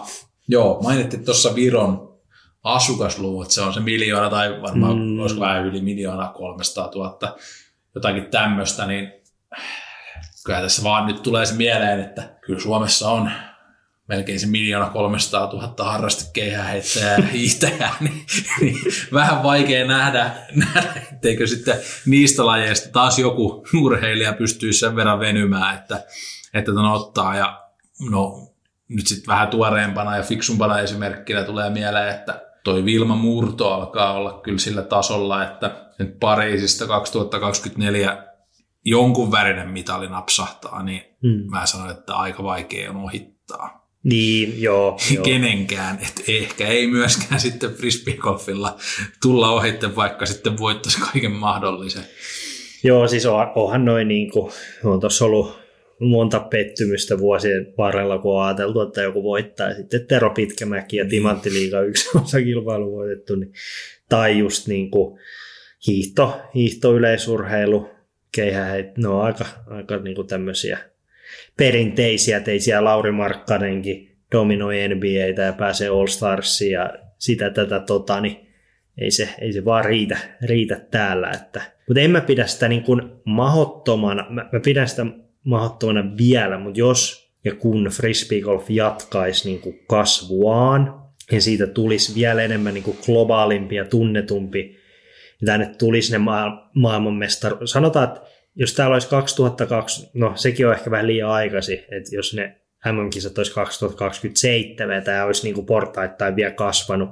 joo, 0.48 0.80
mainittiin 0.84 1.26
tuossa 1.26 1.56
Viron 1.56 2.05
asukasluvut, 2.66 3.52
se 3.52 3.62
on 3.62 3.74
se 3.74 3.80
miljoona 3.80 4.30
tai 4.30 4.62
varmaan 4.62 4.98
mm. 4.98 5.20
olisiko 5.20 5.42
vähän 5.42 5.66
yli 5.66 5.82
miljoona 5.82 6.28
300 6.28 6.92
000, 6.96 7.38
jotakin 7.96 8.26
tämmöistä, 8.26 8.86
niin 8.86 9.14
kyllä 10.46 10.62
tässä 10.62 10.84
vaan 10.84 11.08
nyt 11.08 11.24
tulee 11.24 11.46
se 11.46 11.56
mieleen, 11.56 12.00
että 12.00 12.38
kyllä 12.46 12.60
Suomessa 12.60 13.10
on 13.10 13.32
melkein 14.08 14.40
se 14.40 14.48
miljoona 14.48 14.90
300 14.90 15.52
000 15.54 15.92
harrastekehäheittäjää 15.92 17.18
ja 17.18 17.24
hiihtäjää, 17.24 17.96
niin, 18.06 18.26
niin, 18.62 18.78
vähän 19.14 19.44
vaikea 19.44 19.88
nähdä, 19.88 20.32
nähdä, 20.56 20.94
etteikö 21.14 21.48
sitten 21.48 21.78
niistä 22.06 22.46
lajeista 22.46 22.90
taas 22.92 23.20
joku 23.20 23.66
urheilija 23.82 24.34
pystyy 24.34 24.74
sen 24.74 24.96
verran 24.96 25.20
venymään, 25.20 25.76
että, 25.76 26.04
että 26.54 26.72
ton 26.72 26.92
ottaa. 26.92 27.36
Ja 27.36 27.64
no, 28.10 28.54
nyt 28.90 29.08
sitten 29.08 29.28
vähän 29.28 29.48
tuoreempana 29.48 30.18
ja 30.18 30.24
fiksumpana 30.24 30.80
esimerkkinä 30.80 31.44
tulee 31.44 31.70
mieleen, 31.70 32.16
että 32.16 32.55
toi 32.66 32.86
Vilma 32.86 33.16
Murto 33.16 33.74
alkaa 33.74 34.14
olla 34.14 34.40
kyllä 34.44 34.58
sillä 34.58 34.82
tasolla, 34.82 35.44
että 35.44 35.92
nyt 36.00 36.20
Pariisista 36.20 36.88
2024 36.88 38.28
jonkun 38.86 39.32
värinen 39.32 39.70
mitali 39.70 40.10
napsahtaa, 40.10 40.84
niin 40.84 41.02
hmm. 41.22 41.52
mä 41.52 41.66
sanon, 41.66 41.92
että 41.92 42.16
aika 42.16 42.44
vaikea 42.44 42.90
on 42.90 42.98
ohittaa. 42.98 43.86
Niin, 44.04 44.62
joo. 44.62 44.98
joo. 45.14 45.24
Kenenkään, 45.24 46.00
että 46.02 46.22
ehkä 46.28 46.68
ei 46.68 46.88
myöskään 46.88 47.40
sitten 47.40 47.74
frisbeegolfilla 47.74 48.78
tulla 49.22 49.52
ohitte, 49.52 49.96
vaikka 49.96 50.26
sitten 50.26 50.58
voittaisi 50.58 51.00
kaiken 51.00 51.32
mahdollisen. 51.32 52.04
Joo, 52.84 53.08
siis 53.08 53.26
on, 53.26 53.52
onhan 53.56 53.86
noin 53.86 54.08
niin 54.08 54.32
kuin, 54.32 54.52
on 54.84 55.00
tuossa 55.00 55.26
ollut 55.26 55.65
monta 56.00 56.40
pettymystä 56.40 57.20
vuosien 57.20 57.74
varrella, 57.78 58.18
kun 58.18 58.36
on 58.36 58.46
ajateltu, 58.46 58.82
että 58.82 59.02
joku 59.02 59.24
voittaa. 59.24 59.70
Ja 59.70 59.76
sitten 59.76 60.08
Tero 60.08 60.30
Pitkämäki 60.30 60.98
ja 60.98 61.06
Timanttiliiga 61.06 61.82
yksi 61.82 62.10
osa 62.24 62.42
kilpailu 62.42 62.92
voitettu. 62.92 63.36
Niin, 63.36 63.54
tai 64.10 64.38
just 64.38 64.68
niin 64.68 64.92
kuin 64.92 65.20
hiihto, 65.88 66.42
hiihto 66.56 66.96
yleisurheilu, 66.96 67.90
keihäheit, 68.36 68.98
ne 68.98 69.08
on 69.08 69.22
aika, 69.22 69.46
aika 69.68 69.98
niin 69.98 70.16
kuin 70.16 70.28
tämmöisiä 70.28 70.78
perinteisiä, 71.58 72.40
teisiä 72.40 72.84
Lauri 72.84 73.12
Markkanenkin 73.12 74.18
dominoi 74.32 74.88
NBAtä 74.88 75.42
ja 75.42 75.54
pääsee 75.54 75.88
All 75.88 76.08
Starsiin 76.08 76.72
ja 76.72 76.94
sitä 77.18 77.50
tätä 77.50 77.80
tota, 77.80 78.22
niin 78.22 78.46
ei 78.98 79.12
se, 79.12 79.30
ei 79.42 79.54
se 79.54 79.66
vaan 79.66 79.86
riitä, 79.86 80.18
riitä 80.42 80.82
täällä. 80.92 81.32
Että. 81.32 81.62
Mutta 81.88 82.02
en 82.02 82.12
mä 82.12 82.22
pidä 82.22 82.46
sitä 82.46 82.68
niin 82.68 82.84
kuin 82.84 83.02
mahottomana, 83.26 84.26
mä, 84.30 84.50
mä 84.52 84.60
pidän 84.60 84.88
sitä 84.88 85.06
mahottomana 85.46 86.18
vielä, 86.18 86.60
mutta 86.60 86.80
jos 86.80 87.26
ja 87.46 87.56
kun 87.56 87.90
frisbee 87.92 88.42
golf 88.42 88.70
jatkaisi 88.70 89.50
niin 89.50 89.62
kuin 89.62 89.80
kasvuaan 89.88 91.02
ja 91.32 91.42
siitä 91.42 91.68
tulisi 91.68 92.16
vielä 92.16 92.42
enemmän 92.42 92.74
niin 92.74 92.84
kuin 92.84 92.98
globaalimpi 93.06 93.76
ja 93.76 93.86
tunnetumpi, 93.86 94.78
ja 95.42 95.46
tänne 95.46 95.72
tulisi 95.80 96.12
ne 96.12 96.18
ma- 96.18 96.70
maailmanmestaru. 96.74 97.68
Sanotaan, 97.68 98.08
että 98.08 98.22
jos 98.56 98.74
täällä 98.74 98.94
olisi 98.94 99.10
2002, 99.10 100.10
no 100.14 100.32
sekin 100.36 100.68
on 100.68 100.74
ehkä 100.74 100.92
vähän 100.92 101.08
liian 101.08 101.30
aikaisin, 101.30 101.80
että 101.80 102.16
jos 102.16 102.34
ne 102.34 102.62
MM-kisat 102.86 103.38
olisi 103.38 103.54
2027 103.54 104.96
ja 104.96 105.02
tämä 105.02 105.26
olisi 105.26 105.44
niin 105.44 105.56
kuin 105.56 105.66
portaittain 105.66 106.36
vielä 106.36 106.52
kasvanut, 106.52 107.10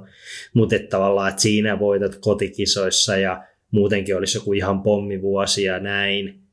mutta 0.54 0.76
että 0.76 0.88
tavallaan, 0.88 1.28
että 1.28 1.42
siinä 1.42 1.78
voitat 1.78 2.16
kotikisoissa 2.20 3.16
ja 3.16 3.44
muutenkin 3.70 4.16
olisi 4.16 4.38
joku 4.38 4.52
ihan 4.52 4.82
pommivuosi 4.82 5.64
ja 5.64 5.80
näin, 5.80 6.43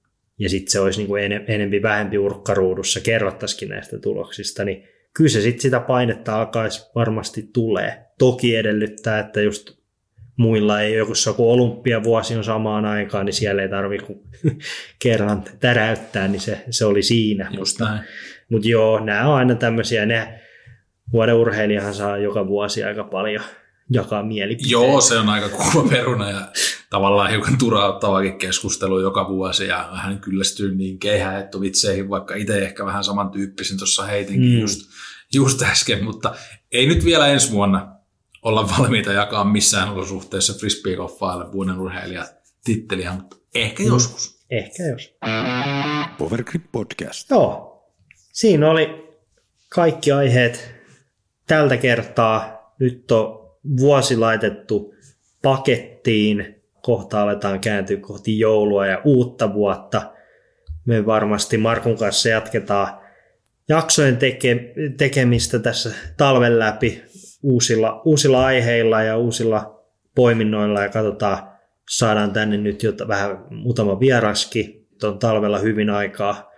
ja 0.42 0.50
sitten 0.50 0.72
se 0.72 0.80
olisi 0.80 1.00
niin 1.00 1.08
kuin 1.08 1.24
en, 1.24 1.46
enempi 1.48 1.82
vähempi 1.82 2.18
urkkaruudussa, 2.18 3.00
kerrottaisikin 3.00 3.70
näistä 3.70 4.00
tuloksista, 4.00 4.66
niin 4.66 4.84
kyllä 5.14 5.30
se 5.30 5.42
sitten 5.42 5.62
sitä 5.62 5.80
painetta 5.80 6.40
alkaisi 6.40 6.92
varmasti 6.96 7.50
tulee. 7.54 8.06
Toki 8.20 8.56
edellyttää, 8.56 9.20
että 9.20 9.42
just 9.42 9.72
muilla 10.38 10.82
ei 10.82 10.94
joku 10.94 11.14
joku 11.28 11.52
olympiavuosi 11.52 12.36
on 12.36 12.44
samaan 12.44 12.86
aikaan, 12.86 13.26
niin 13.26 13.34
siellä 13.34 13.62
ei 13.62 13.70
tarvitse 13.70 14.06
kuin 14.08 14.20
kerran 15.04 15.44
täräyttää, 15.60 16.28
niin 16.28 16.42
se, 16.42 16.64
se 16.70 16.86
oli 16.86 17.02
siinä. 17.04 17.50
Just 17.58 17.80
mutta, 17.80 17.94
näin. 17.94 18.08
mutta 18.50 18.68
joo, 18.68 19.00
nämä 19.00 19.30
on 19.30 19.36
aina 19.36 19.56
tämmöisiä, 19.56 20.06
ne 20.06 20.42
vuoden 21.14 21.36
urheilijahan 21.36 21.94
saa 21.94 22.18
joka 22.18 22.48
vuosi 22.48 22.84
aika 22.84 23.04
paljon 23.04 23.44
jakaa 23.90 24.24
mielipiteitä. 24.24 24.72
Joo, 24.72 25.02
se 25.02 25.18
on 25.18 25.30
aika 25.30 25.50
kuva 25.50 25.90
peruna 25.90 26.32
ja 26.32 26.48
tavallaan 26.92 27.32
hiukan 27.32 27.58
turauttavakin 27.58 28.38
keskustelu 28.38 29.00
joka 29.00 29.30
vuosi 29.30 29.68
ja 29.68 29.90
vähän 29.92 30.20
kyllästyy 30.20 30.76
niin 30.76 31.00
keihähettovitseihin, 31.00 32.10
vaikka 32.10 32.36
itse 32.36 32.58
ehkä 32.58 32.86
vähän 32.86 33.04
samantyyppisen 33.04 33.78
tuossa 33.78 34.06
heitinkin 34.06 34.52
mm. 34.52 34.60
just, 34.60 34.90
just 35.34 35.62
äsken, 35.62 36.04
mutta 36.04 36.36
ei 36.72 36.86
nyt 36.86 37.06
vielä 37.06 37.28
ensi 37.28 37.52
vuonna 37.52 37.96
olla 38.42 38.70
valmiita 38.70 39.12
jakaa 39.12 39.44
missään 39.44 39.90
olosuhteessa 39.90 40.54
frisbeegolfaille 40.54 41.52
vuoden 41.52 41.80
urheilija 41.80 42.26
titteliä, 42.64 43.14
mutta 43.14 43.38
ehkä 43.56 43.84
mm. 43.84 43.90
joskus. 43.90 44.42
Ehkä 44.50 44.84
jos. 44.84 45.16
Powergrip 46.18 46.64
Podcast. 46.72 47.30
Joo. 47.30 47.72
Siinä 48.32 48.72
oli 48.72 48.88
kaikki 49.70 50.12
aiheet 50.12 50.76
tältä 51.48 51.78
kertaa. 51.78 52.62
Nyt 52.80 53.12
on 53.12 53.52
vuosi 53.78 54.18
laitettu 54.18 54.94
pakettiin. 55.42 56.61
Kohta 56.82 57.22
aletaan 57.22 57.60
kääntyä 57.60 57.98
kohti 57.98 58.40
joulua 58.40 58.88
ja 58.88 59.02
uutta 59.06 59.54
vuotta. 59.54 60.02
Me 60.86 61.06
varmasti 61.06 61.58
Markun 61.58 61.98
kanssa 61.98 62.30
jatketaan 62.30 63.02
jaksojen 63.70 64.18
teke, 64.18 64.74
tekemistä 64.98 65.60
tässä 65.60 65.92
talven 66.18 66.60
läpi 66.60 67.04
uusilla, 67.44 68.02
uusilla 68.06 68.46
aiheilla 68.46 69.02
ja 69.02 69.18
uusilla 69.18 69.84
poiminnoilla 70.16 70.82
ja 70.82 70.90
katsotaan, 70.90 71.52
saadaan 71.90 72.32
tänne 72.32 72.58
nyt 72.58 72.84
jo 72.84 72.94
vähän 73.08 73.46
muutama 73.50 74.00
vieraski. 74.00 74.88
On 75.04 75.20
talvella 75.20 75.60
hyvin 75.60 75.90
aikaa, 75.90 76.52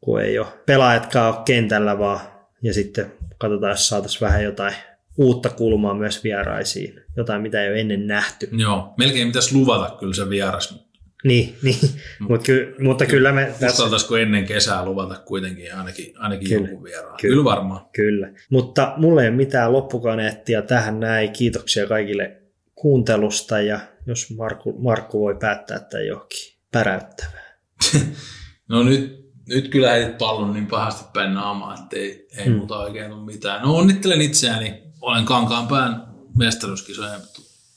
kun 0.00 0.20
ei 0.20 0.38
ole 0.38 0.46
pelaajatkaan 0.66 1.34
ole 1.34 1.42
kentällä 1.44 1.98
vaan 1.98 2.20
ja 2.62 2.74
sitten 2.74 3.12
katsotaan, 3.38 3.72
jos 3.72 3.88
saataisiin 3.88 4.20
vähän 4.20 4.44
jotain 4.44 4.74
uutta 5.16 5.50
kulmaa 5.50 5.94
myös 5.94 6.24
vieraisiin, 6.24 7.00
jotain 7.16 7.42
mitä 7.42 7.62
ei 7.62 7.70
ole 7.70 7.80
ennen 7.80 8.06
nähty. 8.06 8.48
Joo, 8.52 8.94
melkein 8.98 9.28
pitäisi 9.28 9.54
luvata 9.54 9.96
kyllä 9.98 10.14
se 10.14 10.30
vieras, 10.30 10.90
niin, 11.24 11.56
niin. 11.62 11.76
Mut 12.28 12.42
ky, 12.42 12.74
mutta 12.78 13.06
kyllä 13.06 13.32
me... 13.32 13.54
Uskaltaisiko 13.66 14.16
ennen 14.16 14.44
kesää 14.44 14.84
luvata 14.84 15.14
kuitenkin 15.24 15.74
ainakin, 15.74 16.14
ainakin 16.18 16.48
kyllä, 16.48 16.68
jonkun 16.68 16.84
vieraan? 16.84 17.16
Kyllä, 17.20 17.32
kyllä 17.32 17.44
varmaan. 17.44 17.86
Kyllä, 17.92 18.32
mutta 18.50 18.94
mulla 18.96 19.22
ei 19.22 19.28
ole 19.28 19.36
mitään 19.36 19.72
loppukaneettia 19.72 20.62
tähän 20.62 21.00
näin. 21.00 21.30
Kiitoksia 21.30 21.86
kaikille 21.86 22.42
kuuntelusta 22.74 23.60
ja 23.60 23.80
jos 24.06 24.34
Markku, 24.36 24.78
Markku 24.78 25.20
voi 25.20 25.36
päättää 25.40 25.76
että 25.76 26.00
johonkin 26.00 26.54
päräyttävää. 26.72 27.58
no 28.68 28.82
nyt, 28.82 29.32
nyt 29.48 29.68
kyllä 29.68 29.90
heitit 29.90 30.18
pallon 30.18 30.52
niin 30.52 30.66
pahasti 30.66 31.04
päin 31.14 31.34
naamaa, 31.34 31.74
että 31.74 31.96
ei, 31.96 32.28
ei 32.38 32.44
hmm. 32.44 32.54
muuta 32.54 32.78
oikein 32.78 33.12
ole 33.12 33.24
mitään. 33.24 33.62
No 33.62 33.76
onnittelen 33.76 34.20
itseäni. 34.20 34.89
Olen 35.00 35.24
kankaan 35.24 35.68
pään 35.68 36.06
mestaruuskisojen 36.38 37.20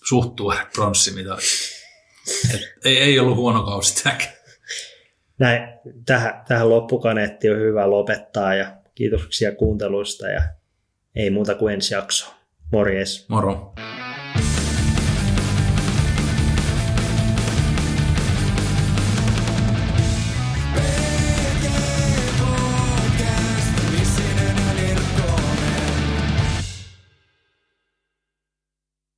suht 0.04 0.36
tuore 0.36 0.68
pronssimitali. 0.76 1.41
ei, 2.86 2.98
ei 2.98 3.20
ollut 3.20 3.38
huono 3.38 3.64
kausi 3.64 4.04
tämäkään. 4.04 4.34
Näin, 5.40 5.62
tähän, 6.06 6.44
tähän 6.48 6.70
loppukaneettiin 6.70 7.54
on 7.54 7.60
hyvä 7.60 7.90
lopettaa 7.90 8.56
ja 8.56 8.78
kiitoksia 8.95 9.56
kuunteluista 9.56 10.28
ja 10.28 10.41
ei 11.16 11.30
muuta 11.30 11.56
kuin 11.56 11.74
ensi 11.74 11.94
jakso. 11.94 12.34
Morjes. 12.72 13.30
Moro. 13.30 13.74